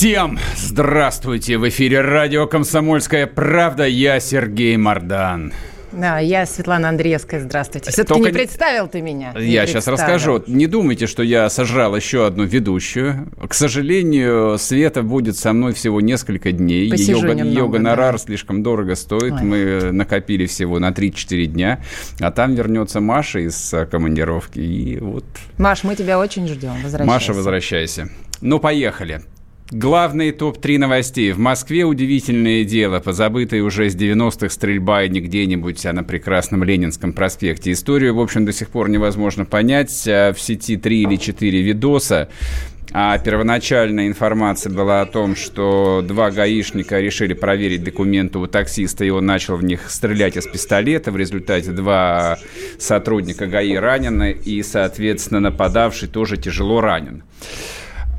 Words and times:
Всем 0.00 0.38
здравствуйте! 0.56 1.58
В 1.58 1.68
эфире 1.68 2.00
радио 2.00 2.46
«Комсомольская 2.46 3.26
правда». 3.26 3.86
Я 3.86 4.18
Сергей 4.18 4.78
Мордан. 4.78 5.52
Да, 5.92 6.18
я 6.18 6.46
Светлана 6.46 6.88
Андреевская, 6.88 7.40
здравствуйте. 7.40 7.90
Все-таки 7.90 8.14
Только 8.14 8.30
не 8.30 8.32
представил 8.32 8.88
ты 8.88 9.02
меня. 9.02 9.34
Я 9.38 9.66
сейчас 9.66 9.88
расскажу. 9.88 10.42
Не 10.46 10.66
думайте, 10.66 11.06
что 11.06 11.22
я 11.22 11.50
сожрал 11.50 11.94
еще 11.94 12.26
одну 12.26 12.44
ведущую. 12.44 13.28
К 13.46 13.52
сожалению, 13.52 14.56
Света 14.56 15.02
будет 15.02 15.36
со 15.36 15.52
мной 15.52 15.74
всего 15.74 16.00
несколько 16.00 16.50
дней. 16.50 16.88
Посижу 16.88 17.28
ее, 17.28 17.34
немного, 17.34 17.50
ее 17.50 17.68
гонорар 17.68 18.12
да. 18.14 18.18
слишком 18.20 18.62
дорого 18.62 18.94
стоит. 18.94 19.34
Ой. 19.34 19.42
Мы 19.42 19.92
накопили 19.92 20.46
всего 20.46 20.78
на 20.78 20.92
3-4 20.92 21.44
дня. 21.44 21.84
А 22.20 22.30
там 22.30 22.54
вернется 22.54 23.00
Маша 23.02 23.40
из 23.40 23.74
э, 23.74 23.84
командировки. 23.84 24.60
И 24.60 24.98
вот 24.98 25.26
Маш, 25.58 25.84
мы 25.84 25.94
тебя 25.94 26.18
очень 26.18 26.48
ждем. 26.48 26.72
Возвращайся. 26.82 27.04
Маша, 27.04 27.32
возвращайся. 27.34 28.08
Ну, 28.40 28.60
поехали. 28.60 29.20
Главные 29.70 30.32
топ-3 30.32 30.78
новостей. 30.78 31.30
В 31.30 31.38
Москве 31.38 31.84
удивительное 31.84 32.64
дело. 32.64 32.98
Позабытая 32.98 33.62
уже 33.62 33.88
с 33.88 33.94
90-х 33.94 34.50
стрельба 34.50 35.04
и 35.04 35.08
не 35.08 35.20
где-нибудь, 35.20 35.86
а 35.86 35.92
на 35.92 36.02
прекрасном 36.02 36.64
Ленинском 36.64 37.12
проспекте. 37.12 37.70
Историю, 37.70 38.16
в 38.16 38.20
общем, 38.20 38.44
до 38.44 38.52
сих 38.52 38.68
пор 38.70 38.88
невозможно 38.88 39.44
понять. 39.44 40.08
А 40.08 40.32
В 40.32 40.40
сети 40.40 40.76
3 40.76 41.02
или 41.02 41.14
4 41.14 41.62
видоса. 41.62 42.28
А 42.92 43.16
первоначальная 43.18 44.08
информация 44.08 44.72
была 44.72 45.02
о 45.02 45.06
том, 45.06 45.36
что 45.36 46.04
два 46.04 46.32
гаишника 46.32 46.98
решили 46.98 47.34
проверить 47.34 47.84
документы 47.84 48.40
у 48.40 48.48
таксиста, 48.48 49.04
и 49.04 49.10
он 49.10 49.26
начал 49.26 49.54
в 49.54 49.62
них 49.62 49.88
стрелять 49.88 50.36
из 50.36 50.48
пистолета. 50.48 51.12
В 51.12 51.16
результате 51.16 51.70
два 51.70 52.40
сотрудника 52.80 53.46
ГАИ 53.46 53.76
ранены, 53.76 54.32
и, 54.32 54.64
соответственно, 54.64 55.38
нападавший 55.38 56.08
тоже 56.08 56.36
тяжело 56.36 56.80
ранен. 56.80 57.22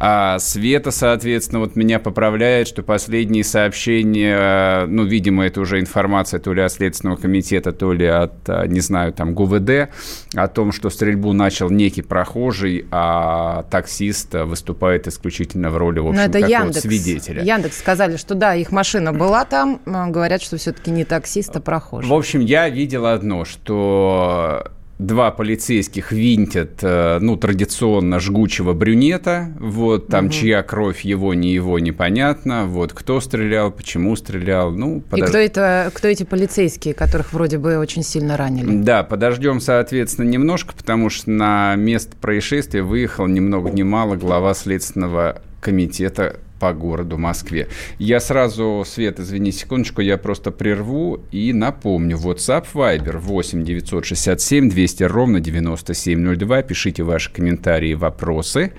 А 0.04 0.40
Света, 0.40 0.90
соответственно, 0.90 1.60
вот 1.60 1.76
меня 1.76 2.00
поправляет, 2.00 2.68
что 2.68 2.82
последние 2.82 3.44
сообщения, 3.44 4.88
ну, 4.88 5.04
видимо, 5.04 5.46
это 5.46 5.62
уже 5.62 5.80
информация 5.80 6.40
то 6.40 6.54
ли 6.54 6.62
от 6.64 6.72
Следственного 6.72 7.18
комитета, 7.18 7.72
то 7.72 7.94
ли 7.94 8.08
от, 8.08 8.34
а, 8.50 8.66
не 8.66 8.80
знаю, 8.80 9.14
там, 9.14 9.36
ГУВД, 9.36 9.90
о 10.34 10.48
том, 10.48 10.72
что 10.72 10.90
стрельбу 10.90 11.34
начал 11.34 11.70
некий 11.70 12.02
прохожий, 12.02 12.88
а 12.90 13.64
таксист 13.70 14.34
выступает 14.34 15.08
исключительно 15.08 15.70
в 15.70 15.78
роли, 15.78 16.00
в 16.00 16.06
Ну, 16.06 16.10
общем, 16.10 16.24
это 16.24 16.40
Яндекс. 16.40 16.80
свидетеля. 16.82 17.44
Яндекс 17.44 17.78
сказали, 17.78 18.18
что 18.18 18.34
да, 18.34 18.56
их 18.56 18.72
машина 18.72 19.14
была 19.14 19.46
там. 19.46 19.82
э, 19.86 20.08
Говорят, 20.08 20.42
что 20.42 20.58
все-таки 20.58 20.90
не 20.90 21.06
таксист, 21.06 21.56
а 21.56 21.60
прохожий. 21.62 22.10
В 22.10 22.14
общем, 22.14 22.40
я 22.40 22.68
видел 22.70 23.06
одно, 23.06 23.46
что 23.46 24.72
два 25.06 25.32
полицейских 25.32 26.12
винтят, 26.12 26.80
э, 26.82 27.18
ну, 27.20 27.36
традиционно 27.36 28.20
жгучего 28.20 28.74
брюнета, 28.74 29.52
вот, 29.60 30.08
там 30.08 30.30
чья 30.30 30.62
кровь, 30.64 31.02
его, 31.02 31.34
не 31.34 31.52
его, 31.54 31.80
непонятно, 31.80 32.66
вот, 32.68 32.94
кто 32.94 33.20
стрелял, 33.20 33.72
почему 33.72 34.16
стрелял, 34.16 34.72
ну, 34.72 34.98
И 35.00 35.02
подож- 35.02 35.30
кто, 35.30 35.38
это, 35.40 35.92
кто 35.94 36.08
эти 36.08 36.24
полицейские, 36.24 36.94
которых 36.94 37.34
вроде 37.34 37.58
бы 37.58 37.78
очень 37.78 38.04
сильно 38.04 38.38
ранили? 38.38 38.82
Да, 38.84 39.04
подождем, 39.04 39.60
соответственно, 39.60 40.28
немножко, 40.30 40.73
потому 40.76 41.10
что 41.10 41.32
на 41.32 41.76
место 41.76 42.16
происшествия 42.16 42.84
выехал 42.84 43.28
ни 43.28 43.40
много 43.40 43.72
ни 43.72 43.84
мало 43.84 44.16
глава 44.16 44.54
Следственного 44.54 45.42
комитета 45.61 46.38
по 46.61 46.73
городу 46.73 47.17
Москве. 47.17 47.67
Я 47.98 48.20
сразу, 48.20 48.83
Свет, 48.86 49.20
извини 49.20 49.52
секундочку, 49.52 50.02
я 50.02 50.17
просто 50.17 50.52
прерву 50.52 51.20
и 51.32 51.54
напомню. 51.54 52.17
WhatsApp 52.17 52.67
Viber 52.72 53.17
8 53.17 53.64
967 53.64 54.70
200 54.70 55.04
ровно 55.05 55.39
9702. 55.39 56.61
Пишите 56.61 57.02
ваши 57.02 57.33
комментарии, 57.33 57.95
вопросы. 57.95 58.73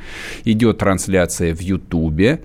Идет 0.44 0.78
трансляция 0.78 1.52
в 1.56 1.60
Ютубе. 1.60 2.42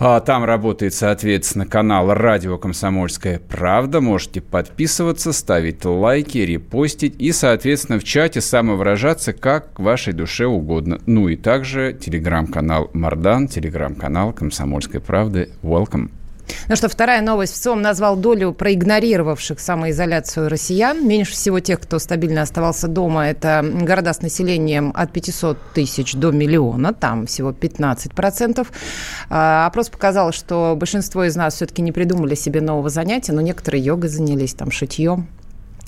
А 0.00 0.20
там 0.20 0.44
работает, 0.44 0.94
соответственно, 0.94 1.66
канал 1.66 2.14
«Радио 2.14 2.56
Комсомольская 2.56 3.40
правда». 3.40 4.00
Можете 4.00 4.40
подписываться, 4.40 5.32
ставить 5.32 5.84
лайки, 5.84 6.38
репостить 6.38 7.16
и, 7.18 7.32
соответственно, 7.32 7.98
в 7.98 8.04
чате 8.04 8.40
самовыражаться 8.40 9.32
как 9.32 9.76
вашей 9.80 10.12
душе 10.12 10.46
угодно. 10.46 11.00
Ну 11.06 11.28
и 11.28 11.34
также 11.34 11.92
телеграм-канал 11.92 12.90
«Мардан», 12.92 13.48
телеграм-канал 13.48 14.32
«Комсомольская 14.32 15.00
правда». 15.00 15.48
Welcome. 15.62 16.10
Ну 16.68 16.76
что, 16.76 16.88
вторая 16.88 17.22
новость. 17.22 17.54
ВЦИОМ 17.54 17.80
назвал 17.80 18.16
долю 18.16 18.52
проигнорировавших 18.52 19.60
самоизоляцию 19.60 20.48
россиян. 20.48 21.06
Меньше 21.06 21.32
всего 21.32 21.60
тех, 21.60 21.80
кто 21.80 21.98
стабильно 21.98 22.42
оставался 22.42 22.88
дома, 22.88 23.28
это 23.28 23.64
города 23.64 24.12
с 24.12 24.22
населением 24.22 24.92
от 24.94 25.12
500 25.12 25.58
тысяч 25.74 26.14
до 26.14 26.30
миллиона. 26.30 26.92
Там 26.92 27.26
всего 27.26 27.50
15%. 27.50 28.66
А, 29.30 29.66
Опрос 29.66 29.88
показал, 29.88 30.32
что 30.32 30.76
большинство 30.78 31.24
из 31.24 31.36
нас 31.36 31.54
все-таки 31.54 31.82
не 31.82 31.92
придумали 31.92 32.34
себе 32.34 32.60
нового 32.60 32.90
занятия, 32.90 33.32
но 33.32 33.40
некоторые 33.40 33.82
йогой 33.82 34.08
занялись, 34.10 34.54
там, 34.54 34.70
шитьем. 34.70 35.28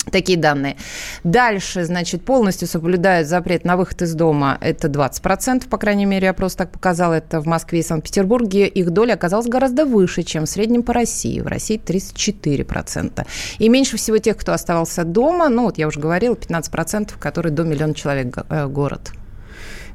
Такие 0.09 0.37
данные. 0.37 0.77
Дальше, 1.23 1.83
значит, 1.83 2.25
полностью 2.25 2.67
соблюдают 2.67 3.27
запрет 3.27 3.65
на 3.65 3.77
выход 3.77 4.01
из 4.01 4.15
дома. 4.15 4.57
Это 4.59 4.87
20%, 4.87 5.69
по 5.69 5.77
крайней 5.77 6.05
мере, 6.05 6.29
опрос 6.29 6.55
так 6.55 6.71
показал. 6.71 7.13
Это 7.13 7.39
в 7.39 7.45
Москве 7.45 7.79
и 7.79 7.83
Санкт-Петербурге. 7.83 8.67
Их 8.67 8.89
доля 8.89 9.13
оказалась 9.13 9.47
гораздо 9.47 9.85
выше, 9.85 10.23
чем 10.23 10.45
в 10.45 10.49
среднем 10.49 10.81
по 10.81 10.93
России. 10.93 11.39
В 11.39 11.45
России 11.45 11.79
34%. 11.79 13.27
И 13.59 13.69
меньше 13.69 13.97
всего 13.97 14.17
тех, 14.17 14.37
кто 14.37 14.53
оставался 14.53 15.03
дома, 15.03 15.49
ну, 15.49 15.65
вот 15.65 15.77
я 15.77 15.87
уже 15.87 15.99
говорила, 15.99 16.33
15%, 16.33 17.11
которые 17.19 17.53
до 17.53 17.63
миллиона 17.63 17.93
человек 17.93 18.37
э, 18.49 18.67
город. 18.67 19.11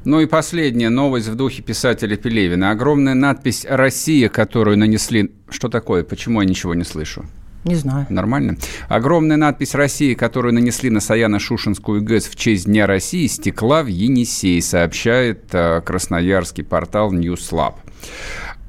Ну 0.05 0.21
и 0.21 0.25
последняя 0.25 0.89
новость 0.89 1.27
в 1.27 1.35
духе 1.35 1.61
писателя 1.61 2.15
Пелевина. 2.15 2.71
Огромная 2.71 3.13
надпись 3.13 3.65
«Россия», 3.67 4.29
которую 4.29 4.77
нанесли... 4.77 5.33
Что 5.49 5.67
такое? 5.67 6.05
Почему 6.05 6.41
я 6.41 6.47
ничего 6.47 6.73
не 6.75 6.85
слышу? 6.85 7.25
Не 7.67 7.75
знаю. 7.75 8.05
Нормально. 8.09 8.57
Огромная 8.87 9.35
надпись 9.35 9.75
«Россия», 9.75 10.15
которую 10.15 10.53
нанесли 10.53 10.89
на 10.89 10.99
Саяно-Шушенскую 10.99 11.99
ГЭС 11.99 12.27
в 12.27 12.35
честь 12.35 12.65
Дня 12.65 12.87
России, 12.87 13.27
стекла 13.27 13.83
в 13.83 13.87
Енисей, 13.87 14.61
сообщает 14.61 15.49
э, 15.51 15.81
красноярский 15.81 16.63
портал 16.63 17.13
Newslab. 17.13 17.75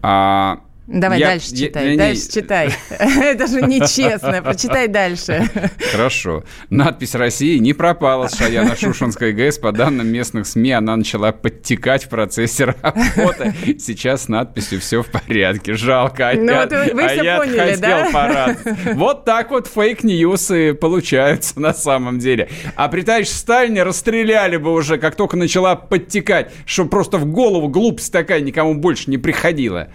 А, 0.03 0.61
Давай 0.91 1.21
я- 1.21 1.27
дальше 1.29 1.49
я- 1.51 1.67
читай, 1.67 1.91
не- 1.91 1.97
дальше 1.99 2.31
читай. 2.33 2.71
Это 2.99 3.47
же 3.47 3.61
нечестно. 3.61 4.41
Прочитай 4.43 4.89
дальше. 4.89 5.49
Хорошо. 5.93 6.45
Надпись 6.71 7.15
России 7.15 7.59
не 7.59 7.75
пропала 7.75 8.29
с 8.29 8.41
Саяно-Шушенской 8.41 9.33
ГЭС. 9.33 9.59
По 9.59 9.71
данным 9.73 10.09
местных 10.09 10.47
СМИ, 10.47 10.73
она 10.73 10.97
начала 10.97 11.33
подтекать 11.33 12.05
в 12.05 12.09
процессе 12.09 12.65
работы. 12.65 13.55
Сейчас 13.79 14.25
с 14.25 14.29
надписью 14.29 14.81
все 14.81 15.03
в 15.03 15.09
порядке. 15.09 15.75
Жалко. 15.75 16.31
А 16.31 16.35
Ну, 16.35 16.51
я, 16.51 16.61
вот 16.63 16.73
вы- 16.73 16.95
вы 16.95 17.03
а 17.05 17.09
всё 17.09 17.23
я 17.23 17.37
поняли, 17.39 17.77
да? 17.77 18.09
порадоваться. 18.11 18.77
Вот 18.95 19.25
так 19.27 19.51
вот 19.51 19.67
фейк-ньюсы 19.67 20.73
получаются 20.75 21.61
на 21.61 21.75
самом 21.75 22.19
деле. 22.19 22.49
А 22.77 22.89
при 22.89 23.03
товарище 23.03 23.33
Сталине 23.33 23.83
расстреляли 23.83 24.57
бы 24.57 24.73
уже, 24.73 24.97
как 24.97 25.17
только 25.17 25.37
начала 25.37 25.77
подтекать, 25.77 26.51
чтобы 26.65 26.89
просто 26.89 27.19
в 27.19 27.27
голову 27.27 27.69
глупость 27.69 28.11
такая 28.13 28.41
никому 28.41 28.75
больше 28.75 29.11
не 29.11 29.19
приходила. 29.19 29.89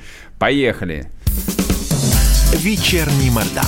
Поехали. 0.44 1.06
Вечерний 2.52 3.30
Мордан. 3.30 3.64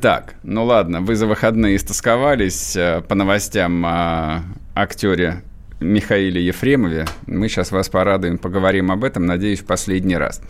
Так, 0.00 0.36
ну 0.44 0.64
ладно, 0.64 1.00
вы 1.00 1.16
за 1.16 1.26
выходные 1.26 1.74
истосковались 1.74 2.76
э, 2.76 3.02
по 3.08 3.16
новостям 3.16 3.84
о 3.84 4.44
актере 4.76 5.42
Михаиле 5.80 6.44
Ефремове. 6.44 7.06
Мы 7.26 7.48
сейчас 7.48 7.72
вас 7.72 7.88
порадуем, 7.88 8.38
поговорим 8.38 8.90
об 8.90 9.04
этом, 9.04 9.26
надеюсь, 9.26 9.60
в 9.60 9.66
последний 9.66 10.16
раз. 10.16 10.40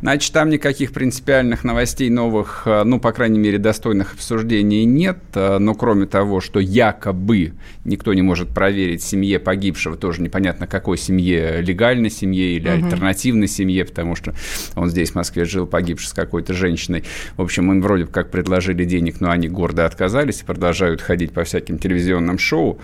Значит, 0.00 0.32
там 0.32 0.50
никаких 0.50 0.92
принципиальных 0.92 1.64
новостей 1.64 2.10
новых, 2.10 2.62
э, 2.66 2.82
ну, 2.84 2.98
по 2.98 3.12
крайней 3.12 3.38
мере, 3.38 3.58
достойных 3.58 4.14
обсуждений 4.14 4.84
нет. 4.84 5.18
э, 5.34 5.58
Но 5.58 5.74
кроме 5.74 6.06
того, 6.06 6.40
что 6.40 6.60
якобы 6.60 7.52
никто 7.84 8.12
не 8.14 8.22
может 8.22 8.48
проверить 8.48 9.02
семье 9.02 9.38
погибшего, 9.38 9.96
тоже 9.96 10.22
непонятно, 10.22 10.66
какой 10.66 10.98
семье, 10.98 11.60
легальной 11.60 12.10
семье 12.10 12.56
или 12.56 12.68
альтернативной 12.68 13.48
семье, 13.48 13.84
потому 13.84 14.16
что 14.16 14.34
он 14.74 14.88
здесь, 14.90 15.12
в 15.12 15.14
Москве, 15.14 15.44
жил 15.44 15.66
погибший 15.66 16.08
с 16.08 16.12
какой-то 16.12 16.54
женщиной. 16.54 17.04
В 17.36 17.42
общем, 17.42 17.70
им 17.70 17.82
вроде 17.82 18.06
как 18.06 18.30
предложили 18.30 18.84
денег, 18.84 19.20
но 19.20 19.30
они 19.30 19.48
гордо 19.48 19.86
отказались 19.86 20.40
и 20.40 20.44
продолжают 20.44 21.00
ходить 21.00 21.32
по 21.32 21.44
всяким 21.44 21.78
телевизионным 21.78 22.38
шоу. 22.38 22.80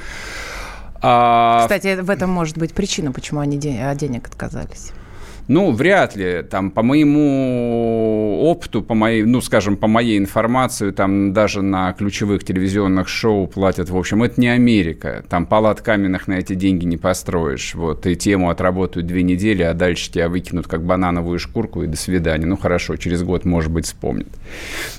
А, 1.02 1.62
Кстати, 1.62 2.00
в 2.00 2.10
этом 2.10 2.30
может 2.30 2.58
быть 2.58 2.74
причина, 2.74 3.12
почему 3.12 3.40
они 3.40 3.58
де- 3.58 3.80
от 3.82 3.96
денег 3.98 4.26
отказались. 4.28 4.92
Ну, 5.48 5.70
вряд 5.72 6.16
ли. 6.16 6.42
Там, 6.42 6.70
по 6.70 6.82
моему 6.82 8.40
опыту, 8.42 8.82
по 8.82 8.94
моей, 8.94 9.22
ну, 9.22 9.40
скажем, 9.40 9.76
по 9.76 9.86
моей 9.86 10.18
информации, 10.18 10.90
там 10.90 11.32
даже 11.32 11.62
на 11.62 11.92
ключевых 11.92 12.44
телевизионных 12.44 13.08
шоу 13.08 13.46
платят, 13.46 13.90
в 13.90 13.96
общем, 13.96 14.22
это 14.22 14.40
не 14.40 14.48
Америка. 14.48 15.24
Там 15.28 15.46
палат 15.46 15.80
каменных 15.80 16.26
на 16.26 16.34
эти 16.34 16.54
деньги 16.54 16.84
не 16.84 16.96
построишь. 16.96 17.74
Вот, 17.74 18.06
и 18.06 18.16
тему 18.16 18.50
отработают 18.50 19.06
две 19.06 19.22
недели, 19.22 19.62
а 19.62 19.74
дальше 19.74 20.10
тебя 20.10 20.28
выкинут 20.28 20.66
как 20.66 20.84
банановую 20.84 21.38
шкурку 21.38 21.82
и 21.82 21.86
до 21.86 21.96
свидания. 21.96 22.46
Ну, 22.46 22.56
хорошо, 22.56 22.96
через 22.96 23.22
год, 23.22 23.44
может 23.44 23.70
быть, 23.70 23.86
вспомнят. 23.86 24.28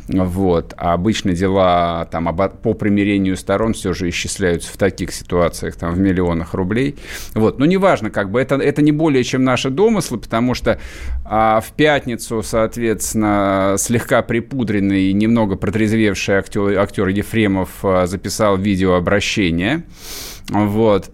Вот. 0.08 0.74
А 0.78 0.94
обычно 0.94 1.34
дела 1.34 2.08
там 2.12 2.36
по 2.36 2.74
примирению 2.74 3.36
сторон 3.36 3.74
все 3.74 3.94
же 3.94 4.10
исчисляются 4.10 4.72
в 4.72 4.78
таких 4.78 5.12
ситуациях, 5.12 5.76
там, 5.76 5.94
в 5.94 6.00
миллионах 6.00 6.54
рублей. 6.54 6.96
Вот. 7.34 7.60
Но 7.60 7.66
неважно, 7.66 8.10
как 8.10 8.32
бы, 8.32 8.40
это, 8.40 8.56
это 8.56 8.82
не 8.82 8.92
более 8.92 9.24
чем 9.24 9.44
наши 9.44 9.70
домыслы, 9.70 10.18
потому 10.18 10.37
потому 10.38 10.54
что 10.54 10.80
а, 11.26 11.60
в 11.62 11.72
пятницу, 11.72 12.44
соответственно, 12.44 13.76
слегка 13.80 14.22
припудренный 14.22 15.06
и 15.10 15.14
немного 15.14 15.56
протрезвевший 15.56 16.36
актер, 16.36 16.78
актер 16.78 17.08
Ефремов 17.08 17.70
а, 17.84 18.06
записал 18.06 18.56
видеообращение. 18.56 19.84
Вот. 20.50 21.10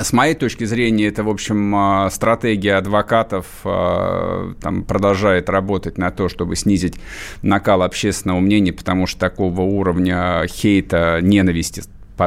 С 0.00 0.12
моей 0.12 0.36
точки 0.36 0.62
зрения, 0.62 1.08
это, 1.08 1.24
в 1.24 1.28
общем, 1.28 1.74
а, 1.74 2.08
стратегия 2.10 2.74
адвокатов 2.76 3.46
а, 3.64 4.54
там, 4.60 4.84
продолжает 4.84 5.50
работать 5.50 5.98
на 5.98 6.12
то, 6.12 6.28
чтобы 6.28 6.54
снизить 6.54 6.94
накал 7.42 7.82
общественного 7.82 8.38
мнения, 8.38 8.72
потому 8.72 9.08
что 9.08 9.18
такого 9.18 9.62
уровня 9.62 10.46
хейта, 10.46 11.18
ненависти 11.20 11.82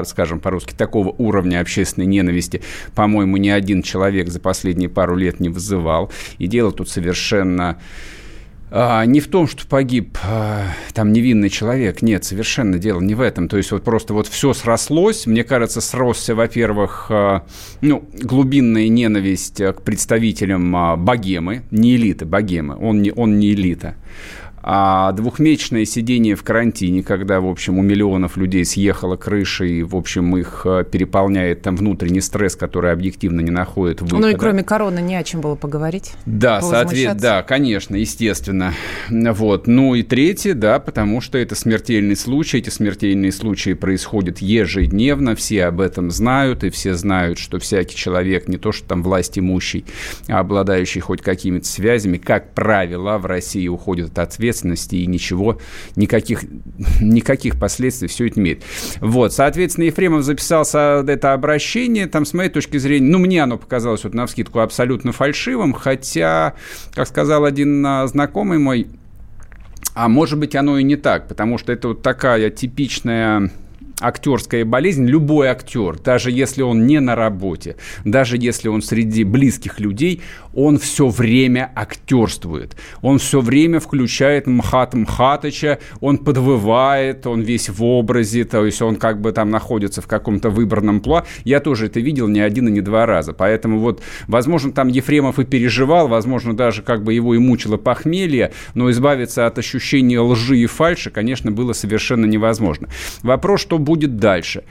скажем 0.06 0.40
по-русски, 0.40 0.74
такого 0.74 1.10
уровня 1.10 1.62
общественной 1.62 2.08
ненависти, 2.08 2.62
по-моему, 2.96 3.38
ни 3.38 3.50
один 3.50 3.82
человек 3.82 4.30
за 4.30 4.40
последние 4.40 4.90
пару 4.90 5.16
лет 5.16 5.40
не 5.40 5.50
вызывал. 5.50 6.12
И 6.38 6.48
дело 6.48 6.72
тут 6.72 6.90
совершенно 6.90 7.78
а, 8.76 9.06
не 9.06 9.20
в 9.20 9.28
том, 9.28 9.48
что 9.48 9.68
погиб 9.68 10.18
а, 10.24 10.64
там 10.96 11.14
невинный 11.14 11.50
человек. 11.50 12.02
Нет, 12.02 12.24
совершенно 12.24 12.80
дело 12.80 13.02
не 13.02 13.14
в 13.14 13.22
этом. 13.22 13.48
То 13.48 13.58
есть 13.58 13.72
вот 13.72 13.84
просто 13.84 14.16
вот 14.16 14.26
все 14.26 14.52
срослось. 14.54 15.28
Мне 15.28 15.44
кажется, 15.44 15.80
сросся, 15.80 16.34
во-первых, 16.34 17.06
а, 17.10 17.46
ну, 17.82 18.04
глубинная 18.14 18.88
ненависть 18.88 19.58
к 19.58 19.84
представителям 19.84 21.06
богемы, 21.06 21.62
не 21.70 21.96
элиты, 21.96 22.26
богемы. 22.26 22.76
Он 22.82 23.04
не, 23.04 23.12
он 23.12 23.38
не 23.38 23.52
элита. 23.52 23.96
А 24.66 25.12
двухмесячное 25.12 25.84
сидение 25.84 26.36
в 26.36 26.44
карантине, 26.44 27.04
когда, 27.04 27.42
в 27.42 27.48
общем, 27.48 27.80
у 27.80 27.82
миллионов 27.82 28.38
людей 28.38 28.64
съехала 28.64 29.18
крыша, 29.18 29.66
и, 29.66 29.84
в 29.84 29.94
общем, 29.94 30.38
их 30.38 30.62
э, 30.64 30.86
переполняет 30.90 31.64
там 31.64 31.76
внутренний 31.76 32.22
стресс, 32.22 32.56
который 32.56 32.94
объективно 32.94 33.42
не 33.42 33.52
находит 33.52 34.02
выхода. 34.02 34.22
Ну 34.22 34.30
и 34.30 34.36
кроме 34.36 34.64
короны 34.64 35.00
не 35.00 35.18
о 35.18 35.24
чем 35.24 35.42
было 35.42 35.56
поговорить? 35.56 36.14
Да, 36.26 36.62
соответственно, 36.62 37.20
да, 37.20 37.44
конечно, 37.44 37.98
естественно. 37.98 38.74
Вот. 39.10 39.68
Ну 39.68 39.96
и 39.96 40.04
третье, 40.04 40.54
да, 40.54 40.80
потому 40.80 41.20
что 41.20 41.38
это 41.38 41.56
смертельный 41.56 42.16
случай, 42.16 42.60
эти 42.60 42.70
смертельные 42.70 43.34
случаи 43.34 43.74
происходят 43.74 44.40
ежедневно, 44.40 45.36
все 45.36 45.66
об 45.66 45.82
этом 45.82 46.10
знают, 46.10 46.64
и 46.64 46.70
все 46.70 46.94
знают, 46.94 47.38
что 47.38 47.60
всякий 47.60 47.98
человек, 47.98 48.48
не 48.48 48.58
то 48.58 48.72
что 48.72 48.88
там 48.88 49.04
власть 49.04 49.38
имущий, 49.38 49.84
а 50.30 50.40
обладающий 50.40 51.02
хоть 51.02 51.22
какими-то 51.22 51.68
связями, 51.68 52.18
как 52.18 52.54
правило, 52.54 53.18
в 53.18 53.26
России 53.26 53.68
уходит 53.68 54.12
от 54.12 54.20
ответственности 54.20 54.53
ответственности 54.54 54.96
и 54.96 55.06
ничего, 55.08 55.60
никаких, 55.96 56.44
никаких 57.02 57.60
последствий 57.60 58.08
все 58.08 58.28
это 58.28 58.40
имеет. 58.40 58.64
Вот, 59.00 59.34
соответственно, 59.34 59.86
Ефремов 59.86 60.24
записался 60.24 61.04
это 61.08 61.34
обращение, 61.34 62.08
там, 62.08 62.26
с 62.26 62.34
моей 62.34 62.50
точки 62.50 62.78
зрения, 62.78 63.10
ну, 63.10 63.18
мне 63.20 63.44
оно 63.44 63.58
показалось 63.58 64.04
вот 64.04 64.14
на 64.14 64.26
вскидку 64.26 64.60
абсолютно 64.60 65.12
фальшивым, 65.12 65.74
хотя, 65.74 66.54
как 66.94 67.08
сказал 67.08 67.46
один 67.46 67.86
а, 67.86 68.08
знакомый 68.08 68.60
мой, 68.60 68.88
а 69.96 70.08
может 70.08 70.40
быть, 70.40 70.56
оно 70.56 70.78
и 70.78 70.84
не 70.84 70.96
так, 70.96 71.28
потому 71.28 71.58
что 71.58 71.72
это 71.72 71.90
вот 71.90 72.02
такая 72.02 72.50
типичная 72.50 73.52
актерская 74.04 74.66
болезнь, 74.66 75.06
любой 75.06 75.48
актер, 75.48 76.00
даже 76.00 76.32
если 76.32 76.62
он 76.62 76.86
не 76.86 77.00
на 77.00 77.16
работе, 77.16 77.78
даже 78.04 78.38
если 78.38 78.68
он 78.68 78.82
среди 78.82 79.24
близких 79.24 79.80
людей, 79.80 80.22
он 80.54 80.78
все 80.78 81.08
время 81.08 81.72
актерствует. 81.76 82.76
Он 83.02 83.18
все 83.18 83.42
время 83.42 83.80
включает 83.80 84.48
Мхат 84.48 84.94
Мхатыча, 84.94 85.80
он 86.00 86.18
подвывает, 86.18 87.26
он 87.26 87.42
весь 87.42 87.70
в 87.70 87.84
образе, 87.84 88.44
то 88.44 88.66
есть 88.66 88.82
он 88.82 88.98
как 88.98 89.22
бы 89.22 89.32
там 89.32 89.50
находится 89.50 90.02
в 90.02 90.08
каком-то 90.08 90.50
выбранном 90.50 91.00
пла. 91.00 91.26
Я 91.44 91.60
тоже 91.60 91.88
это 91.88 92.00
видел 92.00 92.28
не 92.28 92.40
один 92.40 92.68
и 92.68 92.72
не 92.72 92.82
два 92.82 93.06
раза. 93.06 93.34
Поэтому 93.34 93.80
вот, 93.80 94.02
возможно, 94.28 94.72
там 94.72 94.88
Ефремов 94.88 95.40
и 95.40 95.46
переживал, 95.46 96.08
возможно, 96.08 96.56
даже 96.56 96.82
как 96.82 97.04
бы 97.04 97.14
его 97.14 97.34
и 97.36 97.40
мучило 97.40 97.78
похмелье, 97.78 98.52
но 98.74 98.92
избавиться 98.92 99.48
от 99.48 99.58
ощущения 99.58 100.20
лжи 100.20 100.58
и 100.60 100.66
фальши, 100.66 101.10
конечно, 101.10 101.52
было 101.52 101.74
совершенно 101.74 102.26
невозможно. 102.26 102.90
Вопрос, 103.22 103.62
что 103.62 103.78
будет 103.78 103.93
дальше. 103.96 104.64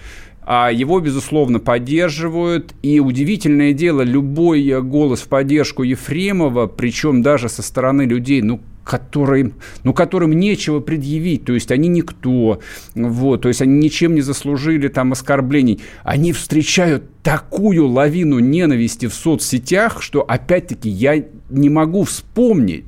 А 0.44 0.70
его, 0.72 1.00
безусловно, 1.00 1.60
поддерживают. 1.60 2.74
И 2.82 3.00
удивительное 3.00 3.72
дело, 3.72 4.02
любой 4.02 4.82
голос 4.82 5.20
в 5.20 5.28
поддержку 5.28 5.82
Ефремова, 5.82 6.66
причем 6.66 7.22
даже 7.22 7.48
со 7.48 7.62
стороны 7.62 8.02
людей, 8.02 8.42
ну, 8.42 8.60
которым, 8.84 9.54
ну, 9.84 9.92
которым 9.92 10.32
нечего 10.32 10.80
предъявить, 10.80 11.44
то 11.44 11.52
есть 11.52 11.70
они 11.70 11.88
никто, 11.88 12.60
вот, 12.94 13.42
то 13.42 13.48
есть 13.48 13.62
они 13.62 13.78
ничем 13.78 14.14
не 14.14 14.22
заслужили 14.22 14.88
там 14.88 15.12
оскорблений, 15.12 15.80
они 16.02 16.32
встречают 16.32 17.04
такую 17.22 17.86
лавину 17.86 18.40
ненависти 18.40 19.06
в 19.06 19.14
соцсетях, 19.14 20.02
что, 20.02 20.22
опять-таки, 20.22 20.88
я 20.88 21.24
не 21.48 21.69
могу 21.69 22.04
вспомнить, 22.04 22.86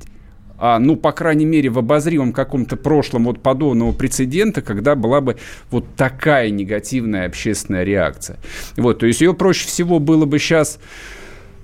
а, 0.57 0.79
ну, 0.79 0.95
по 0.95 1.11
крайней 1.11 1.45
мере, 1.45 1.69
в 1.69 1.79
обозримом 1.79 2.31
каком-то 2.31 2.77
прошлом 2.77 3.25
вот 3.25 3.41
подобного 3.41 3.91
прецедента, 3.91 4.61
когда 4.61 4.95
была 4.95 5.21
бы 5.21 5.37
вот 5.71 5.85
такая 5.95 6.49
негативная 6.49 7.25
общественная 7.25 7.83
реакция. 7.83 8.37
Вот, 8.77 8.99
то 8.99 9.05
есть 9.05 9.21
ее 9.21 9.33
проще 9.33 9.67
всего 9.67 9.99
было 9.99 10.25
бы 10.25 10.39
сейчас 10.39 10.79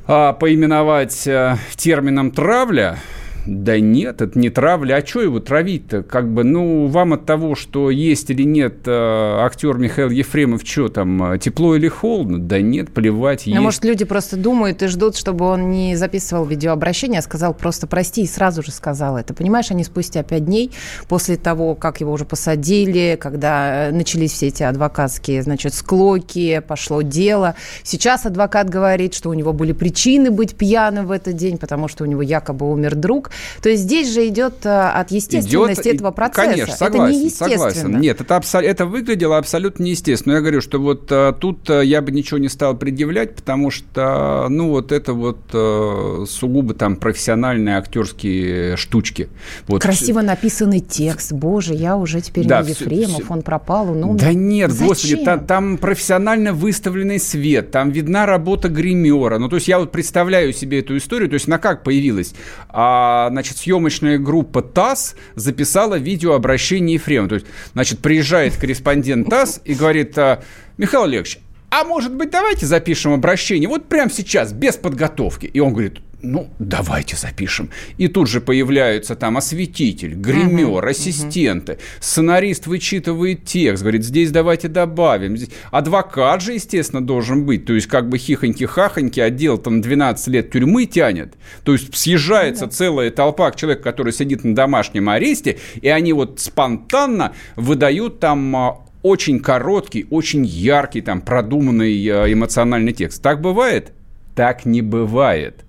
а, 0.08 0.34
поименовать 0.34 1.28
а, 1.28 1.58
термином 1.76 2.32
«травля», 2.32 2.98
да 3.46 3.80
нет, 3.80 4.22
это 4.22 4.38
не 4.38 4.50
травля. 4.50 4.96
А 4.96 5.06
что 5.06 5.22
его 5.22 5.40
травить-то? 5.40 6.04
Как 6.04 6.32
бы, 6.32 6.44
ну, 6.44 6.88
вам 6.88 7.14
от 7.14 7.26
того, 7.26 7.56
что 7.56 7.90
есть 7.90 8.30
или 8.30 8.44
нет 8.44 8.88
э, 8.88 8.92
актер 8.92 9.78
Михаил 9.78 10.10
Ефремов, 10.10 10.62
что 10.64 10.90
там, 10.90 11.34
э, 11.34 11.40
тепло 11.40 11.76
или 11.76 11.88
холодно? 11.88 12.40
Да 12.40 12.62
нет, 12.62 12.92
плевать. 12.94 13.44
Ну, 13.46 13.54
есть. 13.54 13.62
может, 13.62 13.84
люди 13.84 14.06
просто 14.06 14.38
думают 14.38 14.84
и 14.84 14.88
ждут, 14.88 15.16
чтобы 15.16 15.46
он 15.46 15.72
не 15.72 15.96
записывал 15.96 16.46
видеообращение, 16.46 17.20
а 17.20 17.22
сказал 17.22 17.54
просто 17.54 17.88
прости 17.88 18.24
и 18.24 18.28
сразу 18.28 18.62
же 18.62 18.72
сказал 18.72 19.18
это. 19.18 19.34
Понимаешь, 19.34 19.72
они 19.72 19.84
спустя 19.84 20.22
пять 20.22 20.46
дней 20.46 20.72
после 21.08 21.36
того, 21.36 21.74
как 21.74 22.00
его 22.00 22.12
уже 22.12 22.26
посадили, 22.26 23.18
когда 23.20 23.88
э, 23.88 23.92
начались 23.92 24.34
все 24.34 24.48
эти 24.48 24.62
адвокатские, 24.62 25.42
значит, 25.42 25.74
склоки, 25.74 26.62
пошло 26.68 27.02
дело. 27.02 27.56
Сейчас 27.84 28.26
адвокат 28.28 28.70
говорит, 28.70 29.16
что 29.16 29.30
у 29.30 29.34
него 29.34 29.52
были 29.52 29.72
причины 29.72 30.30
быть 30.30 30.56
пьяным 30.56 31.08
в 31.08 31.12
этот 31.12 31.36
день, 31.36 31.58
потому 31.58 31.88
что 31.88 32.04
у 32.04 32.08
него 32.08 32.22
якобы 32.22 32.72
умер 32.72 32.96
друг. 32.96 33.31
То 33.62 33.70
есть 33.70 33.84
здесь 33.84 34.14
же 34.14 34.28
идет 34.28 34.66
э, 34.66 34.70
от 34.70 35.12
естественности 35.12 35.82
идет, 35.82 35.96
этого 35.96 36.12
процесса. 36.12 36.50
Конечно, 36.50 36.76
согласен, 36.76 37.28
это 37.28 37.36
согласен. 37.36 38.00
Нет, 38.00 38.22
это, 38.22 38.36
абсо- 38.36 38.62
это 38.62 38.86
выглядело 38.86 39.38
абсолютно 39.38 39.84
неестественно. 39.84 40.34
Я 40.34 40.40
говорю, 40.42 40.62
что 40.62 40.80
вот 40.80 41.08
а, 41.12 41.34
тут 41.34 41.70
а, 41.70 41.82
я 41.82 42.02
бы 42.02 42.12
ничего 42.12 42.38
не 42.38 42.50
стал 42.50 42.76
предъявлять, 42.76 43.36
потому 43.36 43.72
что, 43.72 44.48
ну, 44.50 44.70
вот 44.70 44.92
это 44.92 45.14
вот 45.14 45.40
а, 45.54 46.24
сугубо 46.28 46.74
там 46.74 46.96
профессиональные 46.96 47.78
актерские 47.78 48.76
штучки. 48.78 49.30
Вот. 49.68 49.82
Красиво 49.82 50.22
написанный 50.22 50.80
текст. 50.80 51.32
Боже, 51.32 51.74
я 51.74 51.96
уже 51.96 52.22
теперь 52.22 52.46
да, 52.46 52.62
не 52.62 52.70
Ефремов, 52.70 53.10
все, 53.16 53.24
все. 53.24 53.34
он 53.34 53.42
пропал. 53.42 53.94
Ну, 53.94 54.16
да 54.16 54.34
нет, 54.34 54.72
зачем? 54.72 54.88
господи, 54.88 55.16
та, 55.18 55.38
там 55.38 55.78
профессионально 55.78 56.54
выставленный 56.54 57.20
свет, 57.20 57.72
там 57.72 57.92
видна 57.92 58.26
работа 58.26 58.70
гримера. 58.70 59.38
Ну, 59.38 59.50
то 59.50 59.56
есть 59.58 59.68
я 59.68 59.80
вот 59.80 59.92
представляю 59.92 60.54
себе 60.54 60.80
эту 60.80 60.98
историю, 60.98 61.30
то 61.30 61.36
есть 61.36 61.48
она 61.48 61.58
как 61.58 61.84
появилась? 61.84 62.34
А, 62.70 63.21
значит, 63.30 63.58
съемочная 63.58 64.18
группа 64.18 64.62
ТАСС 64.62 65.16
записала 65.36 65.96
видеообращение 65.96 66.96
Ефремова. 66.96 67.30
То 67.30 67.36
есть, 67.36 67.48
значит, 67.74 68.00
приезжает 68.00 68.56
корреспондент 68.56 69.30
ТАСС 69.30 69.62
и 69.66 69.74
говорит, 69.74 70.18
«А, 70.18 70.44
Михаил 70.78 71.04
Олегович, 71.04 71.40
а 71.70 71.86
может 71.86 72.14
быть, 72.14 72.30
давайте 72.30 72.66
запишем 72.66 73.14
обращение 73.14 73.70
вот 73.70 73.88
прямо 73.88 74.12
сейчас, 74.12 74.52
без 74.52 74.76
подготовки. 74.76 75.46
И 75.46 75.60
он 75.62 75.72
говорит, 75.72 76.00
ну, 76.24 76.50
давайте 76.60 77.16
запишем. 77.16 77.70
И 77.98 78.08
тут 78.08 78.28
же 78.28 78.42
появляются 78.42 79.16
там 79.16 79.38
осветитель, 79.38 80.14
гример, 80.14 80.68
угу, 80.68 80.80
ассистенты, 80.80 81.74
угу. 81.74 81.82
сценарист 82.00 82.68
вычитывает 82.68 83.46
текст, 83.46 83.82
говорит, 83.82 84.04
здесь 84.04 84.32
давайте 84.32 84.68
добавим. 84.68 85.38
Здесь... 85.38 85.50
Адвокат 85.72 86.42
же, 86.42 86.54
естественно, 86.54 87.06
должен 87.06 87.46
быть. 87.46 87.66
То 87.66 87.74
есть, 87.74 87.88
как 87.88 88.10
бы 88.10 88.18
хихоньки-хахоньки, 88.18 89.20
отдел 89.20 89.58
там 89.58 89.82
12 89.82 90.28
лет 90.28 90.52
тюрьмы 90.52 90.86
тянет. 90.86 91.34
То 91.64 91.74
есть, 91.74 91.96
съезжается 91.96 92.66
угу. 92.66 92.72
целая 92.72 93.12
толпа 93.12 93.52
человек, 93.52 93.82
который 93.82 94.14
сидит 94.14 94.44
на 94.44 94.56
домашнем 94.56 95.10
аресте, 95.10 95.58
и 95.82 95.88
они 95.90 96.14
вот 96.14 96.40
спонтанно 96.40 97.34
выдают 97.56 98.20
там 98.20 98.56
а, 98.56 98.78
очень 99.04 99.40
короткий, 99.40 100.06
очень 100.10 100.46
яркий, 100.46 101.02
там, 101.02 101.22
продуманный 101.22 102.08
а, 102.08 102.32
эмоциональный 102.32 102.94
текст. 102.94 103.22
Так 103.22 103.42
бывает? 103.42 103.94
Так 104.36 104.66
не 104.66 104.82
бывает. 104.82 105.66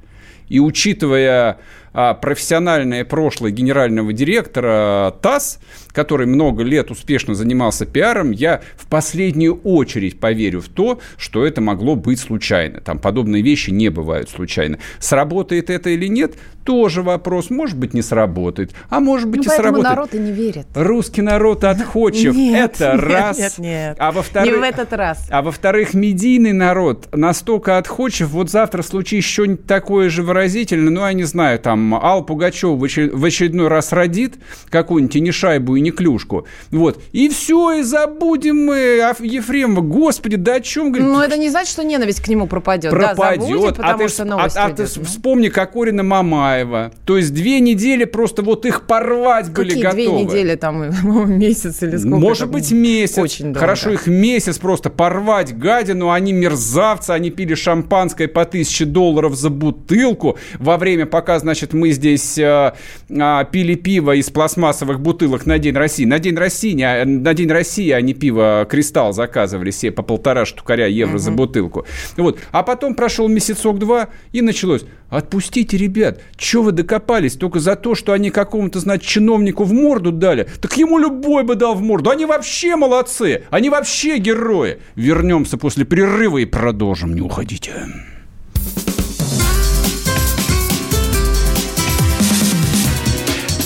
И 0.53 0.61
учитывая 0.61 1.61
а, 1.95 2.13
профессиональное 2.13 3.07
прошлое 3.07 3.53
генерального 3.53 4.13
директора 4.13 5.15
ТАСС, 5.23 5.59
который 5.93 6.27
много 6.27 6.63
лет 6.63 6.91
успешно 6.91 7.35
занимался 7.35 7.87
пиаром, 7.87 8.31
я 8.31 8.63
в 8.77 8.87
последнюю 8.87 9.61
очередь 9.63 10.19
поверю 10.19 10.61
в 10.61 10.69
то, 10.69 11.01
что 11.17 11.47
это 11.47 11.61
могло 11.61 11.97
быть 11.97 12.21
случайно. 12.21 12.81
Там 12.81 12.99
подобные 12.99 13.43
вещи 13.43 13.71
не 13.71 13.89
бывают 13.89 14.31
случайно. 14.31 14.79
Сработает 14.99 15.71
это 15.71 15.91
или 15.91 16.07
нет, 16.07 16.35
тоже 16.65 17.03
вопрос. 17.03 17.51
Может 17.51 17.77
быть, 17.77 17.95
не 17.95 18.03
сработает, 18.03 18.73
а 18.89 19.01
может 19.01 19.29
быть 19.29 19.47
ну, 19.47 19.53
и 19.53 19.57
сработает. 19.57 19.85
народ 19.85 20.15
и 20.15 20.19
не 20.19 20.33
верит. 20.33 20.67
Русский 20.75 21.23
народ 21.23 21.65
отходчив. 21.65 22.35
Нет, 22.35 22.77
это 22.77 22.93
нет, 22.93 23.03
раз. 23.03 23.39
Нет, 23.39 23.59
нет, 23.59 23.97
а 23.99 24.13
во-вторых, 24.13 24.53
не 24.53 24.59
в 24.59 24.63
этот 24.63 24.93
раз. 24.93 25.27
А 25.31 25.43
во-вторых, 25.43 25.95
медийный 25.95 26.53
народ 26.53 27.09
настолько 27.13 27.79
отходчив. 27.79 28.29
Вот 28.31 28.51
завтра 28.51 28.83
случится 28.83 29.31
что-нибудь 29.31 29.67
такое 29.67 30.09
же 30.09 30.23
выразительное, 30.23 30.91
ну, 30.91 31.07
я 31.07 31.13
не 31.13 31.25
знаю, 31.25 31.59
там, 31.59 31.95
Ал 31.95 32.25
Пугачев 32.25 32.79
в 32.79 33.25
очередной 33.25 33.69
раз 33.69 33.93
родит 33.93 34.35
какую-нибудь 34.71 35.17
и 35.17 35.21
не 35.21 35.33
шайбу, 35.33 35.77
и 35.77 35.81
не 35.83 35.91
клюшку. 35.91 36.47
Вот. 36.71 37.03
И 37.13 37.29
все, 37.29 37.73
и 37.73 37.83
забудем 37.83 38.67
мы 38.67 38.77
Ефремова. 39.21 39.83
Господи, 39.83 40.37
да 40.37 40.55
о 40.55 40.61
чем 40.61 40.93
говорит? 40.93 41.09
Ну, 41.09 41.21
это 41.21 41.37
не 41.37 41.51
значит, 41.51 41.73
что 41.73 41.85
ненависть 41.85 42.21
к 42.21 42.29
нему 42.29 42.47
пропадет. 42.47 42.91
Пропадет. 42.91 43.41
Да, 43.41 43.47
забудем, 43.47 43.75
потому 43.75 43.95
а 43.95 43.99
ты, 43.99 44.09
что 44.09 44.25
новость 44.25 44.57
а, 44.57 44.65
а 44.67 44.71
ты 44.71 44.85
вспомни 44.87 45.49
Кокорина 45.49 46.03
Мамаева. 46.03 46.93
То 47.05 47.17
есть 47.17 47.35
две 47.35 47.61
недели 47.61 48.05
просто 48.05 48.43
вот 48.43 48.67
их 48.67 48.87
порвать 48.87 49.47
Какие 49.53 49.57
были 49.57 49.83
готовы. 49.83 49.95
две 49.95 50.25
недели, 50.25 50.55
там, 50.57 51.29
месяц 51.39 51.83
или 51.83 51.97
сколько? 51.97 52.17
Может 52.17 52.51
быть, 52.51 52.71
месяц. 52.73 53.19
Очень 53.19 53.47
долго. 53.47 53.61
Хорошо, 53.61 53.91
их 53.91 54.07
месяц 54.07 54.59
просто 54.59 54.91
порвать 54.91 55.57
гадину. 55.57 56.11
Они 56.11 56.33
мерзавцы, 56.33 57.11
они 57.11 57.31
пили 57.31 57.55
шампанское 57.55 58.29
по 58.29 58.45
тысяче 58.45 58.85
долларов 58.85 59.35
за 59.35 59.51
бутылку. 59.51 60.39
Во 60.59 60.77
время, 60.77 61.07
пока, 61.07 61.39
значит, 61.39 61.73
мы 61.73 61.91
здесь 61.91 62.39
э, 62.39 62.73
э, 63.09 63.45
пили 63.51 63.75
пиво 63.75 64.15
из 64.15 64.31
пластмассовых 64.31 65.01
бутылок 65.01 65.47
на 65.47 65.59
День 65.73 65.79
России. 65.79 66.05
На 66.05 66.19
День 66.19 66.37
России, 66.37 66.73
не, 66.73 67.05
на 67.05 67.33
День 67.33 67.51
России 67.51 67.91
они 67.91 68.13
пиво 68.13 68.67
«Кристалл» 68.69 69.15
заказывали 69.15 69.71
себе 69.71 69.91
по 69.91 70.03
полтора 70.03 70.45
штукаря 70.45 70.87
евро 70.87 71.15
угу. 71.15 71.19
за 71.19 71.31
бутылку. 71.31 71.87
Вот. 72.19 72.39
А 72.51 72.63
потом 72.63 72.95
прошел 72.95 73.27
месяцок-два, 73.29 74.11
и 74.33 74.43
началось. 74.43 74.83
Отпустите, 75.09 75.77
ребят, 75.79 76.21
что 76.37 76.63
вы 76.63 76.73
докопались? 76.73 77.35
Только 77.35 77.59
за 77.59 77.77
то, 77.77 77.95
что 77.95 78.13
они 78.13 78.31
какому-то, 78.31 78.81
значит, 78.81 79.07
чиновнику 79.07 79.65
в 79.65 79.73
морду 79.73 80.13
дали? 80.13 80.47
Так 80.61 80.77
ему 80.77 80.99
любой 80.99 81.43
бы 81.43 81.55
дал 81.55 81.75
в 81.75 81.83
морду. 81.83 82.11
Они 82.11 82.27
вообще 82.27 82.77
молодцы. 82.77 83.45
Они 83.51 83.71
вообще 83.71 84.19
герои. 84.19 84.79
Вернемся 84.95 85.57
после 85.57 85.85
перерыва 85.85 86.39
и 86.39 86.45
продолжим. 86.45 87.15
Не 87.15 87.23
уходите. 87.23 87.73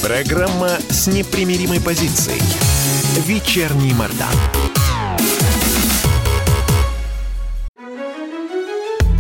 Программа 0.06 0.68
с 0.88 1.08
непримиримой 1.08 1.80
позицией. 1.80 2.40
Вечерний 3.26 3.92
Мордан. 3.92 4.28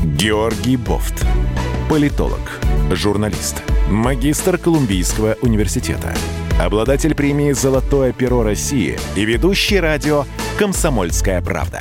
Георгий 0.04 0.76
Бофт. 0.76 1.26
Политолог, 1.90 2.60
журналист, 2.92 3.64
магистр 3.90 4.58
Колумбийского 4.58 5.36
университета, 5.42 6.14
обладатель 6.60 7.16
премии 7.16 7.50
«Золотое 7.50 8.12
перо 8.12 8.44
России» 8.44 8.96
и 9.16 9.24
ведущий 9.24 9.80
радио 9.80 10.24
«Комсомольская 10.56 11.42
правда». 11.42 11.80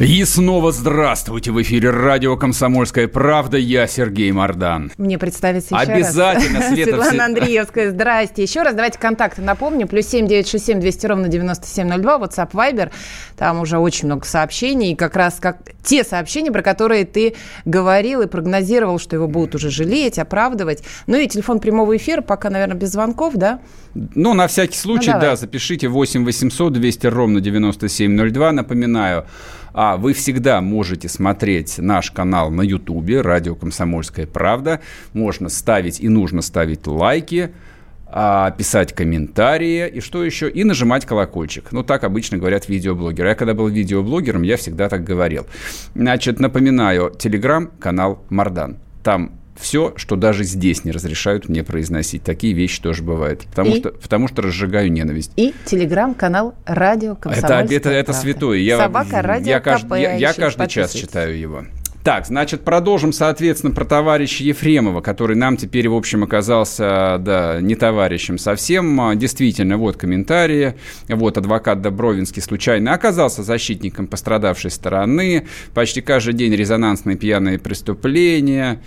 И 0.00 0.24
снова 0.24 0.72
здравствуйте! 0.72 1.52
В 1.52 1.62
эфире 1.62 1.90
радио 1.90 2.36
«Комсомольская 2.36 3.06
правда». 3.06 3.58
Я 3.58 3.86
Сергей 3.86 4.32
Мордан. 4.32 4.90
Мне 4.98 5.18
представится 5.18 5.76
еще 5.76 5.92
Обязательно, 5.92 6.58
раз. 6.58 6.68
Света. 6.72 6.90
Светлана 6.90 7.10
все... 7.12 7.22
Андреевская, 7.22 7.90
здрасте. 7.92 8.42
Еще 8.42 8.62
раз 8.62 8.74
давайте 8.74 8.98
контакты 8.98 9.40
напомню. 9.40 9.86
Плюс 9.86 10.08
семь 10.08 10.26
девять 10.26 10.48
шесть 10.48 10.66
семь 10.66 10.80
двести 10.80 11.06
ровно 11.06 11.28
девяносто 11.28 11.68
семь 11.68 11.86
ноль 11.86 12.00
два. 12.00 12.18
WhatsApp, 12.18 12.50
Viber. 12.50 12.90
Там 13.36 13.60
уже 13.60 13.78
очень 13.78 14.06
много 14.06 14.26
сообщений. 14.26 14.92
И 14.92 14.96
как 14.96 15.14
раз 15.14 15.36
как 15.38 15.58
те 15.84 16.02
сообщения, 16.02 16.50
про 16.50 16.62
которые 16.62 17.04
ты 17.04 17.36
говорил 17.64 18.20
и 18.22 18.26
прогнозировал, 18.26 18.98
что 18.98 19.14
его 19.14 19.28
будут 19.28 19.54
уже 19.54 19.70
жалеть, 19.70 20.18
оправдывать. 20.18 20.82
Ну 21.06 21.18
и 21.18 21.28
телефон 21.28 21.60
прямого 21.60 21.96
эфира, 21.96 22.20
пока, 22.20 22.50
наверное, 22.50 22.76
без 22.76 22.90
звонков, 22.90 23.34
да? 23.34 23.60
Ну, 23.94 24.34
на 24.34 24.48
всякий 24.48 24.76
случай, 24.76 25.12
ну, 25.12 25.20
да, 25.20 25.36
запишите 25.36 25.86
8 25.86 26.24
800 26.24 26.72
200 26.72 27.06
ровно 27.06 27.40
9702. 27.40 28.50
Напоминаю, 28.50 29.26
а 29.74 29.96
вы 29.96 30.12
всегда 30.14 30.60
можете 30.60 31.08
смотреть 31.08 31.78
наш 31.78 32.10
канал 32.12 32.50
на 32.50 32.62
Ютубе 32.62 33.20
«Радио 33.20 33.56
Комсомольская 33.56 34.26
правда». 34.26 34.80
Можно 35.12 35.48
ставить 35.48 36.00
и 36.00 36.08
нужно 36.08 36.42
ставить 36.42 36.86
лайки, 36.86 37.50
а, 38.06 38.52
писать 38.52 38.92
комментарии 38.92 39.88
и 39.88 40.00
что 40.00 40.24
еще? 40.24 40.48
И 40.48 40.62
нажимать 40.62 41.04
колокольчик. 41.04 41.72
Ну, 41.72 41.82
так 41.82 42.04
обычно 42.04 42.38
говорят 42.38 42.68
видеоблогеры. 42.68 43.30
Я 43.30 43.34
когда 43.34 43.54
был 43.54 43.66
видеоблогером, 43.66 44.42
я 44.42 44.56
всегда 44.56 44.88
так 44.88 45.02
говорил. 45.02 45.46
Значит, 45.96 46.38
напоминаю, 46.38 47.12
телеграм-канал 47.18 48.24
Мардан. 48.30 48.76
Там 49.02 49.32
все, 49.58 49.92
что 49.96 50.16
даже 50.16 50.44
здесь 50.44 50.84
не 50.84 50.90
разрешают 50.90 51.48
мне 51.48 51.64
произносить. 51.64 52.22
Такие 52.22 52.52
вещи 52.52 52.80
тоже 52.82 53.02
бывают. 53.02 53.42
Потому, 53.46 53.70
и? 53.70 53.78
что, 53.78 53.90
потому 53.90 54.28
что 54.28 54.42
разжигаю 54.42 54.90
ненависть. 54.90 55.32
И 55.36 55.54
телеграм-канал 55.64 56.54
«Радио 56.66 57.14
Комсомольская 57.14 57.64
Это, 57.64 57.74
это, 57.74 57.90
это 57.90 58.12
святое. 58.12 58.58
Я, 58.58 58.78
Собака 58.78 59.22
«Радио 59.22 59.50
я, 59.50 59.60
КП». 59.60 59.92
Я, 59.92 60.14
я 60.14 60.32
каждый 60.32 60.68
час 60.68 60.92
читаю 60.92 61.38
его. 61.38 61.64
Так, 62.04 62.26
значит, 62.26 62.64
продолжим, 62.64 63.14
соответственно, 63.14 63.72
про 63.72 63.86
товарища 63.86 64.44
Ефремова, 64.44 65.00
который 65.00 65.36
нам 65.36 65.56
теперь, 65.56 65.88
в 65.88 65.94
общем, 65.94 66.22
оказался, 66.22 67.16
да, 67.18 67.62
не 67.62 67.76
товарищем 67.76 68.36
совсем. 68.36 69.18
Действительно, 69.18 69.78
вот 69.78 69.96
комментарии. 69.96 70.74
Вот 71.08 71.38
адвокат 71.38 71.80
Добровинский 71.80 72.42
случайно 72.42 72.92
оказался 72.92 73.42
защитником 73.42 74.06
пострадавшей 74.06 74.70
стороны. 74.70 75.46
Почти 75.72 76.02
каждый 76.02 76.34
день 76.34 76.54
резонансные 76.54 77.16
пьяные 77.16 77.58
преступления. 77.58 78.82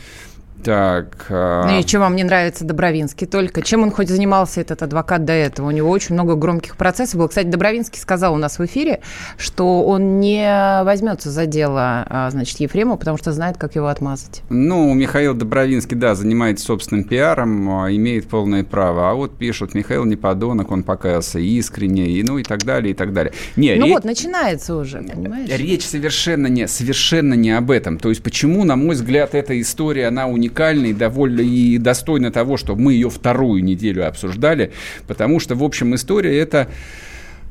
Так. 0.64 1.28
А... 1.30 1.68
Ну 1.68 1.80
и 1.80 1.84
чем 1.84 2.02
вам 2.02 2.16
не 2.16 2.24
нравится 2.24 2.66
Добровинский? 2.66 3.28
Только 3.28 3.62
чем 3.62 3.84
он 3.84 3.92
хоть 3.92 4.10
занимался, 4.10 4.62
этот 4.62 4.82
адвокат, 4.84 5.24
до 5.24 5.34
этого? 5.34 5.68
У 5.68 5.72
него 5.72 5.90
очень 5.90 6.14
много 6.16 6.36
громких 6.36 6.78
процессов 6.78 7.20
было. 7.20 7.28
Кстати, 7.28 7.48
Добровинский 7.48 8.00
сказал 8.00 8.34
у 8.34 8.38
нас 8.38 8.60
в 8.60 8.66
эфире, 8.66 9.02
что 9.38 9.84
он 9.84 10.20
не 10.20 10.84
возьмется 10.84 11.30
за 11.30 11.46
дело, 11.46 12.06
а, 12.10 12.30
значит, 12.32 12.60
Ефремова, 12.60 12.98
потому 12.98 13.18
что 13.18 13.32
знает, 13.32 13.58
как 13.58 13.76
его 13.76 13.88
отмазать. 13.88 14.42
Ну, 14.50 14.94
Михаил 14.94 15.34
Добровинский, 15.34 15.96
да, 15.96 16.16
занимается 16.16 16.66
собственным 16.66 17.04
пиаром, 17.04 17.70
а, 17.70 17.92
имеет 17.94 18.28
полное 18.28 18.64
право. 18.64 19.10
А 19.10 19.14
вот 19.14 19.38
пишут, 19.38 19.74
Михаил 19.74 20.06
не 20.06 20.16
подонок, 20.16 20.72
он 20.72 20.84
покаялся 20.84 21.40
искренне, 21.40 22.08
и, 22.08 22.24
ну 22.24 22.40
и 22.40 22.44
так 22.44 22.64
далее, 22.64 22.92
и 22.92 22.96
так 22.96 23.14
далее. 23.14 23.34
Не, 23.56 23.76
ну 23.76 23.86
речь... 23.86 23.94
вот, 23.94 24.06
начинается 24.06 24.76
уже, 24.76 25.02
понимаешь? 25.02 25.50
Речь 25.50 25.86
совершенно 25.86 26.48
не, 26.48 26.68
совершенно 26.68 27.36
не 27.36 27.52
об 27.52 27.72
этом. 27.72 28.00
То 28.00 28.10
есть 28.10 28.24
почему, 28.24 28.64
на 28.64 28.76
мой 28.76 28.96
взгляд, 28.96 29.36
эта 29.36 29.60
история, 29.62 30.08
она 30.08 30.28
уникальна 30.28 30.47
уникальна 30.48 30.88
и 30.88 30.94
довольно 30.94 31.42
и 31.42 31.78
достойна 31.78 32.32
того, 32.32 32.58
чтобы 32.58 32.82
мы 32.82 32.94
ее 32.94 33.10
вторую 33.10 33.64
неделю 33.64 34.08
обсуждали, 34.08 34.72
потому 35.08 35.40
что, 35.40 35.56
в 35.56 35.64
общем, 35.64 35.94
история 35.96 36.38
это, 36.38 36.70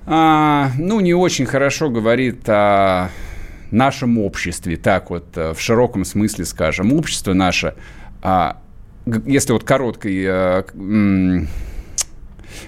а, 0.06 0.70
ну, 0.78 1.00
не 1.00 1.14
очень 1.14 1.46
хорошо 1.46 1.90
говорит 1.90 2.48
о 2.48 3.10
нашем 3.70 4.18
обществе, 4.18 4.76
так 4.76 5.10
вот, 5.10 5.26
э, 5.36 5.52
в 5.52 5.60
широком 5.60 6.04
смысле 6.04 6.44
скажем. 6.44 6.92
Общество 6.92 7.32
наше, 7.34 7.74
а, 8.22 8.58
если 9.26 9.52
вот 9.52 9.64
короткой 9.64 10.24
а, 10.26 10.64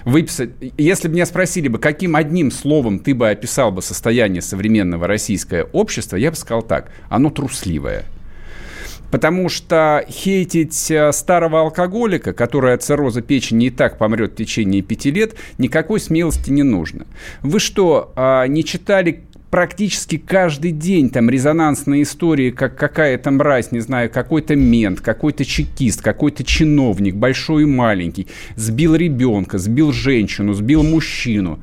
выписать, 0.05 0.51
если 0.77 1.07
бы 1.07 1.15
меня 1.15 1.25
спросили 1.25 1.69
бы, 1.69 1.79
каким 1.79 2.15
одним 2.15 2.51
словом 2.51 2.99
ты 2.99 3.15
бы 3.15 3.29
описал 3.29 3.71
бы 3.71 3.81
состояние 3.81 4.41
современного 4.41 5.07
российского 5.07 5.63
общества, 5.71 6.17
я 6.17 6.31
бы 6.31 6.37
сказал 6.37 6.61
так, 6.61 6.91
оно 7.09 7.29
трусливое. 7.29 8.05
Потому 9.11 9.49
что 9.49 10.05
хейтить 10.09 10.91
э, 10.91 11.11
старого 11.11 11.61
алкоголика, 11.61 12.33
который 12.33 12.73
от 12.73 12.83
цирроза 12.83 13.21
печени 13.21 13.67
и 13.67 13.69
так 13.69 13.97
помрет 13.97 14.33
в 14.33 14.35
течение 14.35 14.81
пяти 14.81 15.11
лет, 15.11 15.35
никакой 15.57 15.99
смелости 15.99 16.49
не 16.51 16.63
нужно. 16.63 17.05
Вы 17.41 17.59
что, 17.59 18.11
а, 18.15 18.45
не 18.45 18.63
читали 18.63 19.23
практически 19.49 20.17
каждый 20.17 20.71
день 20.71 21.09
там 21.09 21.29
резонансные 21.29 22.03
истории, 22.03 22.51
как 22.51 22.75
какая-то 22.75 23.31
мразь, 23.31 23.71
не 23.71 23.79
знаю, 23.79 24.09
какой-то 24.09 24.55
мент, 24.55 25.01
какой-то 25.01 25.45
чекист, 25.45 26.01
какой-то 26.01 26.43
чиновник, 26.43 27.15
большой 27.15 27.63
и 27.63 27.65
маленький, 27.65 28.27
сбил 28.55 28.95
ребенка, 28.95 29.57
сбил 29.57 29.91
женщину, 29.91 30.53
сбил 30.53 30.83
мужчину. 30.83 31.59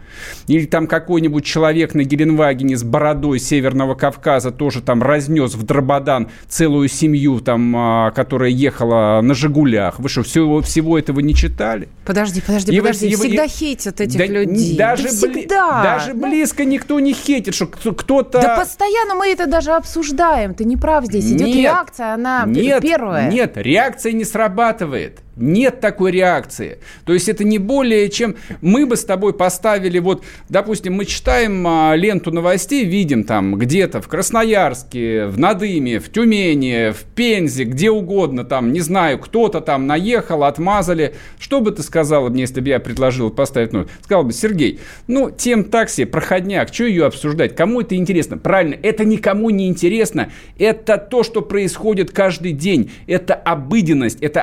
Или 0.48 0.66
там 0.66 0.86
какой-нибудь 0.86 1.44
человек 1.44 1.94
на 1.94 2.04
Геленвагене 2.04 2.76
с 2.76 2.82
бородой 2.82 3.38
Северного 3.38 3.94
Кавказа 3.94 4.50
тоже 4.50 4.82
там 4.82 5.02
разнес 5.02 5.54
в 5.54 5.62
Дрободан 5.62 6.28
целую 6.48 6.88
семью, 6.88 7.40
там, 7.40 7.74
а, 7.76 8.10
которая 8.10 8.50
ехала 8.50 9.20
на 9.22 9.34
«Жигулях». 9.34 9.98
Вы 10.00 10.08
что, 10.08 10.22
всего, 10.22 10.60
всего 10.62 10.98
этого 10.98 11.20
не 11.20 11.34
читали? 11.34 11.88
Подожди, 12.04 12.40
подожди, 12.40 12.72
и 12.72 12.80
подожди. 12.80 13.14
Вы, 13.14 13.22
всегда 13.24 13.44
и, 13.44 13.48
хейтят 13.48 14.00
этих 14.00 14.18
да, 14.18 14.26
людей. 14.26 14.76
Даже, 14.76 15.04
да 15.04 15.08
всегда. 15.08 15.32
Бли, 15.32 15.48
даже 15.48 16.14
да. 16.14 16.28
близко 16.28 16.64
никто 16.64 16.98
не 17.00 17.12
хейтит, 17.12 17.54
что 17.54 17.66
кто-то... 17.80 18.40
Да 18.40 18.56
постоянно 18.56 19.14
мы 19.14 19.28
это 19.28 19.46
даже 19.46 19.72
обсуждаем. 19.72 20.54
Ты 20.54 20.64
не 20.64 20.76
прав 20.76 21.04
здесь. 21.04 21.30
Идет 21.30 21.48
нет, 21.48 21.56
реакция, 21.56 22.14
она 22.14 22.44
нет, 22.46 22.82
первая. 22.82 23.30
Нет, 23.30 23.56
реакция 23.56 24.12
не 24.12 24.24
срабатывает. 24.24 25.20
Нет 25.36 25.80
такой 25.80 26.12
реакции. 26.12 26.78
То 27.04 27.12
есть 27.12 27.28
это 27.28 27.44
не 27.44 27.58
более 27.58 28.08
чем... 28.08 28.36
Мы 28.62 28.86
бы 28.86 28.96
с 28.96 29.04
тобой 29.04 29.34
поставили, 29.34 29.98
вот, 29.98 30.24
допустим, 30.48 30.94
мы 30.94 31.04
читаем 31.04 31.66
а, 31.66 31.94
ленту 31.94 32.30
новостей, 32.30 32.86
видим 32.86 33.22
там 33.24 33.56
где-то 33.56 34.00
в 34.00 34.08
Красноярске, 34.08 35.26
в 35.26 35.38
Надыме, 35.38 36.00
в 36.00 36.10
Тюмени, 36.10 36.90
в 36.92 37.04
Пензе, 37.14 37.64
где 37.64 37.90
угодно, 37.90 38.44
там, 38.44 38.72
не 38.72 38.80
знаю, 38.80 39.18
кто-то 39.18 39.60
там 39.60 39.86
наехал, 39.86 40.42
отмазали. 40.44 41.14
Что 41.38 41.60
бы 41.60 41.70
ты 41.70 41.82
сказала 41.82 42.30
мне, 42.30 42.42
если 42.42 42.62
бы 42.62 42.68
я 42.70 42.80
предложил 42.80 43.30
поставить 43.30 43.74
ну, 43.74 43.86
Сказал 44.02 44.24
бы, 44.24 44.32
Сергей, 44.32 44.80
ну, 45.06 45.30
тем 45.30 45.64
такси, 45.64 46.06
проходняк, 46.06 46.72
что 46.72 46.84
ее 46.84 47.04
обсуждать? 47.04 47.54
Кому 47.54 47.82
это 47.82 47.94
интересно? 47.94 48.38
Правильно, 48.38 48.76
это 48.82 49.04
никому 49.04 49.50
не 49.50 49.68
интересно. 49.68 50.30
Это 50.58 50.96
то, 50.96 51.22
что 51.22 51.42
происходит 51.42 52.10
каждый 52.10 52.52
день. 52.52 52.90
Это 53.06 53.34
обыденность, 53.34 54.18
это 54.22 54.40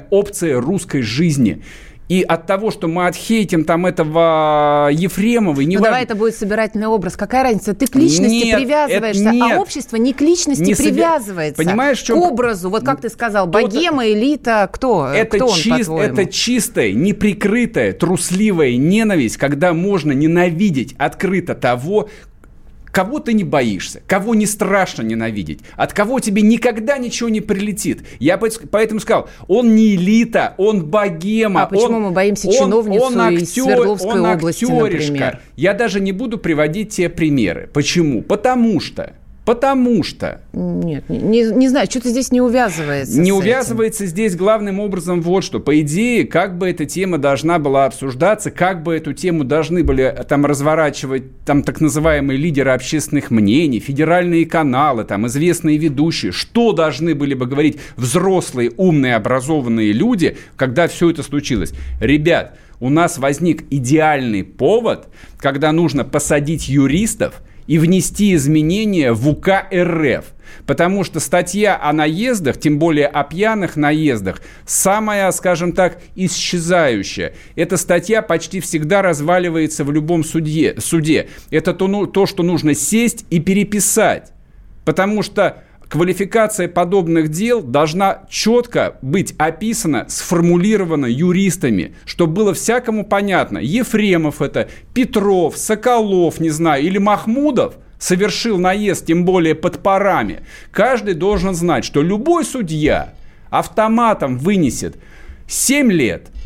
обязательная 0.00 0.06
опция 0.10 0.60
русской 0.60 1.02
жизни. 1.02 1.62
И 2.08 2.22
от 2.22 2.48
того, 2.48 2.72
что 2.72 2.88
мы 2.88 3.06
отхейтим 3.06 3.64
там 3.64 3.86
этого 3.86 4.88
Ефремова... 4.90 5.60
Не 5.60 5.76
ну, 5.76 5.84
давай 5.84 6.02
это 6.02 6.16
будет 6.16 6.34
собирательный 6.34 6.88
образ. 6.88 7.16
Какая 7.16 7.44
разница? 7.44 7.72
Ты 7.72 7.86
к 7.86 7.94
личности 7.94 8.46
нет, 8.46 8.58
привязываешься, 8.58 9.30
а 9.30 9.32
нет, 9.32 9.52
а 9.56 9.60
общество 9.60 9.94
не 9.94 10.12
к 10.12 10.20
личности 10.20 10.60
не 10.60 10.74
привязывается. 10.74 11.62
Понимаешь, 11.62 12.00
чем... 12.00 12.18
К 12.18 12.22
образу. 12.24 12.68
Вот 12.68 12.84
как 12.84 13.00
ты 13.00 13.10
сказал, 13.10 13.46
богема, 13.46 14.08
элита, 14.08 14.68
кто? 14.72 15.06
Это, 15.06 15.36
кто 15.36 15.54
чист, 15.54 15.88
он, 15.88 16.00
это 16.00 16.26
чистая, 16.26 16.90
неприкрытая, 16.90 17.92
трусливая 17.92 18.76
ненависть, 18.76 19.36
когда 19.36 19.72
можно 19.72 20.10
ненавидеть 20.10 20.96
открыто 20.98 21.54
того, 21.54 22.08
Кого 22.92 23.20
ты 23.20 23.32
не 23.34 23.44
боишься, 23.44 24.02
кого 24.06 24.34
не 24.34 24.46
страшно 24.46 25.02
ненавидеть, 25.02 25.60
от 25.76 25.92
кого 25.92 26.18
тебе 26.20 26.42
никогда 26.42 26.98
ничего 26.98 27.28
не 27.28 27.40
прилетит. 27.40 28.02
Я 28.18 28.36
поэтому 28.36 29.00
сказал, 29.00 29.28
он 29.46 29.76
не 29.76 29.94
элита, 29.94 30.54
он 30.58 30.86
богема. 30.86 31.62
А 31.62 31.66
почему 31.66 31.96
он, 31.96 32.02
мы 32.02 32.10
боимся 32.10 32.48
он, 32.48 32.54
чиновницу 32.54 33.04
он 33.04 33.20
актер, 33.20 33.42
из 33.42 33.52
Свердловской 33.52 34.20
он 34.20 34.26
области, 34.26 34.64
например? 34.64 35.40
Я 35.56 35.74
даже 35.74 36.00
не 36.00 36.12
буду 36.12 36.38
приводить 36.38 36.90
те 36.90 37.08
примеры. 37.08 37.70
Почему? 37.72 38.22
Потому 38.22 38.80
что 38.80 39.14
Потому 39.50 40.04
что... 40.04 40.42
Нет, 40.52 41.08
не, 41.08 41.42
не 41.42 41.68
знаю, 41.68 41.90
что-то 41.90 42.10
здесь 42.10 42.30
не 42.30 42.40
увязывается. 42.40 43.20
Не 43.20 43.32
увязывается 43.32 44.04
этим. 44.04 44.12
здесь 44.12 44.36
главным 44.36 44.78
образом 44.78 45.20
вот 45.22 45.42
что. 45.42 45.58
По 45.58 45.80
идее, 45.80 46.24
как 46.24 46.56
бы 46.56 46.70
эта 46.70 46.84
тема 46.84 47.18
должна 47.18 47.58
была 47.58 47.86
обсуждаться, 47.86 48.52
как 48.52 48.84
бы 48.84 48.94
эту 48.94 49.12
тему 49.12 49.42
должны 49.42 49.82
были 49.82 50.04
э, 50.04 50.22
там 50.22 50.46
разворачивать 50.46 51.40
там 51.44 51.64
так 51.64 51.80
называемые 51.80 52.36
лидеры 52.36 52.70
общественных 52.70 53.32
мнений, 53.32 53.80
федеральные 53.80 54.46
каналы, 54.46 55.02
там 55.02 55.26
известные 55.26 55.78
ведущие, 55.78 56.30
что 56.30 56.70
должны 56.70 57.16
были 57.16 57.34
бы 57.34 57.46
говорить 57.46 57.78
взрослые, 57.96 58.70
умные, 58.76 59.16
образованные 59.16 59.90
люди, 59.90 60.36
когда 60.54 60.86
все 60.86 61.10
это 61.10 61.24
случилось. 61.24 61.72
Ребят, 62.00 62.56
у 62.78 62.88
нас 62.88 63.18
возник 63.18 63.64
идеальный 63.68 64.44
повод, 64.44 65.08
когда 65.38 65.72
нужно 65.72 66.04
посадить 66.04 66.68
юристов– 66.68 67.42
и 67.70 67.78
внести 67.78 68.34
изменения 68.34 69.12
в 69.12 69.28
УК 69.28 69.68
РФ. 69.72 70.24
Потому 70.66 71.04
что 71.04 71.20
статья 71.20 71.80
о 71.80 71.92
наездах, 71.92 72.58
тем 72.58 72.80
более 72.80 73.06
о 73.06 73.22
пьяных 73.22 73.76
наездах, 73.76 74.42
самая, 74.66 75.30
скажем 75.30 75.70
так, 75.70 76.00
исчезающая. 76.16 77.32
Эта 77.54 77.76
статья 77.76 78.22
почти 78.22 78.58
всегда 78.58 79.02
разваливается 79.02 79.84
в 79.84 79.92
любом 79.92 80.24
суде. 80.24 80.74
суде. 80.80 81.28
Это 81.52 81.72
то, 81.72 81.86
ну, 81.86 82.08
то, 82.08 82.26
что 82.26 82.42
нужно 82.42 82.74
сесть 82.74 83.24
и 83.30 83.38
переписать. 83.38 84.32
Потому 84.84 85.22
что 85.22 85.62
Квалификация 85.90 86.68
подобных 86.68 87.30
дел 87.30 87.62
должна 87.62 88.22
четко 88.30 88.94
быть 89.02 89.34
описана, 89.38 90.06
сформулирована 90.08 91.06
юристами, 91.06 91.96
чтобы 92.04 92.32
было 92.32 92.54
всякому 92.54 93.04
понятно. 93.04 93.58
Ефремов 93.58 94.40
это, 94.40 94.68
Петров, 94.94 95.56
Соколов, 95.56 96.38
не 96.38 96.50
знаю, 96.50 96.84
или 96.84 96.98
Махмудов 96.98 97.74
совершил 97.98 98.56
наезд, 98.56 99.06
тем 99.06 99.24
более 99.24 99.56
под 99.56 99.80
парами. 99.82 100.44
Каждый 100.70 101.14
должен 101.14 101.56
знать, 101.56 101.84
что 101.84 102.02
любой 102.02 102.44
судья 102.44 103.12
автоматом 103.50 104.38
вынесет 104.38 104.96
7 105.48 105.90
лет– 105.90 106.28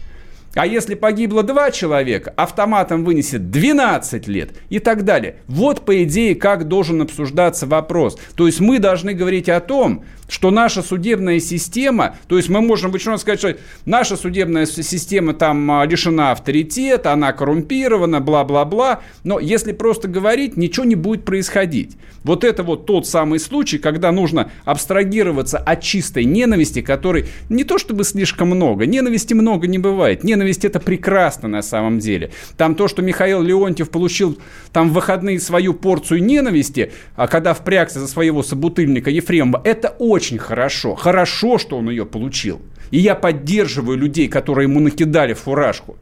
а 0.55 0.67
если 0.67 0.95
погибло 0.95 1.43
два 1.43 1.71
человека, 1.71 2.33
автоматом 2.37 3.05
вынесет 3.05 3.51
12 3.51 4.27
лет 4.29 4.51
и 4.69 4.79
так 4.79 5.05
далее. 5.05 5.37
Вот, 5.47 5.85
по 5.85 6.03
идее, 6.05 6.35
как 6.35 6.69
должен 6.69 7.03
обсуждаться 7.03 7.67
вопрос. 7.67 8.19
То 8.37 8.47
есть 8.47 8.61
мы 8.61 8.79
должны 8.79 9.14
говорить 9.14 9.49
о 9.49 9.61
том, 9.61 10.05
что 10.28 10.50
наша 10.50 10.82
судебная 10.82 11.40
система, 11.40 12.16
то 12.28 12.37
есть 12.37 12.48
мы 12.48 12.60
можем 12.60 12.90
быть 12.90 13.02
сказать, 13.02 13.38
что 13.38 13.56
наша 13.84 14.16
судебная 14.16 14.66
система 14.66 15.34
там 15.34 15.70
а, 15.70 15.87
лишена 15.87 16.32
авторитета, 16.32 17.12
она 17.12 17.32
коррумпирована, 17.32 18.20
бла-бла-бла, 18.20 19.00
но 19.22 19.38
если 19.38 19.72
просто 19.72 20.08
говорить, 20.08 20.56
ничего 20.56 20.84
не 20.84 20.94
будет 20.94 21.24
происходить. 21.24 21.96
Вот 22.22 22.42
это 22.42 22.62
вот 22.62 22.87
тот 22.87 23.06
самый 23.06 23.38
случай, 23.38 23.78
когда 23.78 24.10
нужно 24.10 24.50
абстрагироваться 24.64 25.58
от 25.58 25.82
чистой 25.82 26.24
ненависти, 26.24 26.80
которой 26.80 27.26
не 27.50 27.64
то 27.64 27.76
чтобы 27.76 28.04
слишком 28.04 28.48
много, 28.48 28.87
ненависти 28.87 29.34
много 29.34 29.66
не 29.66 29.78
бывает, 29.78 30.24
ненависть 30.24 30.64
это 30.64 30.80
прекрасно 30.80 31.48
на 31.48 31.60
самом 31.60 31.98
деле. 31.98 32.30
Там 32.56 32.74
то, 32.74 32.88
что 32.88 33.02
Михаил 33.02 33.42
Леонтьев 33.42 33.90
получил 33.90 34.38
там 34.72 34.88
в 34.88 34.94
выходные 34.94 35.38
свою 35.38 35.74
порцию 35.74 36.24
ненависти, 36.24 36.92
а 37.14 37.28
когда 37.28 37.52
впрягся 37.52 38.00
за 38.00 38.08
своего 38.08 38.42
собутыльника 38.42 39.10
Ефремова, 39.10 39.60
это 39.64 39.88
очень 39.98 40.13
очень 40.14 40.38
хорошо. 40.38 40.94
Хорошо, 40.94 41.59
что 41.59 41.77
он 41.77 41.90
ее 41.90 42.07
получил. 42.07 42.62
И 42.90 42.98
я 42.98 43.14
поддерживаю 43.14 43.98
людей, 43.98 44.29
которые 44.29 44.68
ему 44.68 44.81
накидали 44.81 45.35
фуражку. 45.35 45.96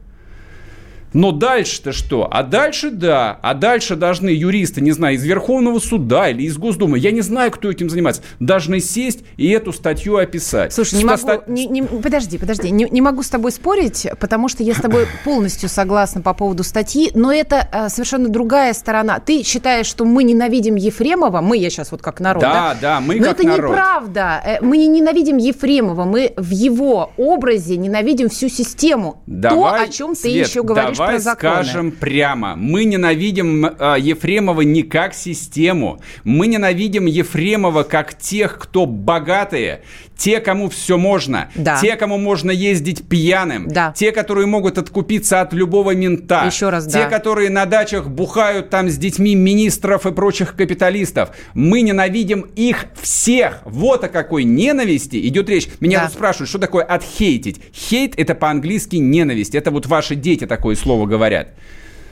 Но 1.13 1.31
дальше-то 1.31 1.91
что? 1.91 2.27
А 2.29 2.43
дальше 2.43 2.89
да. 2.91 3.39
А 3.41 3.53
дальше 3.53 3.95
должны 3.95 4.29
юристы, 4.29 4.81
не 4.81 4.91
знаю, 4.91 5.15
из 5.15 5.23
Верховного 5.23 5.79
суда 5.79 6.29
или 6.29 6.43
из 6.43 6.57
Госдумы, 6.57 6.97
я 6.97 7.11
не 7.11 7.21
знаю, 7.21 7.51
кто 7.51 7.69
этим 7.69 7.89
занимается, 7.89 8.21
должны 8.39 8.79
сесть 8.79 9.23
и 9.37 9.49
эту 9.49 9.73
статью 9.73 10.17
описать. 10.17 10.73
Слушай, 10.73 10.95
не 10.95 11.05
могу, 11.05 11.27
не, 11.47 11.67
не, 11.67 11.83
подожди, 11.83 12.37
подожди, 12.37 12.71
не, 12.71 12.87
не 12.89 13.01
могу 13.01 13.23
с 13.23 13.29
тобой 13.29 13.51
спорить, 13.51 14.07
потому 14.19 14.47
что 14.47 14.63
я 14.63 14.73
с 14.73 14.81
тобой 14.81 15.07
полностью 15.23 15.69
согласна 15.69 16.21
по 16.21 16.33
поводу 16.33 16.63
статьи, 16.63 17.11
но 17.13 17.31
это 17.31 17.67
а, 17.71 17.89
совершенно 17.89 18.29
другая 18.29 18.73
сторона. 18.73 19.19
Ты 19.19 19.43
считаешь, 19.43 19.85
что 19.85 20.05
мы 20.05 20.23
ненавидим 20.23 20.75
Ефремова, 20.75 21.41
мы, 21.41 21.57
я 21.57 21.69
сейчас 21.69 21.91
вот 21.91 22.01
как 22.01 22.19
народ, 22.19 22.41
да? 22.41 22.53
Да, 22.53 22.77
да, 22.81 22.99
мы 22.99 23.15
но 23.15 23.25
как 23.25 23.39
это 23.39 23.47
народ. 23.47 23.71
неправда. 23.71 24.41
Э, 24.45 24.61
мы 24.61 24.77
не 24.77 24.87
ненавидим 24.87 25.37
Ефремова, 25.37 26.05
мы 26.05 26.33
в 26.37 26.49
его 26.49 27.11
образе 27.17 27.77
ненавидим 27.77 28.29
всю 28.29 28.49
систему. 28.49 29.21
Давай, 29.27 29.79
То, 29.79 29.85
о 29.85 29.87
чем 29.87 30.15
ты 30.15 30.29
еще 30.29 30.63
говоришь 30.63 30.97
давай 31.07 31.19
скажем 31.19 31.91
прямо. 31.91 32.55
Мы 32.55 32.85
ненавидим 32.85 33.65
э, 33.65 33.95
Ефремова 33.99 34.61
не 34.61 34.83
как 34.83 35.13
систему. 35.13 36.01
Мы 36.23 36.47
ненавидим 36.47 37.05
Ефремова 37.05 37.83
как 37.83 38.17
тех, 38.17 38.57
кто 38.59 38.85
богатые, 38.85 39.81
те, 40.17 40.39
кому 40.39 40.69
все 40.69 40.97
можно, 40.97 41.49
да. 41.55 41.79
те, 41.81 41.95
кому 41.95 42.17
можно 42.17 42.51
ездить 42.51 43.07
пьяным, 43.07 43.67
да. 43.67 43.93
те, 43.95 44.11
которые 44.11 44.47
могут 44.47 44.77
откупиться 44.77 45.41
от 45.41 45.53
любого 45.53 45.93
мента, 45.95 46.45
Еще 46.45 46.69
раз, 46.69 46.85
те, 46.85 46.99
да. 46.99 47.09
которые 47.09 47.49
на 47.49 47.65
дачах 47.65 48.07
бухают 48.07 48.69
там 48.69 48.89
с 48.89 48.97
детьми 48.97 49.35
министров 49.35 50.05
и 50.05 50.11
прочих 50.11 50.55
капиталистов. 50.55 51.31
Мы 51.53 51.81
ненавидим 51.81 52.41
их 52.55 52.85
всех. 53.01 53.61
Вот 53.65 54.03
о 54.03 54.07
какой 54.07 54.43
ненависти 54.43 55.27
идет 55.27 55.49
речь. 55.49 55.67
Меня 55.79 55.99
да. 55.99 56.05
тут 56.05 56.13
спрашивают, 56.13 56.49
что 56.49 56.59
такое 56.59 56.83
отхейтить. 56.83 57.59
Хейт 57.73 58.13
это 58.17 58.35
по-английски 58.35 58.97
ненависть. 58.97 59.55
Это 59.55 59.71
вот 59.71 59.87
ваши 59.87 60.15
дети 60.15 60.45
такое 60.45 60.75
слово 60.75 60.92
говорят. 61.05 61.49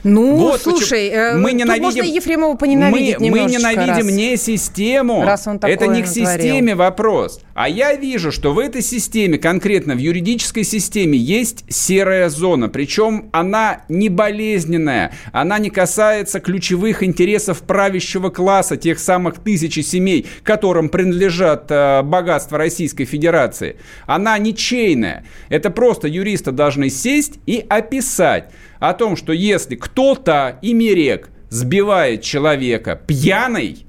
Ну, 0.04 0.34
вот 0.36 0.60
слушай, 0.62 1.08
э, 1.08 1.36
мы 1.36 1.52
ненавидим, 1.52 1.84
можно 1.84 2.02
Ефремова 2.02 2.56
поненавидеть 2.56 3.20
мы, 3.20 3.30
мы 3.30 3.40
ненавидим 3.44 4.06
раз, 4.06 4.12
не 4.12 4.36
систему. 4.36 5.22
Раз 5.24 5.46
он 5.46 5.60
Это 5.62 5.86
не 5.86 6.02
к 6.02 6.08
системе 6.08 6.74
вопрос. 6.74 7.40
А 7.54 7.68
я 7.68 7.94
вижу, 7.94 8.32
что 8.32 8.52
в 8.52 8.58
этой 8.58 8.82
системе, 8.82 9.38
конкретно 9.38 9.94
в 9.94 9.98
юридической 9.98 10.64
системе, 10.64 11.18
есть 11.18 11.64
серая 11.68 12.28
зона. 12.30 12.68
Причем 12.68 13.28
она 13.32 13.82
не 13.88 14.08
болезненная. 14.08 15.12
Она 15.32 15.58
не 15.58 15.70
касается 15.70 16.40
ключевых 16.40 17.04
интересов 17.04 17.60
правящего 17.60 18.30
класса, 18.30 18.76
тех 18.76 18.98
самых 18.98 19.38
тысячи 19.38 19.80
семей, 19.80 20.26
которым 20.42 20.88
принадлежат 20.88 21.66
э, 21.70 22.02
богатства 22.02 22.58
Российской 22.58 23.04
Федерации. 23.04 23.76
Она 24.06 24.36
ничейная. 24.38 25.24
Это 25.48 25.70
просто 25.70 26.08
юристы 26.08 26.50
должны 26.50 26.90
сесть 26.90 27.38
и 27.46 27.64
описать 27.68 28.48
о 28.82 28.94
том, 28.94 29.14
что 29.14 29.32
если 29.32 29.76
кто-то, 29.76 30.58
имерек, 30.60 31.30
сбивает 31.50 32.22
человека 32.22 33.00
пьяный, 33.06 33.86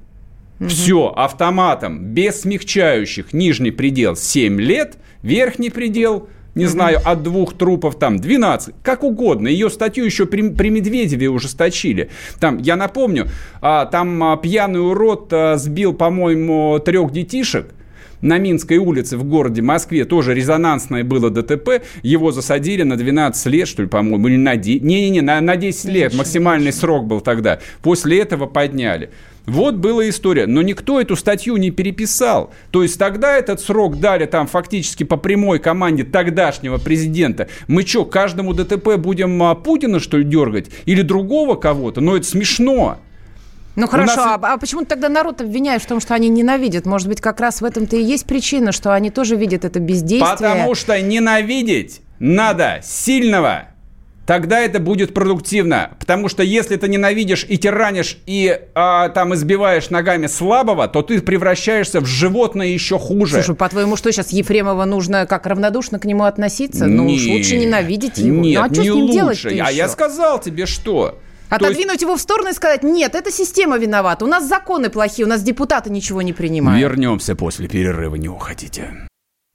угу. 0.60 0.68
все, 0.68 1.08
автоматом, 1.08 2.14
без 2.14 2.42
смягчающих, 2.42 3.32
нижний 3.32 3.72
предел 3.72 4.14
7 4.14 4.60
лет, 4.60 4.96
верхний 5.22 5.70
предел 5.70 6.28
не 6.54 6.66
знаю, 6.66 7.00
от 7.04 7.24
двух 7.24 7.54
трупов 7.54 7.98
там 7.98 8.16
12, 8.20 8.76
как 8.84 9.02
угодно. 9.02 9.48
Ее 9.48 9.68
статью 9.68 10.04
еще 10.04 10.26
при, 10.26 10.50
при 10.50 10.68
Медведеве 10.68 11.28
ужесточили. 11.28 12.10
Там, 12.38 12.58
я 12.58 12.76
напомню, 12.76 13.26
а, 13.60 13.86
там 13.86 14.22
а, 14.22 14.36
пьяный 14.36 14.80
урод 14.80 15.32
а, 15.32 15.56
сбил, 15.56 15.94
по-моему, 15.94 16.78
трех 16.78 17.10
детишек 17.10 17.74
на 18.24 18.38
Минской 18.38 18.78
улице 18.78 19.18
в 19.18 19.24
городе 19.24 19.60
Москве 19.60 20.06
тоже 20.06 20.34
резонансное 20.34 21.04
было 21.04 21.28
ДТП. 21.28 21.82
Его 22.02 22.32
засадили 22.32 22.82
на 22.82 22.96
12 22.96 23.46
лет, 23.52 23.68
что 23.68 23.82
ли, 23.82 23.88
по-моему, 23.88 24.28
или 24.28 24.36
на 24.36 24.56
10. 24.56 24.82
Не-не-не, 24.82 25.20
на, 25.20 25.40
на 25.42 25.56
10 25.56 25.84
лет. 25.90 26.14
Максимальный 26.14 26.72
срок 26.72 27.06
был 27.06 27.20
тогда. 27.20 27.60
После 27.82 28.20
этого 28.20 28.46
подняли. 28.46 29.10
Вот 29.44 29.74
была 29.74 30.08
история. 30.08 30.46
Но 30.46 30.62
никто 30.62 31.00
эту 31.00 31.16
статью 31.16 31.58
не 31.58 31.70
переписал. 31.70 32.50
То 32.70 32.82
есть 32.82 32.98
тогда 32.98 33.36
этот 33.36 33.60
срок 33.60 34.00
дали 34.00 34.24
там 34.24 34.46
фактически 34.46 35.04
по 35.04 35.18
прямой 35.18 35.58
команде 35.58 36.04
тогдашнего 36.04 36.78
президента. 36.78 37.48
Мы 37.68 37.82
что, 37.82 38.06
каждому 38.06 38.54
ДТП 38.54 38.96
будем 38.96 39.42
а, 39.42 39.54
Путина, 39.54 40.00
что 40.00 40.16
ли, 40.16 40.24
дергать? 40.24 40.70
Или 40.86 41.02
другого 41.02 41.56
кого-то? 41.56 42.00
Но 42.00 42.16
это 42.16 42.26
смешно. 42.26 43.00
Ну 43.76 43.88
хорошо, 43.88 44.16
нас... 44.16 44.38
а, 44.42 44.54
а 44.54 44.58
почему 44.58 44.84
тогда 44.84 45.08
народ 45.08 45.40
обвиняешь 45.40 45.82
в 45.82 45.86
том, 45.86 46.00
что 46.00 46.14
они 46.14 46.28
ненавидят? 46.28 46.86
Может 46.86 47.08
быть, 47.08 47.20
как 47.20 47.40
раз 47.40 47.60
в 47.60 47.64
этом-то 47.64 47.96
и 47.96 48.02
есть 48.02 48.26
причина, 48.26 48.72
что 48.72 48.94
они 48.94 49.10
тоже 49.10 49.36
видят 49.36 49.64
это 49.64 49.80
бездействие? 49.80 50.30
Потому 50.30 50.74
что 50.74 51.00
ненавидеть 51.00 52.00
надо 52.18 52.80
сильного. 52.82 53.68
Тогда 54.26 54.60
это 54.60 54.78
будет 54.78 55.12
продуктивно. 55.12 55.90
Потому 56.00 56.28
что 56.28 56.42
если 56.42 56.76
ты 56.76 56.88
ненавидишь 56.88 57.44
и 57.46 57.58
тиранишь, 57.58 58.18
и 58.24 58.58
а, 58.74 59.10
там 59.10 59.34
избиваешь 59.34 59.90
ногами 59.90 60.28
слабого, 60.28 60.88
то 60.88 61.02
ты 61.02 61.20
превращаешься 61.20 62.00
в 62.00 62.06
животное 62.06 62.68
еще 62.68 62.98
хуже. 62.98 63.34
Слушай, 63.34 63.54
по-твоему, 63.54 63.96
что 63.96 64.10
сейчас 64.12 64.32
Ефремова 64.32 64.86
нужно 64.86 65.26
как 65.26 65.46
равнодушно 65.46 65.98
к 65.98 66.06
нему 66.06 66.24
относиться? 66.24 66.86
Ну 66.86 67.06
уж 67.06 67.26
лучше 67.26 67.58
ненавидеть 67.58 68.16
его. 68.18 68.40
Нет, 68.40 68.60
ну, 68.60 68.66
а 68.66 68.72
что 68.72 68.82
не 68.82 68.88
с 68.88 68.94
ним 68.94 69.04
лучше. 69.04 69.14
делать 69.14 69.44
А 69.44 69.68
еще? 69.68 69.76
я 69.76 69.88
сказал 69.88 70.40
тебе 70.40 70.64
что? 70.64 71.18
Отодвинуть 71.50 71.92
есть... 71.92 72.02
его 72.02 72.16
в 72.16 72.20
сторону 72.20 72.50
и 72.50 72.52
сказать, 72.52 72.82
нет, 72.82 73.14
это 73.14 73.30
система 73.30 73.78
виновата, 73.78 74.24
у 74.24 74.28
нас 74.28 74.46
законы 74.46 74.90
плохие, 74.90 75.26
у 75.26 75.28
нас 75.28 75.42
депутаты 75.42 75.90
ничего 75.90 76.22
не 76.22 76.32
принимают. 76.32 76.80
Вернемся 76.80 77.34
после 77.34 77.68
перерыва, 77.68 78.16
не 78.16 78.28
уходите. 78.28 79.08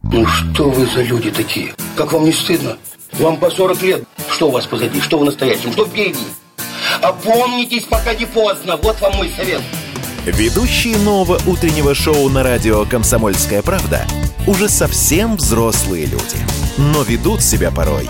Ну 0.03 0.25
что 0.25 0.69
вы 0.69 0.85
за 0.85 1.01
люди 1.01 1.31
такие? 1.31 1.73
Как 1.95 2.13
вам 2.13 2.23
не 2.25 2.31
стыдно? 2.31 2.77
Вам 3.13 3.37
по 3.37 3.49
40 3.49 3.81
лет. 3.81 4.03
Что 4.29 4.47
у 4.47 4.51
вас 4.51 4.65
позади? 4.65 5.01
Что 5.01 5.19
в 5.19 5.25
настоящем? 5.25 5.71
Что 5.73 5.85
впереди? 5.85 6.19
Опомнитесь, 7.01 7.83
пока 7.83 8.13
не 8.13 8.25
поздно. 8.25 8.77
Вот 8.77 8.99
вам 9.01 9.17
мой 9.17 9.29
совет. 9.35 9.61
Ведущие 10.25 10.97
нового 10.97 11.39
утреннего 11.47 11.95
шоу 11.95 12.29
на 12.29 12.43
радио 12.43 12.85
«Комсомольская 12.85 13.61
правда» 13.61 14.05
уже 14.47 14.69
совсем 14.69 15.37
взрослые 15.37 16.05
люди. 16.05 16.37
Но 16.77 17.03
ведут 17.03 17.41
себя 17.41 17.71
порой 17.71 18.09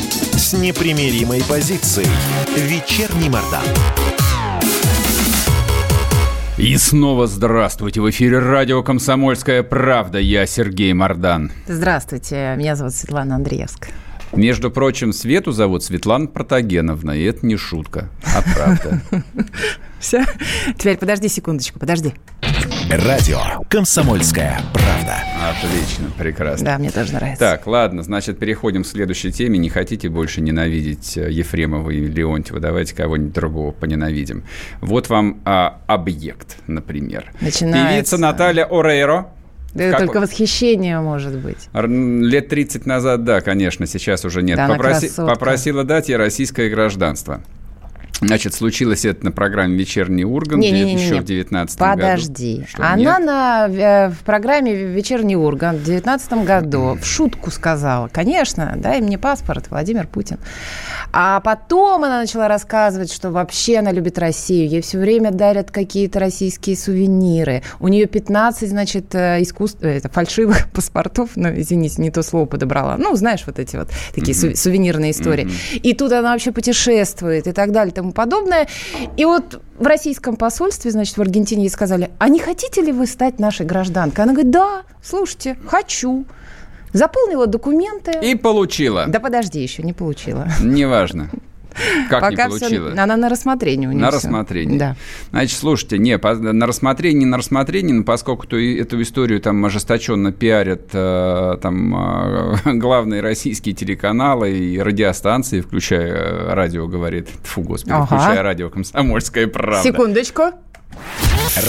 с 0.51 0.53
непримиримой 0.53 1.41
позицией. 1.47 2.09
Вечерний 2.57 3.29
Мордан. 3.29 3.63
И 6.57 6.75
снова 6.75 7.25
здравствуйте. 7.25 8.01
В 8.01 8.09
эфире 8.09 8.39
радио 8.39 8.83
«Комсомольская 8.83 9.63
правда». 9.63 10.19
Я 10.19 10.45
Сергей 10.45 10.91
Мордан. 10.91 11.53
Здравствуйте. 11.67 12.55
Меня 12.57 12.75
зовут 12.75 12.93
Светлана 12.93 13.35
Андреевская. 13.35 13.93
Между 14.33 14.71
прочим, 14.71 15.13
Свету 15.13 15.53
зовут 15.53 15.85
Светлана 15.85 16.27
Протагеновна, 16.27 17.11
и 17.11 17.23
это 17.23 17.45
не 17.45 17.55
шутка, 17.55 18.09
а 18.35 18.41
правда. 18.41 19.01
Все? 20.01 20.25
Теперь 20.77 20.97
подожди 20.97 21.29
секундочку, 21.29 21.79
подожди. 21.79 22.13
Радио 22.89 23.39
«Комсомольская 23.69 24.59
правда». 24.73 25.17
Отлично, 25.49 26.09
прекрасно. 26.17 26.65
Да, 26.65 26.77
мне 26.77 26.89
тоже 26.89 27.13
нравится. 27.13 27.39
Так, 27.39 27.67
ладно, 27.67 28.03
значит, 28.03 28.39
переходим 28.39 28.83
к 28.83 28.87
следующей 28.87 29.31
теме. 29.31 29.57
Не 29.59 29.69
хотите 29.69 30.09
больше 30.09 30.41
ненавидеть 30.41 31.17
э, 31.17 31.29
Ефремова 31.31 31.89
и 31.89 31.99
Леонтьева? 31.99 32.59
Давайте 32.59 32.95
кого-нибудь 32.95 33.33
другого 33.33 33.71
поненавидим. 33.71 34.45
Вот 34.79 35.09
вам 35.09 35.41
а, 35.45 35.81
объект, 35.87 36.57
например. 36.67 37.31
Начинается. 37.41 37.93
Певица 37.93 38.17
Наталья 38.17 38.65
Орейро 38.65 39.27
да 39.73 39.91
как... 39.91 39.99
только 39.99 40.19
восхищение 40.19 40.99
может 40.99 41.37
быть. 41.37 41.69
Лет 41.73 42.49
30 42.49 42.85
назад, 42.85 43.23
да, 43.23 43.41
конечно, 43.41 43.87
сейчас 43.87 44.25
уже 44.25 44.41
нет. 44.41 44.57
Да, 44.57 44.67
Попроси... 44.67 45.09
Попросила 45.15 45.83
дать 45.83 46.09
ей 46.09 46.17
российское 46.17 46.69
гражданство. 46.69 47.41
Значит, 48.21 48.53
случилось 48.53 49.03
это 49.03 49.25
на 49.25 49.31
программе 49.31 49.75
«Вечерний 49.75 50.23
Ургант» 50.23 50.61
не, 50.61 50.71
не, 50.71 50.83
не, 50.83 50.93
еще 50.93 51.15
не, 51.15 51.21
в 51.21 51.25
19 51.25 51.79
году. 51.79 51.91
Подожди. 51.91 52.65
Она 52.77 53.17
на, 53.17 53.67
э, 53.67 54.09
в 54.09 54.19
программе 54.19 54.75
«Вечерний 54.75 55.35
Ургант» 55.35 55.79
в 55.79 55.83
19 55.85 56.33
году 56.45 56.97
в 57.01 57.05
шутку 57.05 57.49
сказала, 57.49 58.09
конечно, 58.09 58.73
дай 58.77 59.01
мне 59.01 59.17
паспорт, 59.17 59.71
Владимир 59.71 60.05
Путин. 60.05 60.37
А 61.11 61.39
потом 61.39 62.03
она 62.03 62.19
начала 62.19 62.47
рассказывать, 62.47 63.11
что 63.11 63.31
вообще 63.31 63.79
она 63.79 63.91
любит 63.91 64.19
Россию. 64.19 64.69
Ей 64.69 64.81
все 64.81 64.99
время 64.99 65.31
дарят 65.31 65.71
какие-то 65.71 66.19
российские 66.19 66.77
сувениры. 66.77 67.63
У 67.79 67.87
нее 67.87 68.05
15, 68.05 68.69
значит, 68.69 69.15
э, 69.15 69.41
искусств... 69.41 69.81
это, 69.81 70.09
фальшивых 70.09 70.69
паспортов. 70.73 71.31
Ну, 71.35 71.49
извините, 71.49 72.01
не 72.01 72.11
то 72.11 72.21
слово 72.21 72.45
подобрала. 72.45 72.97
Ну, 72.97 73.15
знаешь, 73.15 73.43
вот 73.47 73.57
эти 73.57 73.75
вот 73.75 73.89
такие 74.13 74.37
mm-hmm. 74.37 74.55
сувенирные 74.55 75.11
истории. 75.11 75.45
Mm-hmm. 75.45 75.79
И 75.79 75.93
тут 75.93 76.11
она 76.11 76.31
вообще 76.33 76.51
путешествует 76.51 77.47
и 77.47 77.51
так 77.51 77.71
далее, 77.71 77.93
тому 77.93 78.10
подобное. 78.11 78.67
И 79.17 79.25
вот 79.25 79.61
в 79.77 79.85
российском 79.85 80.35
посольстве, 80.35 80.91
значит, 80.91 81.17
в 81.17 81.21
Аргентине 81.21 81.63
ей 81.63 81.69
сказали, 81.69 82.11
а 82.19 82.29
не 82.29 82.39
хотите 82.39 82.81
ли 82.81 82.91
вы 82.91 83.07
стать 83.07 83.39
нашей 83.39 83.65
гражданкой? 83.65 84.23
Она 84.23 84.33
говорит, 84.33 84.51
да, 84.51 84.83
слушайте, 85.03 85.57
хочу. 85.65 86.25
Заполнила 86.93 87.47
документы. 87.47 88.11
И 88.21 88.35
получила. 88.35 89.05
Да 89.07 89.19
подожди, 89.19 89.61
еще 89.61 89.83
не 89.83 89.93
получила. 89.93 90.47
Неважно. 90.61 91.29
Как 92.09 92.21
Пока 92.21 92.29
не 92.29 92.35
получила? 92.37 92.91
Все, 92.91 93.01
она 93.01 93.17
на 93.17 93.29
рассмотрении 93.29 93.87
у 93.87 93.91
нее 93.91 94.01
На 94.01 94.09
все. 94.09 94.17
рассмотрении. 94.17 94.77
Да. 94.77 94.95
Значит, 95.31 95.57
слушайте, 95.57 95.97
не, 95.97 96.17
по, 96.17 96.33
на 96.35 96.67
рассмотрении, 96.67 97.25
на 97.25 97.37
рассмотрении, 97.37 97.93
но 97.93 98.03
поскольку 98.03 98.47
то, 98.47 98.57
эту 98.57 99.01
историю 99.01 99.39
там 99.41 99.63
ожесточенно 99.65 100.31
пиарят 100.31 100.89
э, 100.93 101.57
там 101.61 101.95
э, 101.95 102.57
главные 102.73 103.21
российские 103.21 103.73
телеканалы 103.75 104.51
и 104.51 104.79
радиостанции, 104.79 105.61
включая 105.61 106.11
э, 106.13 106.53
радио, 106.53 106.87
говорит, 106.87 107.29
фу, 107.43 107.61
господи, 107.61 107.93
ага. 107.93 108.05
включая 108.05 108.43
радио 108.43 108.69
«Комсомольская 108.69 109.47
правда». 109.47 109.83
Секундочку. 109.83 110.43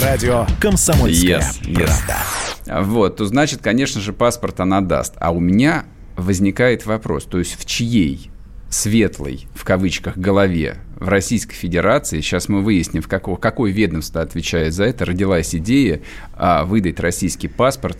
Радио 0.01 0.45
«Комсомольская 0.59 1.39
yes, 1.39 1.75
правда». 1.75 2.17
Yes. 2.65 2.83
Вот, 2.83 3.17
то 3.17 3.25
значит, 3.25 3.61
конечно 3.61 4.01
же, 4.01 4.13
паспорт 4.13 4.59
она 4.59 4.81
даст. 4.81 5.13
А 5.19 5.31
у 5.31 5.39
меня 5.39 5.85
возникает 6.15 6.85
вопрос, 6.85 7.25
то 7.25 7.39
есть 7.39 7.59
в 7.59 7.65
чьей 7.65 8.29
светлой, 8.73 9.47
в 9.53 9.63
кавычках, 9.63 10.17
голове 10.17 10.77
в 10.95 11.07
Российской 11.07 11.55
Федерации, 11.55 12.21
сейчас 12.21 12.49
мы 12.49 12.61
выясним, 12.61 13.01
в 13.01 13.07
какого, 13.07 13.35
какое 13.37 13.71
ведомство 13.71 14.21
отвечает 14.21 14.73
за 14.73 14.85
это, 14.85 15.05
родилась 15.05 15.53
идея 15.55 16.01
а, 16.33 16.65
выдать 16.65 16.99
российский 16.99 17.47
паспорт 17.47 17.97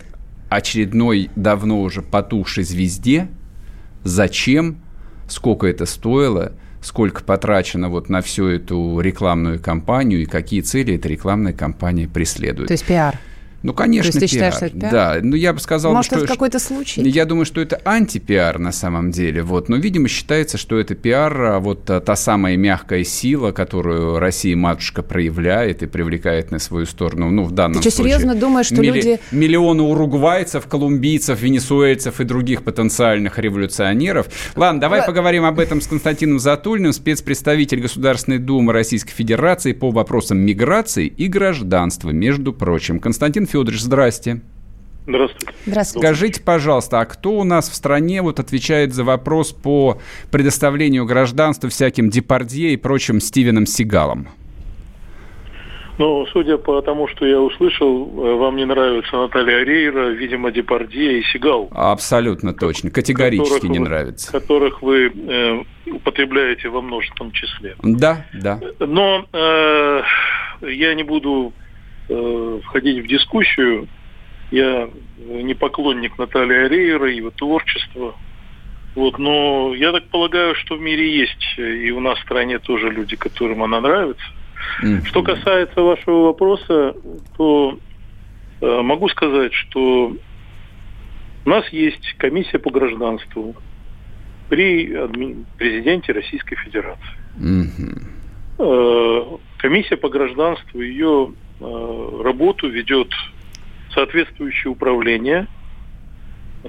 очередной, 0.48 1.30
давно 1.36 1.80
уже 1.80 2.02
потухшей 2.02 2.64
звезде. 2.64 3.28
Зачем? 4.02 4.82
Сколько 5.28 5.66
это 5.66 5.86
стоило? 5.86 6.52
сколько 6.80 7.24
потрачено 7.24 7.88
вот 7.88 8.10
на 8.10 8.20
всю 8.20 8.46
эту 8.46 9.00
рекламную 9.00 9.58
кампанию 9.58 10.20
и 10.20 10.26
какие 10.26 10.60
цели 10.60 10.96
эта 10.96 11.08
рекламная 11.08 11.54
кампания 11.54 12.06
преследует. 12.06 12.68
То 12.68 12.74
есть 12.74 12.84
пиар. 12.84 13.18
Ну, 13.64 13.72
конечно, 13.72 14.12
То 14.12 14.18
есть 14.18 14.32
ты 14.34 14.38
пиар. 14.38 14.52
считаешь, 14.52 14.54
что 14.54 14.66
это 14.66 14.78
пиар? 14.78 14.92
Да, 14.92 15.18
ну 15.22 15.34
я 15.36 15.52
бы 15.54 15.58
сказал, 15.58 15.92
Может, 15.94 16.12
что... 16.12 16.18
это 16.20 16.26
какой-то 16.28 16.58
случай? 16.58 17.00
Я 17.02 17.24
думаю, 17.24 17.46
что 17.46 17.60
это 17.62 17.80
антипиар 17.84 18.58
на 18.58 18.72
самом 18.72 19.10
деле, 19.10 19.42
вот. 19.42 19.68
Но, 19.70 19.76
видимо, 19.76 20.06
считается, 20.06 20.58
что 20.58 20.78
это 20.78 20.94
пиар, 20.94 21.40
а 21.40 21.58
вот 21.60 21.88
а, 21.88 22.00
та 22.00 22.14
самая 22.14 22.56
мягкая 22.58 23.04
сила, 23.04 23.52
которую 23.52 24.18
Россия 24.18 24.54
матушка 24.54 25.02
проявляет 25.02 25.82
и 25.82 25.86
привлекает 25.86 26.50
на 26.50 26.58
свою 26.58 26.84
сторону. 26.84 27.30
Ну, 27.30 27.44
в 27.44 27.52
данном 27.52 27.80
Ты 27.80 27.88
что, 27.88 27.90
случае. 27.96 28.14
серьезно 28.18 28.34
думаешь, 28.38 28.66
что 28.66 28.76
милли- 28.76 28.96
люди- 28.96 29.20
Миллионы 29.32 29.82
уругвайцев, 29.82 30.66
колумбийцев, 30.66 31.40
венесуэльцев 31.40 32.20
и 32.20 32.24
других 32.24 32.62
потенциальных 32.64 33.38
революционеров. 33.38 34.26
Ладно, 34.56 34.80
давай 34.80 35.00
Ла- 35.00 35.06
поговорим 35.06 35.44
об 35.46 35.58
этом 35.58 35.80
с 35.80 35.86
Константином 35.86 36.38
Затульным, 36.38 36.92
спецпредставитель 36.92 37.80
Государственной 37.80 38.38
Думы 38.38 38.74
Российской 38.74 39.12
Федерации 39.12 39.72
по 39.72 39.90
вопросам 39.90 40.38
миграции 40.38 41.06
и 41.06 41.28
гражданства, 41.28 42.10
между 42.10 42.52
прочим. 42.52 43.00
Константин 43.00 43.46
Федорович, 43.54 43.82
здрасте. 43.82 44.40
Здравствуйте. 45.06 45.54
Здравствуйте. 45.64 46.06
Скажите, 46.08 46.42
пожалуйста, 46.42 47.00
а 47.00 47.04
кто 47.04 47.38
у 47.38 47.44
нас 47.44 47.68
в 47.70 47.74
стране 47.74 48.20
вот 48.20 48.40
отвечает 48.40 48.92
за 48.92 49.04
вопрос 49.04 49.52
по 49.52 49.98
предоставлению 50.32 51.04
гражданства 51.06 51.68
всяким 51.68 52.10
Депардье 52.10 52.72
и 52.72 52.76
прочим 52.76 53.20
Стивеном 53.20 53.66
Сигалам? 53.66 54.26
Ну, 55.98 56.26
судя 56.32 56.56
по 56.56 56.82
тому, 56.82 57.06
что 57.06 57.24
я 57.24 57.40
услышал, 57.40 58.10
э, 58.26 58.34
вам 58.34 58.56
не 58.56 58.64
нравится 58.64 59.16
Наталья 59.16 59.62
Рейра, 59.62 60.08
видимо, 60.08 60.50
Депардье 60.50 61.20
и 61.20 61.22
Сигал. 61.22 61.68
Абсолютно 61.70 62.52
точно. 62.52 62.90
Категорически 62.90 63.54
которых 63.54 63.70
не 63.70 63.78
вы- 63.78 63.84
нравится. 63.84 64.32
Которых 64.32 64.82
вы 64.82 65.12
э, 65.14 65.62
употребляете 65.86 66.70
во 66.70 66.82
множественном 66.82 67.30
числе. 67.30 67.76
Да, 67.84 68.26
да. 68.32 68.58
Но 68.80 69.24
э, 69.32 70.02
я 70.62 70.94
не 70.94 71.04
буду 71.04 71.52
э, 72.08 72.60
входить 72.64 73.04
в 73.04 73.08
дискуссию. 73.08 73.88
Я 74.50 74.88
не 75.18 75.54
поклонник 75.54 76.18
Натальи 76.18 76.68
Рейра, 76.68 77.10
его 77.10 77.30
творчества. 77.30 78.14
Вот, 78.94 79.18
но 79.18 79.74
я 79.74 79.90
так 79.90 80.08
полагаю, 80.08 80.54
что 80.54 80.76
в 80.76 80.80
мире 80.80 81.18
есть 81.18 81.54
э, 81.56 81.62
и 81.62 81.90
у 81.90 82.00
нас 82.00 82.18
в 82.18 82.22
стране 82.22 82.58
тоже 82.58 82.90
люди, 82.90 83.16
которым 83.16 83.62
она 83.62 83.80
нравится. 83.80 84.24
Мгм. 84.82 85.04
Что 85.04 85.22
касается 85.22 85.82
вашего 85.82 86.26
вопроса, 86.26 86.94
то 87.36 87.78
э, 88.60 88.80
могу 88.82 89.08
сказать, 89.08 89.52
что 89.52 90.16
у 91.44 91.48
нас 91.48 91.68
есть 91.70 92.14
комиссия 92.18 92.58
по 92.58 92.70
гражданству 92.70 93.54
при 94.48 94.92
адми- 94.92 95.44
президенте 95.58 96.12
Российской 96.12 96.56
Федерации. 96.56 97.18
Мгм. 97.36 98.10
Э, 98.58 99.36
комиссия 99.58 99.96
по 99.96 100.08
гражданству, 100.08 100.80
ее 100.80 101.32
работу 102.22 102.68
ведет 102.68 103.08
соответствующее 103.94 104.70
управление, 104.70 105.46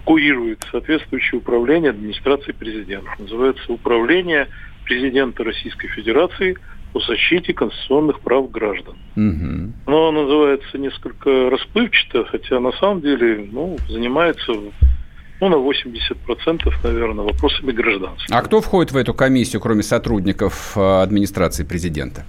курирует 0.03 0.65
соответствующее 0.71 1.39
управление 1.39 1.91
администрации 1.91 2.51
президента. 2.51 3.09
Называется 3.17 3.71
управление 3.71 4.47
президента 4.83 5.43
Российской 5.43 5.87
Федерации 5.87 6.57
по 6.93 6.99
защите 6.99 7.53
конституционных 7.53 8.21
прав 8.21 8.49
граждан. 8.51 8.95
Мгм. 9.15 9.73
Оно 9.85 10.11
называется 10.11 10.77
несколько 10.77 11.49
расплывчато, 11.49 12.25
хотя 12.25 12.59
на 12.59 12.71
самом 12.73 13.01
деле 13.01 13.47
ну, 13.51 13.77
занимается 13.89 14.53
ну, 15.41 15.49
на 15.49 15.55
80%, 15.55 16.73
наверное, 16.83 17.25
вопросами 17.25 17.71
гражданства. 17.71 18.37
А 18.37 18.41
кто 18.41 18.61
входит 18.61 18.93
в 18.93 18.97
эту 18.97 19.13
комиссию, 19.13 19.61
кроме 19.61 19.83
сотрудников 19.83 20.77
э, 20.77 21.01
администрации 21.01 21.63
президента? 21.63 22.25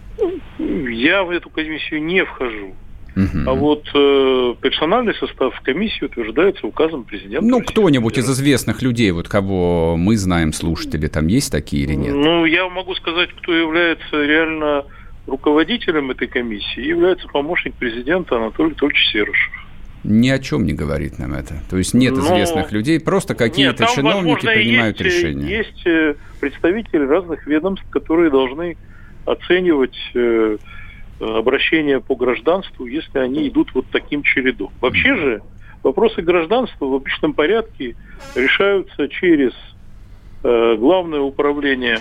Я 0.85 1.25
в 1.25 1.31
эту 1.31 1.51
комиссию 1.51 2.03
не 2.03 2.25
вхожу. 2.25 2.75
Мгм. 3.17 3.49
А 3.49 3.55
вот 3.55 3.85
э, 3.95 4.55
персональный 4.61 5.15
состав 5.15 5.59
комиссии 5.63 6.05
утверждается 6.05 6.67
указом 6.67 7.05
президента. 7.05 7.47
Ну, 7.47 7.63
кто-нибудь 7.63 8.19
из 8.19 8.31
известных 8.31 8.83
людей, 8.83 9.11
вот 9.11 9.27
кого 9.27 9.97
мы 9.97 10.19
знаем, 10.19 10.53
слушатели, 10.53 11.07
там 11.07 11.27
есть 11.27 11.51
такие 11.51 11.85
или 11.85 11.95
нет? 11.95 12.15
Ну, 12.15 12.45
я 12.45 12.69
могу 12.69 12.95
сказать, 12.95 13.31
кто 13.33 13.55
является 13.55 14.23
реально 14.23 14.85
руководителем 15.27 16.11
этой 16.11 16.29
комиссии, 16.29 16.81
является 16.81 17.27
помощник 17.29 17.75
президента 17.75 18.37
Анатолий 18.37 18.73
Анатольевич 18.73 19.11
Серышев. 19.11 19.67
Ни 20.05 20.29
о 20.29 20.39
чем 20.39 20.67
не 20.67 20.73
говорит 20.73 21.19
нам 21.19 21.33
это. 21.33 21.55
То 21.69 21.79
есть 21.79 21.95
нет 21.95 22.15
Ну, 22.15 22.21
известных 22.21 22.71
людей, 22.71 23.01
просто 23.01 23.35
какие-то 23.35 23.87
чиновники 23.87 24.45
возможно, 24.45 24.53
принимают 24.53 25.01
есть, 25.01 25.17
э, 25.17 25.19
решения. 25.19 25.49
Есть 25.49 25.87
э, 25.87 26.15
представители 26.39 27.05
разных 27.07 27.47
ведомств, 27.47 27.85
которые 27.91 28.31
должны 28.31 28.77
оценивать 29.27 29.99
э, 30.15 30.57
обращения 31.21 32.01
по 32.01 32.15
гражданству, 32.15 32.87
если 32.87 33.19
они 33.19 33.49
идут 33.49 33.75
вот 33.75 33.87
таким 33.91 34.23
чередом. 34.23 34.71
Вообще 34.81 35.17
же 35.17 35.43
вопросы 35.83 36.23
гражданства 36.23 36.87
в 36.87 36.95
обычном 36.95 37.33
порядке 37.35 37.97
решаются 38.35 39.09
через 39.09 39.53
э, 40.43 40.77
Главное 40.77 41.21
управление 41.21 42.01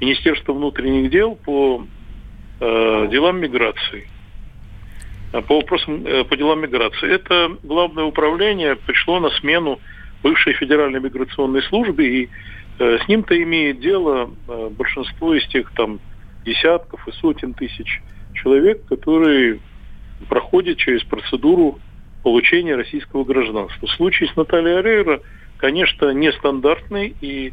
Министерства 0.00 0.52
внутренних 0.52 1.10
дел 1.10 1.36
по 1.36 1.84
э, 2.60 3.08
делам 3.10 3.40
миграции 3.40 4.08
э, 5.32 5.40
по 5.42 5.56
вопросам 5.56 6.04
по 6.28 6.36
делам 6.36 6.60
миграции. 6.60 7.10
Это 7.10 7.56
главное 7.62 8.04
управление 8.04 8.76
пришло 8.76 9.20
на 9.20 9.30
смену 9.30 9.80
бывшей 10.22 10.54
Федеральной 10.54 11.00
миграционной 11.00 11.62
службе, 11.62 12.22
и 12.22 12.28
с 12.78 13.08
ним-то 13.08 13.40
имеет 13.42 13.80
дело 13.80 14.30
э, 14.48 14.68
большинство 14.70 15.34
из 15.34 15.46
тех 15.48 15.70
там 15.72 16.00
десятков 16.44 17.06
и 17.08 17.12
сотен 17.12 17.54
тысяч 17.54 18.02
человек, 18.34 18.84
которые 18.86 19.60
проходят 20.28 20.78
через 20.78 21.02
процедуру 21.04 21.78
получения 22.22 22.74
российского 22.74 23.24
гражданства. 23.24 23.86
Случай 23.86 24.26
с 24.26 24.36
Натальей 24.36 24.78
Арейро, 24.78 25.20
конечно, 25.58 26.10
нестандартный, 26.12 27.14
и, 27.20 27.52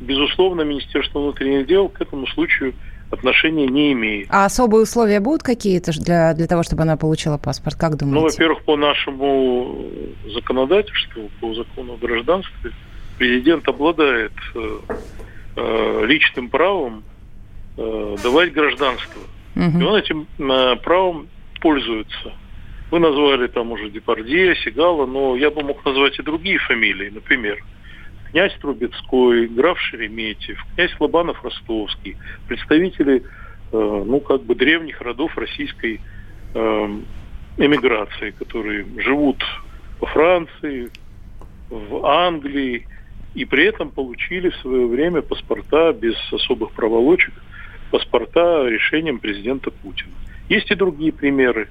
безусловно, 0.00 0.62
Министерство 0.62 1.20
внутренних 1.20 1.66
дел 1.66 1.88
к 1.88 2.00
этому 2.00 2.26
случаю 2.26 2.74
отношения 3.10 3.66
не 3.66 3.92
имеет. 3.92 4.28
А 4.30 4.44
особые 4.44 4.82
условия 4.82 5.20
будут 5.20 5.42
какие-то 5.42 5.92
для, 5.98 6.34
для 6.34 6.46
того, 6.46 6.62
чтобы 6.62 6.82
она 6.82 6.96
получила 6.96 7.38
паспорт? 7.38 7.76
Как 7.76 7.92
Ну, 7.92 7.96
думаете? 7.98 8.36
во-первых, 8.36 8.64
по 8.64 8.76
нашему 8.76 9.86
законодательству, 10.34 11.30
по 11.40 11.54
закону 11.54 11.94
о 11.94 11.96
гражданстве, 11.96 12.72
президент 13.18 13.68
обладает 13.68 14.32
э, 14.54 14.78
э, 15.56 16.04
личным 16.06 16.48
правом 16.48 17.02
э, 17.76 18.16
давать 18.22 18.52
гражданство. 18.52 19.20
И 19.54 19.58
Мгм. 19.58 19.86
он 19.86 19.96
этим 19.96 20.26
правом 20.82 21.26
пользуется. 21.60 22.32
Вы 22.92 23.00
назвали 23.00 23.48
там 23.48 23.72
уже 23.72 23.90
Депардье, 23.90 24.54
Сигала, 24.56 25.04
но 25.04 25.36
я 25.36 25.50
бы 25.50 25.62
мог 25.62 25.84
назвать 25.84 26.18
и 26.18 26.22
другие 26.22 26.58
фамилии. 26.58 27.10
Например, 27.10 27.58
князь 28.30 28.54
Трубецкой, 28.60 29.48
граф 29.48 29.78
Шереметьев, 29.80 30.64
князь 30.74 30.92
Лобанов-Ростовский, 31.00 32.16
представители, 32.46 33.24
э, 33.72 34.02
ну, 34.06 34.20
как 34.20 34.44
бы 34.44 34.54
древних 34.54 35.00
родов 35.00 35.36
российской 35.36 36.00
э, 36.54 36.88
эмиграции, 37.56 38.30
которые 38.30 38.86
живут 38.98 39.42
во 40.00 40.06
Франции, 40.06 40.90
в 41.68 42.06
Англии, 42.06 42.86
и 43.34 43.44
при 43.44 43.66
этом 43.66 43.90
получили 43.90 44.50
в 44.50 44.56
свое 44.56 44.86
время 44.86 45.22
паспорта 45.22 45.92
без 45.92 46.14
особых 46.32 46.72
проволочек, 46.72 47.32
паспорта 47.90 48.66
решением 48.68 49.18
президента 49.18 49.70
Путина. 49.70 50.12
Есть 50.48 50.70
и 50.70 50.74
другие 50.74 51.12
примеры. 51.12 51.68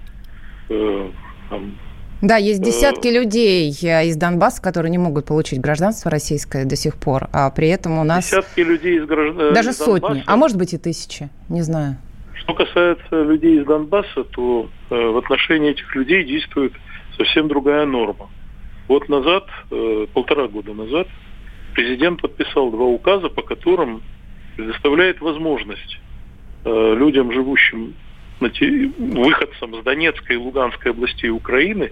Э, 0.69 1.09
там, 1.49 1.75
Да, 2.21 2.37
есть 2.37 2.61
Э, 2.61 2.63
десятки 2.63 3.07
людей 3.07 3.71
э, 3.83 4.07
из 4.07 4.15
Донбасса, 4.17 4.61
которые 4.61 4.91
не 4.91 4.97
могут 4.97 5.25
получить 5.25 5.59
гражданство 5.59 6.11
российское 6.11 6.65
до 6.65 6.75
сих 6.75 6.95
пор, 6.95 7.27
а 7.33 7.49
при 7.51 7.69
этом 7.69 7.97
у 7.99 8.03
нас 8.03 8.25
Десятки 8.25 8.61
людей 8.61 8.97
из 8.97 9.05
граждан. 9.05 9.53
даже 9.53 9.69
из 9.71 9.77
сотни, 9.77 9.99
Донбасса. 10.07 10.23
а 10.27 10.35
может 10.35 10.57
быть 10.57 10.73
и 10.73 10.77
тысячи, 10.77 11.29
не 11.49 11.61
знаю. 11.61 11.97
Что 12.35 12.53
касается 12.53 13.23
людей 13.23 13.59
из 13.59 13.65
Донбасса, 13.65 14.23
то 14.23 14.69
э, 14.89 14.95
в 14.95 15.17
отношении 15.17 15.71
этих 15.71 15.93
людей 15.95 16.23
действует 16.23 16.73
совсем 17.17 17.47
другая 17.47 17.85
норма. 17.85 18.29
Год 18.87 19.09
назад, 19.09 19.45
э, 19.71 20.05
полтора 20.13 20.47
года 20.47 20.73
назад, 20.73 21.07
президент 21.77 22.19
подписал 22.21 22.71
два 22.71 22.85
указа, 22.85 23.29
по 23.29 23.43
которым 23.43 24.01
предоставляет 24.55 25.21
возможность 25.21 25.99
э, 26.65 26.95
людям, 26.97 27.31
живущим 27.31 27.93
на 28.39 28.49
те- 28.49 28.89
выходцам 28.97 29.75
с 29.75 29.83
Донецкой 29.83 30.37
и 30.37 30.39
Луганской 30.39 30.89
областей 30.89 31.29
Украины, 31.29 31.91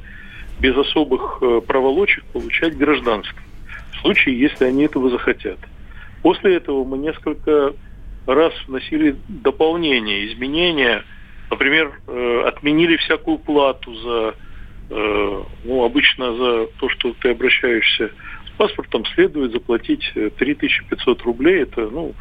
без 0.59 0.75
особых 0.75 1.37
э, 1.41 1.61
проволочек 1.61 2.23
получать 2.33 2.75
гражданство. 2.75 3.37
В 3.91 3.97
случае, 3.97 4.39
если 4.39 4.65
они 4.65 4.85
этого 4.85 5.11
захотят. 5.11 5.59
После 6.23 6.55
этого 6.55 6.83
мы 6.83 6.97
несколько 6.97 7.73
раз 8.25 8.53
вносили 8.65 9.17
дополнения, 9.27 10.25
изменения. 10.25 11.03
Например, 11.51 11.93
э, 12.07 12.43
отменили 12.47 12.97
всякую 12.97 13.37
плату 13.37 13.93
за, 13.93 14.33
э, 14.89 15.43
ну, 15.63 15.83
обычно 15.83 16.35
за 16.35 16.65
то, 16.79 16.89
что 16.89 17.13
ты 17.19 17.29
обращаешься 17.29 18.09
паспортом, 18.57 19.05
следует 19.05 19.51
заплатить 19.51 20.11
э, 20.15 20.29
3500 20.29 21.21
рублей. 21.23 21.63
Это, 21.63 21.89
ну, 21.89 22.13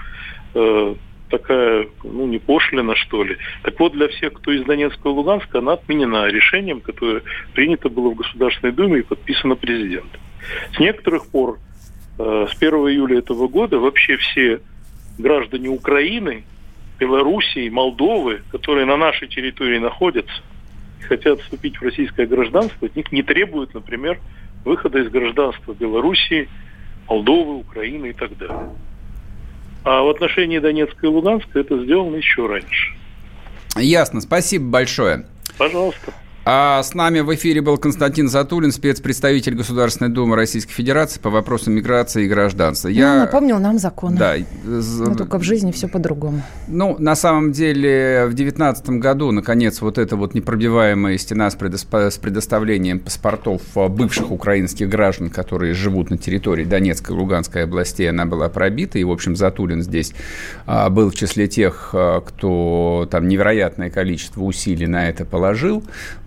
э, 0.55 0.94
такая, 1.31 1.88
ну, 2.03 2.27
не 2.27 2.38
пошлина, 2.38 2.94
что 2.94 3.25
ли. 3.25 3.37
Так 3.62 3.79
вот, 3.81 3.92
для 3.92 4.09
всех, 4.09 4.35
кто 4.35 4.53
из 4.53 4.64
Донецка 4.64 5.09
и 5.09 5.12
Луганска, 5.12 5.59
она 5.59 5.73
отменена 5.73 6.29
решением, 6.29 6.81
которое 6.81 7.23
принято 7.55 7.88
было 7.88 8.11
в 8.11 8.14
Государственной 8.14 8.73
Думе 8.73 9.01
и 9.01 9.03
подписано 9.03 9.57
президентом. 9.57 10.20
С 10.75 10.79
некоторых 10.79 11.27
пор, 11.27 11.59
э, 12.18 12.47
с 12.51 12.57
1 12.57 12.75
июля 12.90 13.18
этого 13.18 13.49
года, 13.49 13.79
вообще 13.79 14.16
все 14.16 14.61
граждане 15.18 15.68
Украины, 15.68 16.44
Белоруссии, 16.99 17.68
Молдовы, 17.68 18.42
которые 18.51 18.87
на 18.87 18.97
нашей 18.97 19.29
территории 19.29 19.79
находятся, 19.79 20.42
хотят 21.09 21.40
вступить 21.40 21.77
в 21.79 21.83
российское 21.83 22.27
гражданство, 22.27 22.87
от 22.87 22.97
них 22.97 23.11
не 23.12 23.23
требуют, 23.23 23.75
например, 23.75 24.18
выхода 24.64 24.98
из 24.98 25.11
гражданства 25.11 25.72
Белоруссии, 25.72 26.48
Молдовы, 27.09 27.57
Украины 27.57 28.07
и 28.09 28.12
так 28.12 28.37
далее. 28.38 28.70
А 29.85 30.03
в 30.03 30.09
отношении 30.09 30.59
Донецка 30.59 31.07
и 31.07 31.11
Луганска 31.11 31.61
это 31.61 31.79
сделано 31.85 32.16
еще 32.16 32.46
раньше. 32.46 32.94
Ясно, 33.77 34.20
спасибо 34.20 34.70
большое. 34.70 35.27
Пожалуйста. 35.59 36.12
А 36.46 36.83
с 36.83 36.92
нами 36.92 37.20
в 37.20 37.35
эфире 37.35 37.62
был 37.62 37.78
Константин 37.78 38.28
Затулин, 38.28 38.70
спецпредставитель 38.70 39.54
Государственной 39.54 40.11
Думы 40.11 40.37
Российской 40.37 40.74
Федерации 40.74 41.18
по 41.18 41.30
вопросам 41.30 41.72
миграции 41.72 42.24
и 42.24 42.28
гражданства. 42.28 42.88
Я... 42.88 43.14
Ну, 43.14 43.20
напомнил 43.20 43.59
нам 43.59 43.78
законы. 43.78 44.18
Да. 44.18 44.35
Но 44.64 45.14
только 45.14 45.38
в 45.38 45.42
жизни 45.42 45.72
все 45.72 45.88
по-другому. 45.88 46.42
Ну, 46.68 46.96
на 46.98 47.16
самом 47.16 47.52
деле, 47.52 48.26
в 48.26 48.35
2019 48.35 48.90
году, 48.90 49.30
наконец, 49.30 49.80
вот 49.80 49.96
эта 49.96 50.16
вот 50.16 50.35
непробиваемая 50.35 51.16
стена 51.16 51.50
с, 51.50 51.54
предо... 51.54 51.78
с 51.78 52.18
предоставлением 52.18 53.00
паспортов 53.00 53.62
бывших 53.74 54.30
украинских 54.30 54.90
граждан, 54.90 55.30
которые 55.30 55.72
живут 55.72 56.11
на 56.11 56.18
территории 56.18 56.64
Донецкой 56.64 57.16
и 57.16 57.18
Луганской 57.18 57.64
областей, 57.64 58.11
она 58.11 58.26
была 58.26 58.50
пробита. 58.50 58.98
И, 58.98 59.04
в 59.04 59.11
общем, 59.11 59.35
Затулин 59.35 59.80
здесь 59.80 60.12
а, 60.66 60.90
был 60.90 61.11
в 61.11 61.14
числе 61.14 61.48
тех, 61.48 61.90
а, 61.94 62.20
кто 62.20 63.09
там 63.11 63.28
невероятное 63.28 63.88
количество 63.88 64.42
усилий 64.42 64.87
на 64.87 65.09
это 65.09 65.24
положил. 65.24 65.83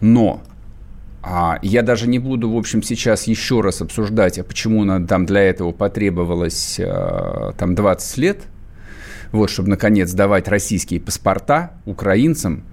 Но 0.07 0.41
а, 1.21 1.59
я 1.61 1.81
даже 1.81 2.07
не 2.07 2.17
буду, 2.17 2.49
в 2.49 2.57
общем, 2.57 2.81
сейчас 2.81 3.27
еще 3.27 3.59
раз 3.59 3.81
обсуждать, 3.81 4.39
а 4.39 4.45
почему 4.45 4.85
нам 4.85 5.05
там 5.05 5.25
для 5.25 5.41
этого 5.41 5.73
потребовалось 5.73 6.79
а, 6.79 7.51
там 7.57 7.75
20 7.75 8.17
лет, 8.17 8.43
вот, 9.33 9.49
чтобы, 9.49 9.69
наконец, 9.69 10.13
давать 10.13 10.47
российские 10.47 11.01
паспорта 11.01 11.73
украинцам, 11.85 12.63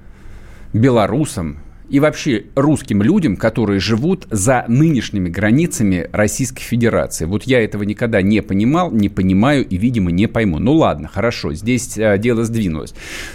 белорусам 0.72 1.58
и 1.88 2.00
вообще 2.00 2.46
русским 2.54 3.02
людям, 3.02 3.36
которые 3.36 3.78
живут 3.78 4.26
за 4.30 4.64
нынешними 4.68 5.28
границами 5.28 6.08
Российской 6.12 6.62
Федерации. 6.62 7.26
Вот 7.26 7.44
я 7.44 7.62
этого 7.62 7.82
никогда 7.82 8.22
не 8.22 8.40
понимал, 8.40 8.90
не 8.90 9.08
понимаю 9.08 9.66
и, 9.66 9.76
видимо, 9.76 10.10
не 10.10 10.26
пойму. 10.26 10.58
Ну 10.58 10.74
ладно, 10.74 11.08
хорошо, 11.08 11.52
здесь 11.54 11.98
а, 11.98 12.16
дело 12.16 12.44
сдвинулось. 12.44 12.94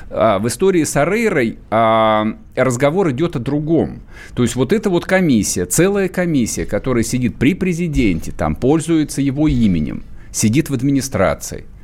А, 0.10 0.40
в 0.40 0.48
истории 0.48 0.84
с 0.84 0.96
Арейрой 0.98 1.60
а, 1.70 2.38
разговор 2.56 3.12
идет 3.12 3.36
о 3.36 3.40
другом. 3.40 4.02
То 4.34 4.44
есть 4.44 4.56
вот 4.56 4.74
эта 4.74 4.90
вот 4.90 5.06
комиссия, 5.06 5.66
целая 5.66 6.08
комиссия, 6.10 6.66
которая 6.66 7.04
сидит 7.04 7.36
при 7.36 7.54
президенте, 7.54 8.32
там 8.32 8.56
пользуется 8.56 9.22
его 9.22 9.48
именем, 9.48 10.04
сидит 10.32 10.70
в 10.70 10.74
администрации– 10.74 11.66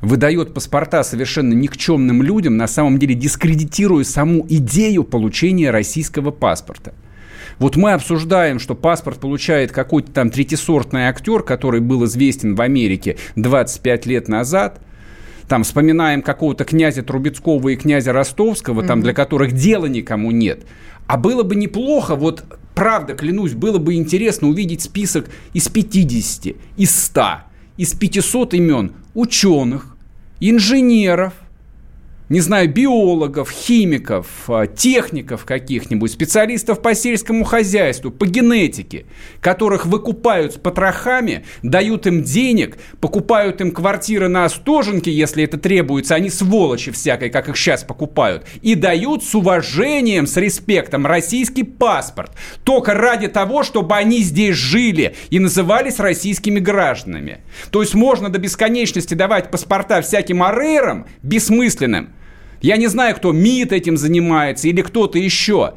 выдает 0.00 0.54
паспорта 0.54 1.02
совершенно 1.02 1.52
никчемным 1.54 2.22
людям, 2.22 2.56
на 2.56 2.66
самом 2.66 2.98
деле 2.98 3.14
дискредитируя 3.14 4.04
саму 4.04 4.46
идею 4.48 5.04
получения 5.04 5.70
российского 5.70 6.30
паспорта. 6.30 6.94
Вот 7.58 7.76
мы 7.76 7.92
обсуждаем, 7.92 8.60
что 8.60 8.74
паспорт 8.74 9.18
получает 9.18 9.72
какой-то 9.72 10.12
там 10.12 10.30
третисортный 10.30 11.08
актер, 11.08 11.42
который 11.42 11.80
был 11.80 12.04
известен 12.04 12.54
в 12.54 12.60
Америке 12.60 13.16
25 13.34 14.06
лет 14.06 14.28
назад. 14.28 14.80
Там 15.48 15.64
вспоминаем 15.64 16.22
какого-то 16.22 16.64
князя 16.64 17.02
Трубецкого 17.02 17.70
и 17.70 17.76
князя 17.76 18.12
Ростовского, 18.12 18.84
там, 18.84 18.98
mm-hmm. 18.98 19.02
для 19.02 19.14
которых 19.14 19.52
дела 19.52 19.86
никому 19.86 20.30
нет. 20.30 20.64
А 21.06 21.16
было 21.16 21.42
бы 21.42 21.56
неплохо, 21.56 22.14
вот 22.14 22.44
правда, 22.74 23.14
клянусь, 23.14 23.54
было 23.54 23.78
бы 23.78 23.94
интересно 23.94 24.48
увидеть 24.48 24.82
список 24.82 25.28
из 25.54 25.68
50, 25.68 26.54
из 26.76 27.04
100 27.04 27.48
из 27.78 27.94
500 27.94 28.54
имен 28.54 28.92
ученых, 29.18 29.96
инженеров– 30.38 31.32
не 32.28 32.40
знаю, 32.40 32.68
биологов, 32.68 33.50
химиков, 33.50 34.26
а, 34.48 34.66
техников 34.66 35.44
каких-нибудь, 35.46 36.12
специалистов 36.12 36.82
по 36.82 36.94
сельскому 36.94 37.44
хозяйству, 37.44 38.10
по 38.10 38.26
генетике, 38.26 39.06
которых 39.40 39.86
выкупают 39.86 40.54
с 40.54 40.56
потрохами, 40.56 41.44
дают 41.62 42.06
им 42.06 42.22
денег, 42.22 42.76
покупают 43.00 43.60
им 43.62 43.70
квартиры 43.70 44.28
на 44.28 44.44
Остоженке, 44.44 45.10
если 45.10 45.44
это 45.44 45.56
требуется, 45.56 46.14
они 46.14 46.28
сволочи 46.28 46.90
всякой, 46.90 47.30
как 47.30 47.48
их 47.48 47.56
сейчас 47.56 47.82
покупают, 47.82 48.46
и 48.60 48.74
дают 48.74 49.24
с 49.24 49.34
уважением, 49.34 50.26
с 50.26 50.36
респектом 50.36 51.06
российский 51.06 51.62
паспорт, 51.62 52.32
только 52.62 52.92
ради 52.92 53.28
того, 53.28 53.62
чтобы 53.62 53.94
они 53.94 54.18
здесь 54.18 54.56
жили 54.56 55.16
и 55.30 55.38
назывались 55.38 55.98
российскими 55.98 56.58
гражданами. 56.58 57.38
То 57.70 57.80
есть 57.80 57.94
можно 57.94 58.28
до 58.28 58.38
бесконечности 58.38 59.14
давать 59.14 59.50
паспорта 59.50 60.02
всяким 60.02 60.42
арерам, 60.42 61.06
бессмысленным, 61.22 62.10
я 62.60 62.76
не 62.76 62.86
знаю, 62.86 63.14
кто 63.16 63.32
МИД 63.32 63.72
этим 63.72 63.96
занимается 63.96 64.68
или 64.68 64.82
кто-то 64.82 65.18
еще. 65.18 65.74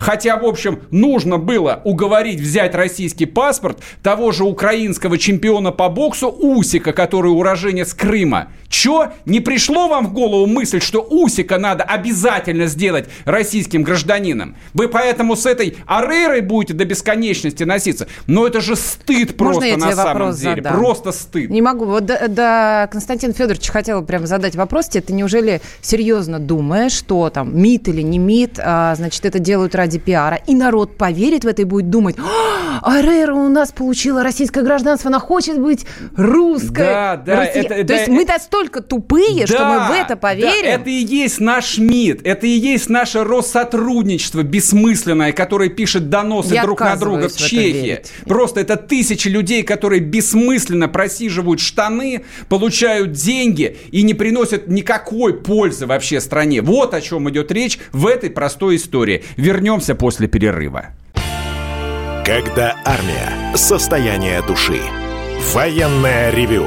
Хотя, 0.00 0.38
в 0.38 0.46
общем, 0.46 0.80
нужно 0.90 1.36
было 1.36 1.82
уговорить 1.84 2.40
взять 2.40 2.74
российский 2.74 3.26
паспорт 3.26 3.80
того 4.02 4.32
же 4.32 4.44
украинского 4.44 5.18
чемпиона 5.18 5.72
по 5.72 5.90
боксу 5.90 6.28
Усика, 6.30 6.94
который 6.94 7.28
уроженец 7.28 7.92
Крыма. 7.92 8.48
Чё? 8.70 9.12
Не 9.26 9.40
пришло 9.40 9.88
вам 9.88 10.06
в 10.06 10.14
голову 10.14 10.46
мысль, 10.46 10.80
что 10.80 11.06
Усика 11.10 11.58
надо 11.58 11.84
обязательно 11.84 12.66
сделать 12.66 13.08
российским 13.24 13.82
гражданином? 13.82 14.56
Вы 14.72 14.88
поэтому 14.88 15.36
с 15.36 15.44
этой 15.44 15.76
Арерой 15.86 16.40
будете 16.40 16.72
до 16.72 16.84
бесконечности 16.86 17.64
носиться? 17.64 18.06
Но 18.26 18.46
это 18.46 18.60
же 18.60 18.76
стыд 18.76 19.36
просто 19.36 19.66
Можно 19.66 19.86
на 19.86 19.92
самом 19.96 20.32
деле. 20.32 20.62
Задам? 20.62 20.78
Просто 20.78 21.12
стыд. 21.12 21.50
Не 21.50 21.60
могу. 21.60 21.84
Вот 21.84 22.06
до, 22.06 22.28
до 22.28 22.88
Константина 22.90 23.34
Федоровича 23.34 23.72
хотела 23.72 24.00
прямо 24.02 24.26
задать 24.26 24.54
вопрос 24.54 24.88
тебе. 24.88 25.02
Ты 25.02 25.12
неужели 25.12 25.60
серьезно 25.82 26.38
думаешь, 26.38 26.92
что 26.92 27.28
там 27.28 27.60
МИД 27.60 27.88
или 27.88 28.02
не 28.02 28.18
МИД, 28.18 28.60
а, 28.62 28.94
значит, 28.94 29.26
это 29.26 29.40
делают 29.40 29.74
ради 29.74 29.89
пиара, 29.98 30.38
и 30.46 30.54
народ 30.54 30.96
поверит 30.96 31.44
в 31.44 31.48
это 31.48 31.62
и 31.62 31.64
будет 31.64 31.90
думать, 31.90 32.16
«А, 32.18 32.96
Арера 32.96 33.34
у 33.34 33.48
нас 33.48 33.72
получила 33.72 34.22
российское 34.22 34.62
гражданство, 34.62 35.08
она 35.08 35.18
хочет 35.18 35.58
быть 35.58 35.86
русской. 36.16 36.86
Да, 36.86 37.16
да. 37.16 37.36
Россия... 37.36 37.62
Это, 37.62 37.74
То 37.76 37.84
да, 37.84 37.94
есть 37.94 38.08
мы 38.08 38.24
настолько 38.24 38.70
настолько 38.70 38.82
тупые, 38.82 39.46
да, 39.46 39.46
что 39.46 39.64
мы 39.64 39.88
в 39.88 39.90
это 39.90 40.16
поверим. 40.16 40.62
Да, 40.62 40.68
это 40.68 40.90
и 40.90 41.04
есть 41.04 41.40
наш 41.40 41.78
МИД, 41.78 42.20
это 42.24 42.46
и 42.46 42.50
есть 42.50 42.88
наше 42.88 43.24
Россотрудничество 43.24 44.42
бессмысленное, 44.42 45.32
которое 45.32 45.68
пишет 45.68 46.08
доносы 46.08 46.54
Я 46.54 46.62
друг 46.62 46.80
на 46.80 46.96
друга 46.96 47.28
в 47.28 47.36
Чехии. 47.36 48.02
В 48.24 48.28
Просто 48.28 48.60
это 48.60 48.76
тысячи 48.76 49.28
людей, 49.28 49.62
которые 49.62 50.00
бессмысленно 50.00 50.88
просиживают 50.88 51.60
штаны, 51.60 52.24
получают 52.48 53.12
деньги 53.12 53.76
и 53.90 54.02
не 54.02 54.14
приносят 54.14 54.68
никакой 54.68 55.34
пользы 55.34 55.86
вообще 55.86 56.20
стране. 56.20 56.62
Вот 56.62 56.94
о 56.94 57.00
чем 57.00 57.28
идет 57.30 57.50
речь 57.52 57.78
в 57.92 58.06
этой 58.06 58.30
простой 58.30 58.76
истории. 58.76 59.24
Вернемся 59.36 59.79
после 59.94 60.28
перерыва. 60.28 60.86
Когда 62.24 62.76
армия. 62.84 63.56
Состояние 63.56 64.42
души. 64.42 64.80
Военное 65.52 66.30
ревю 66.30 66.66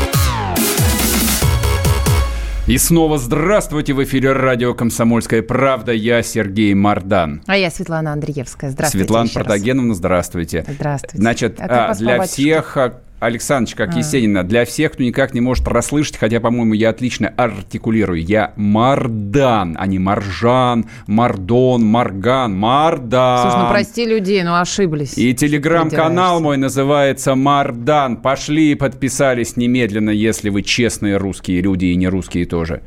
И 2.71 2.77
снова 2.77 3.17
здравствуйте 3.17 3.91
в 3.91 4.01
эфире 4.05 4.31
радио 4.31 4.73
«Комсомольская 4.73 5.41
правда». 5.41 5.91
Я 5.91 6.23
Сергей 6.23 6.73
Мардан. 6.73 7.43
А 7.45 7.57
я 7.57 7.69
Светлана 7.69 8.13
Андреевская. 8.13 8.69
Здравствуйте 8.69 9.07
Светлана 9.07 9.29
Протагеновна, 9.33 9.93
здравствуйте. 9.93 10.63
Здравствуйте. 10.65 11.17
Значит, 11.17 11.57
а, 11.59 11.93
для 11.95 12.21
всех 12.21 12.77
Александрович, 13.21 13.75
как 13.75 13.93
а. 13.93 13.99
Есенина, 13.99 14.43
для 14.43 14.65
всех, 14.65 14.93
кто 14.93 15.03
никак 15.03 15.35
не 15.35 15.41
может 15.41 15.67
расслышать, 15.67 16.17
хотя, 16.17 16.39
по-моему, 16.39 16.73
я 16.73 16.89
отлично 16.89 17.31
артикулирую, 17.37 18.19
я 18.19 18.51
Мардан, 18.55 19.77
а 19.79 19.85
не 19.85 19.99
Маржан, 19.99 20.87
Мардон, 21.05 21.85
Марган, 21.85 22.55
Мардан. 22.55 23.41
Слушай, 23.43 23.63
ну 23.63 23.69
прости 23.69 24.05
людей, 24.05 24.41
ну 24.41 24.59
ошиблись. 24.59 25.19
И 25.19 25.35
телеграм-канал 25.35 26.41
мой 26.41 26.57
называется 26.57 27.35
Мардан. 27.35 28.17
Пошли 28.17 28.71
и 28.71 28.75
подписались 28.75 29.55
немедленно, 29.55 30.09
если 30.09 30.49
вы 30.49 30.63
честные 30.63 31.17
русские 31.17 31.61
люди 31.61 31.85
и 31.85 31.95
не 31.95 32.07
русские 32.07 32.47
тоже. 32.47 32.81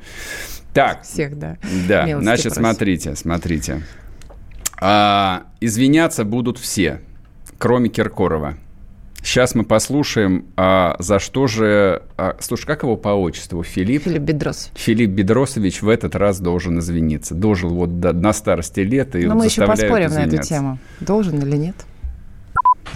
Так. 0.72 1.02
Всех, 1.04 1.38
да. 1.38 1.58
Да, 1.88 2.06
Милости 2.06 2.24
значит, 2.24 2.44
просим. 2.46 2.62
смотрите, 2.62 3.14
смотрите. 3.14 3.82
А, 4.80 5.44
извиняться 5.60 6.24
будут 6.24 6.58
все, 6.58 7.00
кроме 7.58 7.88
Киркорова. 7.88 8.56
Сейчас 9.24 9.54
мы 9.54 9.64
послушаем, 9.64 10.44
а 10.54 10.96
за 10.98 11.18
что 11.18 11.46
же... 11.46 12.02
А, 12.18 12.36
слушай, 12.40 12.66
как 12.66 12.82
его 12.82 12.96
по 12.98 13.08
отчеству? 13.08 13.62
Филипп? 13.62 14.04
Филипп 14.04 14.20
Бедрос. 14.22 14.70
Филипп 14.74 15.10
Бедросович 15.12 15.80
в 15.80 15.88
этот 15.88 16.14
раз 16.14 16.40
должен 16.40 16.78
извиниться. 16.78 17.34
Дожил 17.34 17.70
вот 17.70 18.00
до, 18.00 18.12
на 18.12 18.34
старости 18.34 18.80
лет 18.80 19.16
и 19.16 19.24
Но 19.24 19.34
мы 19.34 19.46
еще 19.46 19.66
поспорим 19.66 20.08
извиняться. 20.08 20.18
на 20.18 20.40
эту 20.40 20.46
тему. 20.46 20.78
Должен 21.00 21.40
или 21.40 21.56
нет? 21.56 21.74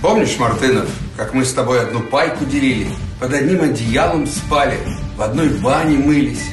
Помнишь, 0.02 0.38
Мартынов, 0.38 0.86
как 1.16 1.32
мы 1.32 1.46
с 1.46 1.52
тобой 1.54 1.80
одну 1.80 2.00
пайку 2.00 2.44
делили? 2.44 2.88
Под 3.18 3.32
одним 3.32 3.62
одеялом 3.62 4.26
спали, 4.26 4.76
в 5.16 5.22
одной 5.22 5.48
бане 5.48 5.96
мылись. 5.96 6.44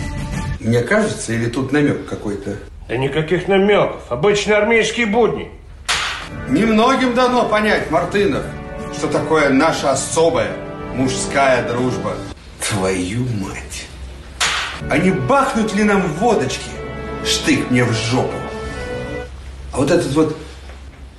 Мне 0.62 0.82
кажется, 0.84 1.34
или 1.34 1.48
тут 1.48 1.74
намек 1.74 2.06
какой-то? 2.08 2.56
Да 2.88 2.96
никаких 2.96 3.50
намеков. 3.50 4.10
Обычные 4.10 4.56
армейские 4.56 5.06
будни. 5.08 5.50
Немногим 6.50 7.14
дано 7.14 7.50
понять, 7.50 7.92
Мартынов, 7.92 8.46
что 8.98 9.08
такое 9.08 9.50
наша 9.50 9.92
особая 9.92 10.52
мужская 10.94 11.68
дружба. 11.68 12.14
Твою 12.68 13.26
мать! 13.42 13.88
А 14.90 14.98
не 14.98 15.12
бахнуть 15.12 15.74
ли 15.76 15.84
нам 15.84 16.02
водочки? 16.14 16.70
Штык 17.26 17.70
мне 17.72 17.84
в 17.84 17.92
жопу. 17.92 18.38
А 19.74 19.78
вот 19.78 19.92
этот 19.92 20.14
вот 20.14 20.38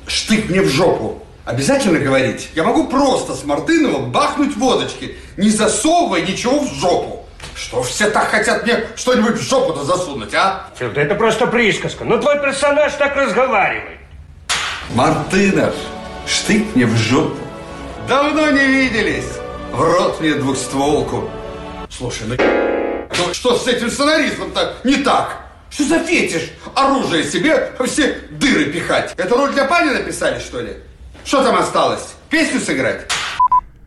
штык 0.06 0.48
мне 0.48 0.62
в 0.62 0.68
жопу 0.68 1.22
обязательно 1.44 1.98
говорить? 1.98 2.48
Я 2.54 2.64
могу 2.64 2.86
просто 2.86 3.34
с 3.34 3.44
Мартыновым 3.44 4.10
бахнуть 4.10 4.56
водочки, 4.56 5.16
не 5.36 5.50
засовывая 5.50 6.22
ничего 6.22 6.60
в 6.60 6.72
жопу. 6.74 7.26
Что 7.54 7.82
все 7.82 8.10
так 8.10 8.30
хотят 8.30 8.64
мне 8.64 8.84
что-нибудь 8.96 9.36
в 9.36 9.42
жопу-то 9.42 9.84
засунуть, 9.84 10.34
а? 10.34 10.68
Фил, 10.78 10.92
да 10.92 11.02
это 11.02 11.14
просто 11.14 11.46
присказка. 11.46 12.04
Ну 12.04 12.18
твой 12.20 12.40
персонаж 12.40 12.92
так 12.94 13.16
разговаривает. 13.16 13.98
Мартынов, 14.94 15.74
штык 16.26 16.64
мне 16.74 16.86
в 16.86 16.96
жопу. 16.96 17.45
Давно 18.08 18.50
не 18.52 18.64
виделись. 18.64 19.32
В 19.72 19.80
рот 19.82 20.20
мне 20.20 20.34
двухстволку. 20.34 21.28
Слушай, 21.90 22.28
ну, 22.28 22.36
ну 23.18 23.34
что 23.34 23.58
с 23.58 23.66
этим 23.66 23.90
сценаристом-то 23.90 24.76
не 24.84 24.98
так? 24.98 25.44
Что 25.70 25.84
за 25.84 25.98
фетиш? 25.98 26.50
Оружие 26.76 27.24
себе 27.24 27.72
все 27.84 28.20
дыры 28.30 28.66
пихать. 28.66 29.12
Это 29.16 29.34
роль 29.34 29.52
для 29.52 29.64
Пани 29.64 29.90
написали, 29.90 30.38
что 30.38 30.60
ли? 30.60 30.74
Что 31.24 31.42
там 31.42 31.56
осталось? 31.56 32.14
Песню 32.30 32.60
сыграть? 32.60 33.10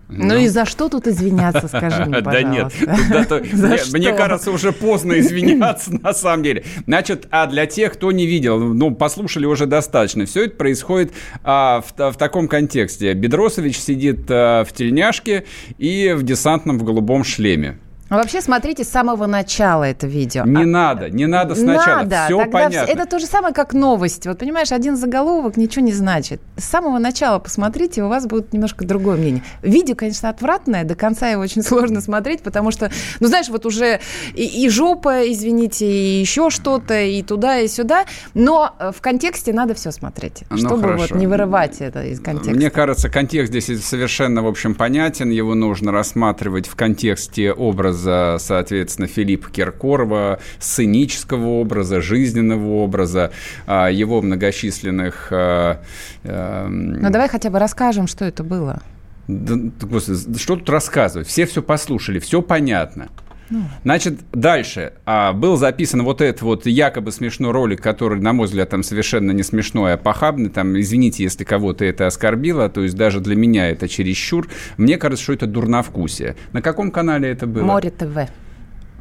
Ну, 0.10 0.38
и 0.38 0.48
за 0.48 0.66
что 0.66 0.90
тут 0.90 1.08
извиняться, 1.08 1.68
скажи 1.68 2.06
мне, 2.06 2.22
пожалуйста. 2.22 2.30
Да 2.30 3.40
нет, 3.40 3.94
мне 3.94 4.14
кажется, 4.14 4.52
уже 4.52 4.72
поздно 4.72 5.20
извиняться 5.20 5.92
на 6.02 6.14
самом 6.14 6.44
деле. 6.44 6.64
Значит, 6.86 7.28
а 7.30 7.46
для 7.48 7.66
тех, 7.66 7.94
кто 7.94 8.12
не 8.12 8.26
видел, 8.26 8.60
ну, 8.60 8.92
послушали 8.92 9.46
уже 9.46 9.68
достаточно, 9.68 10.26
все 10.26 10.46
это 10.46 10.56
происходит 10.56 11.14
а, 11.44 11.82
в, 11.82 12.12
в 12.12 12.18
таком 12.18 12.48
контексте. 12.48 13.14
Бедросович 13.14 13.78
сидит 13.78 14.26
а, 14.30 14.64
в 14.64 14.74
тельняшке 14.74 15.46
и 15.78 16.14
в 16.18 16.24
десантном 16.24 16.80
в 16.80 16.84
голубом 16.84 17.24
шлеме. 17.24 17.78
А 18.10 18.18
вообще 18.18 18.42
смотрите 18.42 18.84
с 18.84 18.90
самого 18.90 19.28
начала 19.28 19.84
это 19.84 20.08
видео. 20.08 20.44
Не 20.44 20.64
а, 20.64 20.66
надо, 20.66 21.10
не 21.12 21.28
надо 21.28 21.54
сначала. 21.54 22.04
Надо, 22.04 22.26
все 22.26 22.46
понятно. 22.48 22.92
Это 22.92 23.06
то 23.06 23.20
же 23.20 23.28
самое, 23.28 23.54
как 23.54 23.74
новость. 23.74 24.26
Вот 24.26 24.40
понимаешь, 24.40 24.72
один 24.72 24.98
заголовок 24.98 25.58
ничего 25.58 25.86
не 25.86 25.94
значит. 25.94 26.42
С 26.58 26.64
самого 26.64 26.98
начала 26.98 27.38
посмотрите, 27.38 28.04
у 28.04 28.08
вас 28.08 28.26
будет 28.26 28.52
немножко 28.52 28.84
другое 28.84 29.18
мнение. 29.18 29.44
Видео, 29.62 29.96
конечно, 29.96 30.30
отвратное, 30.30 30.84
до 30.84 30.96
конца 30.96 31.30
его 31.30 31.44
очень 31.44 31.62
сложно 31.64 32.02
смотреть, 32.02 32.42
потому 32.42 32.72
что, 32.72 32.90
ну 33.20 33.28
знаешь, 33.28 33.48
вот 33.50 33.68
уже 33.68 34.00
и, 34.34 34.66
и 34.66 34.70
жопа, 34.70 35.32
извините, 35.32 35.86
и 35.86 36.20
еще 36.20 36.50
что-то, 36.50 37.00
и 37.00 37.22
туда, 37.22 37.60
и 37.60 37.68
сюда. 37.68 38.06
Но 38.34 38.76
э, 38.80 38.92
в 38.96 39.02
контексте 39.02 39.54
надо 39.54 39.76
все 39.76 39.92
смотреть, 39.92 40.46
ну, 40.50 40.58
чтобы 40.58 40.82
хорошо. 40.82 41.08
вот 41.10 41.20
не 41.20 41.28
вырывать 41.28 41.80
это 41.80 42.04
из 42.04 42.20
контекста. 42.20 42.56
Мне 42.56 42.72
кажется, 42.72 43.10
контекст 43.10 43.54
здесь 43.54 43.86
совершенно, 43.86 44.42
в 44.42 44.48
общем, 44.48 44.74
понятен. 44.74 45.30
Его 45.30 45.54
нужно 45.54 45.92
рассматривать 45.92 46.68
в 46.68 46.76
контексте 46.76 47.52
образа 47.54 47.99
образа, 48.00 48.38
соответственно, 48.40 49.08
Филиппа 49.08 49.50
Киркорова, 49.50 50.40
сценического 50.60 51.60
образа, 51.60 52.02
жизненного 52.02 52.68
образа, 52.84 53.32
а, 53.68 53.90
его 53.90 54.22
многочисленных... 54.22 55.30
А, 55.32 55.82
ну, 56.24 57.10
давай 57.10 57.30
хотя 57.30 57.50
бы 57.50 57.60
расскажем, 57.60 58.08
что 58.08 58.26
это 58.26 58.44
было. 58.44 58.82
Да, 59.28 59.56
господи, 59.82 60.38
что 60.40 60.56
тут 60.56 60.70
рассказывать? 60.70 61.28
Все 61.28 61.46
все 61.46 61.62
послушали, 61.62 62.20
все 62.20 62.42
понятно. 62.42 63.10
Ну. 63.50 63.64
Значит, 63.84 64.20
дальше. 64.32 64.94
А, 65.06 65.34
был 65.34 65.58
записан 65.58 66.04
вот 66.04 66.22
этот 66.22 66.42
вот 66.42 66.66
якобы 66.66 67.12
смешной 67.12 67.52
ролик, 67.52 67.82
который, 67.82 68.20
на 68.20 68.34
мой 68.34 68.48
взгляд, 68.48 68.70
там 68.70 68.84
совершенно 68.84 69.32
не 69.32 69.44
смешной, 69.44 69.94
а 69.94 69.98
похабный. 69.98 70.50
Там, 70.50 70.80
извините, 70.80 71.24
если 71.24 71.44
кого-то 71.44 71.86
это 71.86 72.08
оскорбило, 72.08 72.70
то 72.70 72.82
есть 72.82 72.96
даже 72.96 73.20
для 73.20 73.36
меня 73.36 73.70
это 73.70 73.88
чересчур. 73.88 74.48
Мне 74.78 74.98
кажется, 74.98 75.24
что 75.24 75.34
это 75.34 75.48
дурновкусие. 75.48 76.36
На 76.54 76.62
каком 76.62 76.92
канале 76.92 77.30
это 77.30 77.48
было? 77.48 77.64
Море 77.64 77.90
ТВ. 77.90 78.30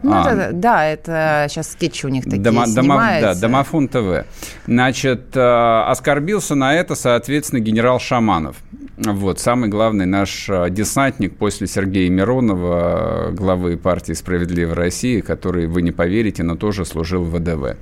Ну, 0.03 0.13
а. 0.13 0.33
это, 0.33 0.53
да, 0.53 0.87
это 0.87 1.47
сейчас 1.49 1.73
скетчи 1.73 2.07
у 2.07 2.09
них 2.09 2.25
такие 2.25 2.41
дома, 2.41 2.67
снимаются. 2.67 3.35
Да, 3.35 3.41
Домофон 3.49 3.89
ТВ. 3.89 4.27
Значит, 4.67 5.37
э, 5.37 5.83
оскорбился 5.87 6.55
на 6.55 6.75
это, 6.75 6.95
соответственно, 6.95 7.61
генерал 7.61 7.99
Шаманов. 7.99 8.57
Вот, 8.97 9.41
самый 9.41 9.69
главный 9.69 10.07
наш 10.07 10.49
э, 10.49 10.71
десантник 10.71 11.37
после 11.37 11.67
Сергея 11.67 12.11
Миронова, 12.11 13.31
главы 13.33 13.77
партии 13.77 14.13
«Справедливая 14.13 14.75
Россия», 14.75 15.23
который, 15.23 15.67
вы 15.67 15.83
не 15.83 15.93
поверите, 15.93 16.43
но 16.43 16.57
тоже 16.57 16.85
служил 16.85 17.25
в 17.25 17.37
ВДВ. 17.37 17.77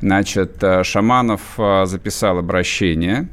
Значит, 0.00 0.62
э, 0.62 0.82
Шаманов 0.82 1.40
записал 1.56 2.38
обращение 2.38 3.28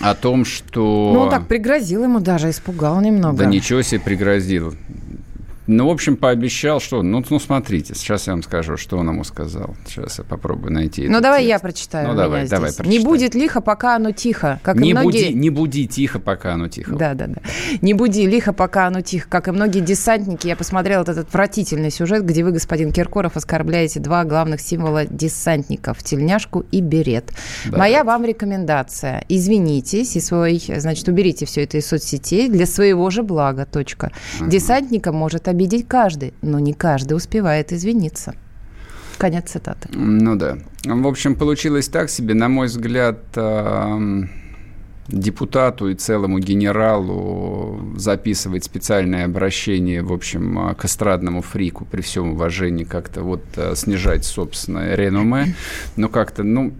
о 0.00 0.14
том, 0.14 0.44
что... 0.44 1.10
Ну, 1.12 1.20
он 1.20 1.30
так 1.30 1.46
пригрозил 1.46 2.04
ему 2.04 2.20
даже, 2.20 2.50
испугал 2.50 3.00
немного. 3.00 3.38
Да 3.38 3.46
ничего 3.46 3.82
себе 3.82 4.00
пригрозил. 4.00 4.74
Ну, 5.68 5.86
в 5.86 5.90
общем, 5.90 6.16
пообещал, 6.16 6.80
что... 6.80 7.02
Ну, 7.02 7.22
ну, 7.28 7.38
смотрите, 7.38 7.94
сейчас 7.94 8.26
я 8.26 8.32
вам 8.32 8.42
скажу, 8.42 8.76
что 8.76 8.96
он 8.96 9.08
ему 9.08 9.22
сказал. 9.22 9.76
Сейчас 9.86 10.18
я 10.18 10.24
попробую 10.24 10.72
найти 10.72 11.06
Ну, 11.08 11.20
давай 11.20 11.42
текст. 11.42 11.50
я 11.50 11.58
прочитаю. 11.58 12.08
Ну, 12.08 12.14
давай, 12.14 12.48
давай, 12.48 12.72
прочитай. 12.72 12.98
Не 12.98 13.04
будет 13.04 13.34
лихо, 13.34 13.60
пока 13.60 13.96
оно 13.96 14.10
тихо, 14.12 14.60
как 14.62 14.76
не 14.76 14.90
и 14.90 14.92
многие... 14.94 15.26
Буди, 15.26 15.34
не 15.34 15.50
буди 15.50 15.86
тихо, 15.86 16.18
пока 16.18 16.54
оно 16.54 16.68
тихо. 16.68 16.96
Да, 16.96 17.14
да, 17.14 17.26
да. 17.26 17.42
Не 17.82 17.94
буди 17.94 18.26
лихо, 18.26 18.52
пока 18.52 18.86
оно 18.86 19.02
тихо, 19.02 19.28
как 19.28 19.48
и 19.48 19.50
многие 19.50 19.80
десантники. 19.80 20.46
Я 20.46 20.56
посмотрел 20.56 21.02
этот 21.02 21.18
отвратительный 21.18 21.90
сюжет, 21.90 22.24
где 22.24 22.42
вы, 22.42 22.52
господин 22.52 22.90
Киркоров, 22.90 23.36
оскорбляете 23.36 24.00
два 24.00 24.24
главных 24.24 24.60
символа 24.60 25.04
десантников– 25.04 26.02
тельняшку 26.02 26.64
и 26.72 26.80
берет. 26.80 27.30
Да, 27.66 27.76
Моя 27.76 28.04
вам 28.04 28.24
рекомендация. 28.24 29.22
Извинитесь 29.28 30.16
и 30.16 30.20
свой, 30.20 30.62
значит, 30.78 31.06
уберите 31.08 31.44
все 31.44 31.64
это 31.64 31.76
из 31.76 31.86
соцсетей 31.86 32.48
для 32.48 32.64
своего 32.64 33.10
же 33.10 33.22
блага, 33.22 33.66
точка. 33.66 34.12
Угу. 34.40 34.48
Десантника 34.48 35.12
может 35.12 35.46
обидеть 35.46 35.57
обидеть 35.58 35.88
каждый, 35.88 36.34
но 36.40 36.60
не 36.60 36.72
каждый 36.72 37.14
успевает 37.14 37.72
извиниться. 37.72 38.34
Конец 39.18 39.50
цитаты. 39.50 39.88
Ну 39.92 40.36
да. 40.36 40.58
В 40.84 41.06
общем, 41.08 41.34
получилось 41.34 41.88
так 41.88 42.08
себе, 42.08 42.34
на 42.34 42.48
мой 42.48 42.68
взгляд, 42.68 43.18
депутату 45.08 45.88
и 45.88 45.94
целому 45.94 46.38
генералу 46.38 47.80
записывать 47.96 48.64
специальное 48.64 49.24
обращение, 49.24 50.02
в 50.02 50.12
общем, 50.12 50.74
к 50.76 50.84
эстрадному 50.84 51.40
фрику 51.40 51.86
при 51.86 52.02
всем 52.02 52.32
уважении 52.32 52.84
как-то 52.84 53.22
вот 53.22 53.42
э, 53.56 53.74
снижать 53.74 54.24
собственное 54.24 54.94
реноме. 54.94 55.54
Но 55.96 56.08
как-то, 56.08 56.42
ну, 56.42 56.72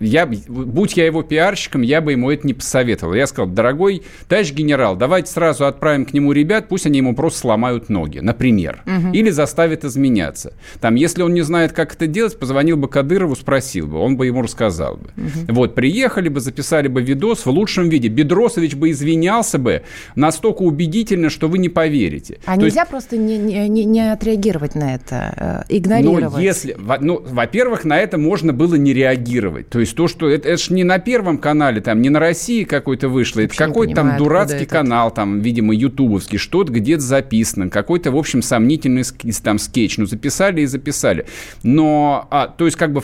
я, 0.00 0.26
будь 0.26 0.96
я 0.96 1.06
его 1.06 1.22
пиарщиком, 1.22 1.82
я 1.82 2.00
бы 2.00 2.12
ему 2.12 2.30
это 2.30 2.46
не 2.46 2.54
посоветовал. 2.54 3.14
Я 3.14 3.26
сказал, 3.26 3.48
дорогой 3.48 4.02
товарищ 4.28 4.52
генерал, 4.52 4.96
давайте 4.96 5.30
сразу 5.30 5.66
отправим 5.66 6.04
к 6.04 6.12
нему 6.12 6.32
ребят, 6.32 6.68
пусть 6.68 6.86
они 6.86 6.98
ему 6.98 7.14
просто 7.14 7.40
сломают 7.40 7.88
ноги, 7.88 8.18
например. 8.18 8.82
Угу. 8.86 9.12
Или 9.12 9.30
заставят 9.30 9.84
изменяться. 9.84 10.54
Там, 10.80 10.96
если 10.96 11.22
он 11.22 11.32
не 11.32 11.42
знает, 11.42 11.72
как 11.72 11.94
это 11.94 12.08
делать, 12.08 12.38
позвонил 12.38 12.76
бы 12.76 12.88
Кадырову, 12.88 13.36
спросил 13.36 13.86
бы, 13.86 13.98
он 13.98 14.16
бы 14.16 14.26
ему 14.26 14.42
рассказал 14.42 14.96
бы. 14.96 15.10
Угу. 15.16 15.54
Вот, 15.54 15.74
приехали 15.76 16.28
бы, 16.28 16.40
записали 16.40 16.88
бы 16.88 17.02
видос, 17.02 17.35
видос 17.36 17.46
в 17.46 17.50
лучшем 17.50 17.88
виде. 17.88 18.08
Бедросович 18.08 18.74
бы 18.74 18.90
извинялся 18.90 19.58
бы 19.58 19.82
настолько 20.14 20.62
убедительно, 20.62 21.30
что 21.30 21.48
вы 21.48 21.58
не 21.58 21.68
поверите. 21.68 22.38
А 22.46 22.54
То 22.54 22.62
нельзя 22.62 22.80
есть... 22.80 22.90
просто 22.90 23.16
не, 23.16 23.38
не, 23.38 23.84
не 23.84 24.12
отреагировать 24.12 24.74
на 24.74 24.94
это, 24.94 25.64
э, 25.68 25.76
игнорировать? 25.76 26.34
Ну, 26.34 26.40
если, 26.40 26.76
ну, 27.00 27.22
во-первых, 27.28 27.84
на 27.84 27.98
это 27.98 28.18
можно 28.18 28.52
было 28.52 28.74
не 28.74 28.92
реагировать. 28.92 29.68
То 29.68 29.80
есть 29.80 29.94
то, 29.94 30.08
что 30.08 30.28
это, 30.28 30.48
это 30.48 30.62
же 30.62 30.74
не 30.74 30.84
на 30.84 30.98
Первом 30.98 31.38
канале, 31.38 31.80
там, 31.80 32.00
не 32.02 32.10
на 32.10 32.18
России 32.18 32.64
какой-то 32.64 33.08
вышло, 33.08 33.40
это 33.40 33.56
какой-то 33.56 33.94
там 33.94 34.16
дурацкий 34.16 34.66
канал, 34.66 35.10
там, 35.10 35.40
видимо, 35.40 35.74
ютубовский, 35.74 36.38
что-то 36.38 36.72
где-то 36.72 37.02
записано, 37.02 37.70
какой-то, 37.70 38.10
в 38.10 38.16
общем, 38.16 38.42
сомнительный 38.42 39.04
там 39.42 39.58
скетч. 39.58 39.98
Ну, 39.98 40.06
записали 40.06 40.62
и 40.62 40.66
записали. 40.66 41.26
Но, 41.62 42.26
а, 42.30 42.48
то 42.48 42.64
есть 42.64 42.76
как 42.76 42.92
бы... 42.92 43.02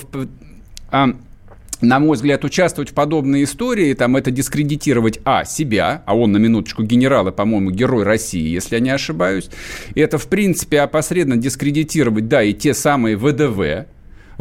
А, 0.91 1.15
на 1.83 1.99
мой 1.99 2.17
взгляд, 2.17 2.45
участвовать 2.45 2.91
в 2.91 2.95
подобной 2.95 3.45
истории, 3.45 3.93
там, 3.95 4.17
это 4.17 4.31
дискредитировать, 4.31 5.21
а, 5.25 5.45
себя, 5.45 6.03
а 6.07 6.17
он, 6.17 6.33
на 6.33 6.39
минуточку, 6.39 6.83
генерал 6.83 7.29
и, 7.29 7.33
по-моему, 7.33 7.71
герой 7.71 8.05
России, 8.05 8.49
если 8.49 8.77
я 8.77 8.81
не 8.81 8.91
ошибаюсь, 8.91 9.51
это, 9.95 10.19
в 10.19 10.29
принципе, 10.29 10.81
опосредованно 10.81 11.37
дискредитировать, 11.37 12.29
да, 12.29 12.43
и 12.43 12.53
те 12.53 12.73
самые 12.73 13.17
ВДВ, 13.17 13.87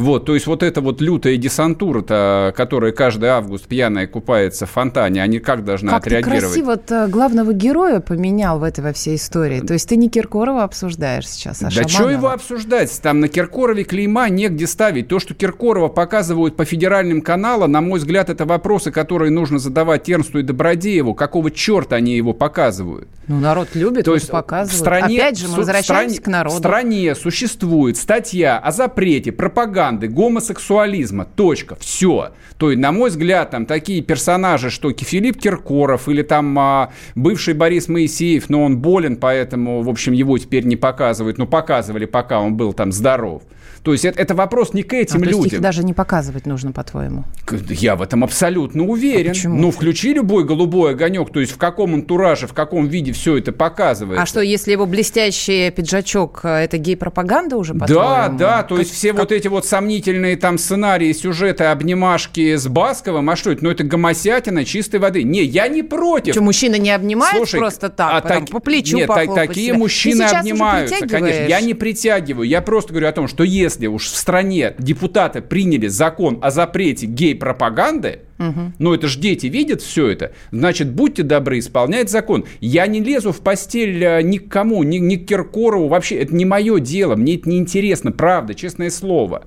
вот, 0.02 0.26
то 0.26 0.34
есть 0.34 0.47
вот 0.47 0.64
эта 0.64 0.82
вот 0.82 1.02
лютая 1.02 1.38
десантура-то, 1.38 2.54
которая 2.56 2.91
каждый 2.91 3.30
август 3.30 3.66
пьяная 3.68 4.08
купается 4.08 4.66
в 4.66 4.72
фонтане, 4.72 5.24
они 5.24 5.39
как 5.39 5.64
должны 5.64 5.89
как 5.89 6.02
отреагировать? 6.02 6.41
Как 6.41 6.49
ты 6.49 6.88
красиво 6.88 7.08
главного 7.08 7.54
героя 7.54 7.99
поменял 7.99 8.60
в 8.60 8.64
этой 8.64 8.84
во 8.84 8.93
всей 8.93 9.16
истории. 9.16 9.62
То 9.62 9.74
есть 9.74 9.88
ты 9.88 9.95
не 9.95 10.10
Киркорова 10.10 10.64
обсуждаешь 10.64 11.28
сейчас, 11.28 11.62
а 11.62 11.70
Да 11.74 11.88
что 11.88 12.10
его 12.10 12.30
обсуждать? 12.30 12.91
Там 13.02 13.20
на 13.20 13.28
Киркорове 13.28 13.84
клейма 13.84 14.30
негде 14.30 14.68
ставить. 14.68 15.08
То, 15.08 15.20
что 15.20 15.34
Киркорова 15.34 15.88
показывают 15.88 16.56
по 16.56 16.66
федеральным 16.66 17.22
каналам, 17.22 17.72
на 17.72 17.82
мой 17.82 17.99
взгляд, 17.99 18.30
это 18.30 18.45
вопросы, 18.45 18.91
которые 18.91 19.32
нужно 19.32 19.60
задавать 19.60 20.04
Тернсту 20.04 20.39
и 20.39 20.43
Добродееву. 20.43 21.14
Какого 21.14 21.52
черта 21.52 21.97
они 21.97 22.16
его 22.16 22.34
показывают? 22.34 23.08
Ну, 23.28 23.39
народ 23.39 23.70
любит, 23.76 24.06
то 24.06 24.14
есть 24.14 24.30
показывают. 24.30 24.72
В 24.74 24.78
стране, 24.78 25.20
Опять 25.20 25.38
же, 25.38 25.47
мы 25.47 25.58
возвращаемся 25.58 26.16
стране, 26.16 26.20
к 26.20 26.28
народу. 26.28 26.56
В 26.56 26.60
стране 26.60 27.16
существует 27.16 27.97
статья 27.97 28.58
о 28.58 28.72
запрете 28.72 29.32
пропаганды 29.32 29.91
пропаганды 29.92 30.08
гомосексуализма. 30.08 31.26
Точка. 31.26 31.76
Все. 31.80 32.32
То 32.58 32.72
есть, 32.72 32.82
на 32.82 32.92
мой 32.92 33.10
взгляд, 33.10 33.52
там 33.52 33.66
такие 33.66 34.02
персонажи, 34.02 34.70
что 34.70 34.92
Филипп 34.92 35.39
Киркоров 35.39 36.08
или 36.08 36.22
там 36.22 36.58
а, 36.60 36.92
бывший 37.16 37.54
Борис 37.54 37.88
Моисеев, 37.88 38.50
но 38.50 38.64
он 38.64 38.78
болен, 38.78 39.18
поэтому, 39.18 39.82
в 39.82 39.89
общем, 39.89 40.14
его 40.14 40.38
теперь 40.38 40.66
не 40.66 40.76
показывают. 40.76 41.38
Но 41.38 41.48
показывали, 41.48 42.06
пока 42.06 42.39
он 42.39 42.56
был 42.56 42.74
там 42.74 42.92
здоров. 42.92 43.44
То 43.84 43.93
есть 43.93 44.05
это, 44.05 44.19
это 44.19 44.36
вопрос 44.36 44.73
не 44.73 44.84
к 44.84 44.93
этим 44.93 45.17
а, 45.23 45.25
людям. 45.25 45.39
То 45.39 45.43
есть 45.43 45.53
их 45.55 45.61
даже 45.61 45.84
не 45.84 45.93
показывать 45.93 46.45
нужно, 46.45 46.71
по-твоему? 46.71 47.23
Я 47.69 47.95
в 47.95 48.01
этом 48.03 48.23
абсолютно 48.23 48.86
уверен. 48.86 49.32
А 49.32 49.34
почему? 49.34 49.57
Ну, 49.57 49.71
включи 49.71 50.13
любой 50.13 50.45
голубой 50.45 50.91
огонек, 50.91 51.32
то 51.32 51.39
есть 51.39 51.51
в 51.51 51.57
каком 51.57 51.95
антураже, 51.95 52.45
в 52.45 52.53
каком 52.53 52.88
виде 52.88 53.11
все 53.11 53.38
это 53.38 53.51
показывается. 53.51 54.21
А 54.21 54.25
что, 54.27 54.41
если 54.41 54.71
его 54.71 54.86
блестящий 54.86 55.71
пиджачок, 55.71 56.41
э, 56.43 56.49
это 56.65 56.77
гей-пропаганда 56.77 57.57
уже, 57.57 57.73
по-твоему? 57.73 58.03
Да, 58.03 58.29
да, 58.29 58.63
то 58.63 58.75
как, 58.75 58.86
есть 58.86 58.93
все 58.93 59.13
как... 59.13 59.21
вот 59.21 59.32
эти 59.32 59.47
вот 59.47 59.65
сомнительные 59.65 60.38
там 60.38 60.59
сценарии, 60.59 61.11
сюжеты, 61.13 61.63
обнимашки 61.63 62.55
с 62.55 62.67
Басковым, 62.67 63.29
а 63.32 63.36
что 63.36 63.51
это? 63.51 63.63
Ну, 63.63 63.71
это 63.71 63.84
гомосятина 63.84 64.63
чистой 64.63 64.99
воды. 64.99 65.23
Не, 65.23 65.43
я 65.43 65.67
не 65.67 65.82
против. 65.82 66.34
Что, 66.36 66.43
мужчина 66.43 66.75
не 66.75 66.91
обнимает 66.91 67.36
Слушай, 67.36 67.59
просто 67.59 67.89
так, 67.89 68.11
а 68.13 68.21
так, 68.21 68.49
по 68.49 68.59
плечу 68.59 68.97
Нет, 68.97 69.07
так, 69.07 69.34
такие 69.34 69.69
себя. 69.69 69.77
мужчины 69.77 70.21
обнимаются, 70.21 71.07
конечно. 71.07 71.47
Я 71.47 71.61
не 71.61 71.73
притягиваю, 71.73 72.47
я 72.47 72.61
просто 72.61 72.91
говорю 72.91 73.07
о 73.07 73.11
том, 73.11 73.27
что 73.27 73.43
если 73.43 73.70
если 73.72 73.88
уж 73.88 74.07
в 74.07 74.15
стране 74.17 74.76
депутаты 74.80 75.41
приняли 75.41 75.88
закон 75.88 76.39
о 76.41 76.51
запрете 76.51 77.05
гей-пропаганды, 77.05 78.24
Угу. 78.42 78.74
Ну, 78.80 78.94
это 78.94 79.08
же 79.08 79.20
дети 79.20 79.48
видят 79.48 79.82
все 79.82 80.08
это. 80.08 80.32
Значит, 80.52 80.92
будьте 80.92 81.22
добры, 81.22 81.60
исполнять 81.60 82.10
закон. 82.10 82.46
Я 82.60 82.88
не 82.88 83.00
лезу 83.00 83.32
в 83.32 83.42
постель 83.42 84.04
э, 84.04 84.22
ни 84.24 84.39
к 84.39 84.50
кому, 84.50 84.82
ни, 84.82 84.98
ни 84.98 85.16
к 85.16 85.28
Киркорову. 85.28 85.88
Вообще, 85.88 86.16
это 86.16 86.34
не 86.34 86.46
мое 86.46 86.80
дело. 86.80 87.16
Мне 87.16 87.36
это 87.36 87.48
не 87.48 87.60
интересно, 87.60 88.12
правда, 88.12 88.56
честное 88.56 88.89
слово. 88.89 89.44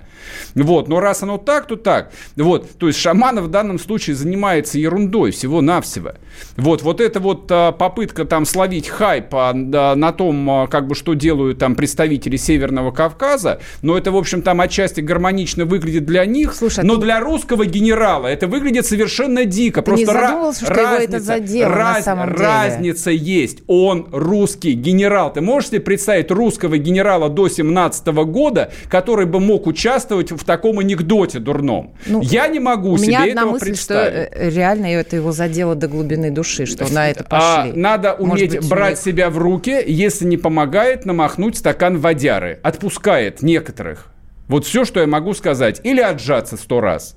Вот, 0.55 0.89
но 0.89 1.01
раз 1.01 1.23
оно 1.23 1.39
так, 1.39 1.67
то 1.67 1.77
так. 1.77 2.13
Вот, 2.37 2.71
то 2.79 2.87
есть 2.87 2.99
Шаманов 2.99 3.47
в 3.47 3.51
данном 3.51 3.79
случае 3.79 4.17
занимается 4.17 4.79
ерундой 4.79 5.33
всего-навсего. 5.33 6.13
Вот, 6.57 6.83
вот 6.83 7.01
эта 7.01 7.21
вот 7.21 7.51
а, 7.51 7.73
попытка 7.73 8.25
там 8.25 8.45
словить 8.45 8.89
хайп 8.89 9.35
а, 9.35 9.53
на 9.53 10.13
том, 10.13 10.51
а, 10.51 10.67
как 10.67 10.87
бы, 10.87 10.95
что 10.95 11.15
делают 11.15 11.59
там 11.59 11.75
представители 11.75 12.37
Северного 12.37 12.91
Кавказа, 12.93 13.61
но 13.83 13.99
это, 13.99 14.13
в 14.13 14.17
общем, 14.17 14.43
там 14.43 14.61
отчасти 14.61 15.01
гармонично 15.01 15.65
выглядит 15.65 16.05
для 16.07 16.25
них, 16.25 16.55
Слушай, 16.55 16.85
но 16.85 16.97
ты... 16.97 17.03
для 17.03 17.21
русского 17.21 17.67
генерала 17.67 18.27
это 18.27 18.47
выглядит 18.47 18.84
выглядит 18.85 18.87
совершенно 18.87 19.45
дико. 19.45 19.81
Ты 19.81 19.85
Просто 19.85 20.07
не 20.07 20.13
задумывался, 20.13 20.65
что 20.65 20.75
разница, 20.75 21.03
его 21.03 21.17
это 21.17 21.21
задело 21.21 21.75
раз, 21.75 21.97
на 21.97 22.03
самом 22.03 22.33
деле? 22.33 22.39
Разница 22.41 23.11
есть. 23.11 23.59
Он 23.67 24.09
русский 24.13 24.73
генерал. 24.73 25.33
Ты 25.33 25.41
можешь 25.41 25.71
себе 25.71 25.81
представить 25.81 26.31
русского 26.31 26.79
генерала 26.79 27.29
до 27.29 27.49
17 27.49 28.07
года, 28.07 28.73
который 28.89 29.27
бы 29.27 29.41
мог 29.41 29.67
участвовать 29.67 30.33
в 30.33 30.45
таком 30.45 30.79
анекдоте 30.79 31.39
дурном? 31.39 31.95
Ну, 32.07 32.21
Я 32.23 32.49
не 32.49 32.61
могу 32.61 32.93
у 32.93 32.99
себе 32.99 33.09
меня 33.09 33.23
одна 33.25 33.33
этого 33.43 33.53
мысль, 33.53 33.65
представить. 33.67 34.29
что 34.29 34.39
э, 34.39 34.51
реально 34.51 34.87
это 34.87 35.17
его 35.17 35.33
задело 35.33 35.75
до 35.75 35.89
глубины 35.89 36.31
души, 36.31 36.67
что 36.67 36.93
на 36.93 37.11
это 37.11 37.25
а, 37.29 37.57
пошли. 37.57 37.73
А, 37.73 37.77
надо 37.77 38.15
уметь 38.15 38.59
быть, 38.59 38.69
брать 38.69 38.99
себя 38.99 39.31
в 39.31 39.39
руки, 39.39 39.83
если 39.87 40.27
не 40.27 40.37
помогает, 40.37 41.05
намахнуть 41.05 41.57
стакан 41.57 41.99
водяры. 41.99 42.61
Отпускает 42.63 43.43
некоторых. 43.43 44.11
Вот 44.47 44.67
все, 44.67 44.85
что 44.85 45.01
я 45.01 45.07
могу 45.07 45.33
сказать. 45.35 45.81
Или 45.85 46.01
отжаться 46.01 46.57
сто 46.57 46.81
раз. 46.81 47.17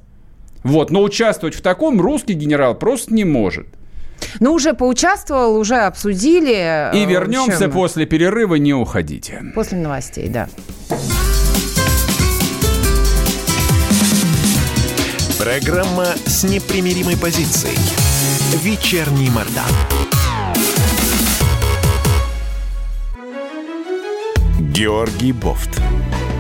Вот, 0.64 0.92
но 0.92 1.02
участвовать 1.02 1.56
в 1.56 1.62
таком 1.62 2.02
русский 2.02 2.34
генерал 2.34 2.76
просто 2.76 3.14
не 3.14 3.24
может. 3.24 3.68
Ну, 4.40 4.54
уже 4.54 4.74
поучаствовал, 4.74 5.58
уже 5.58 5.76
обсудили. 5.76 6.90
И 6.94 7.06
вернемся 7.06 7.60
чем... 7.60 7.72
после 7.72 8.06
перерыва, 8.06 8.56
не 8.56 8.74
уходите. 8.74 9.44
После 9.56 9.78
новостей, 9.78 10.28
да. 10.28 10.48
Программа 15.40 16.08
с 16.26 16.44
непримиримой 16.44 17.16
позицией. 17.16 17.78
Вечерний 18.64 19.30
Мордан. 19.30 19.64
Георгий 24.60 25.32
Бофт. 25.32 25.82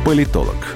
Политолог, 0.05 0.76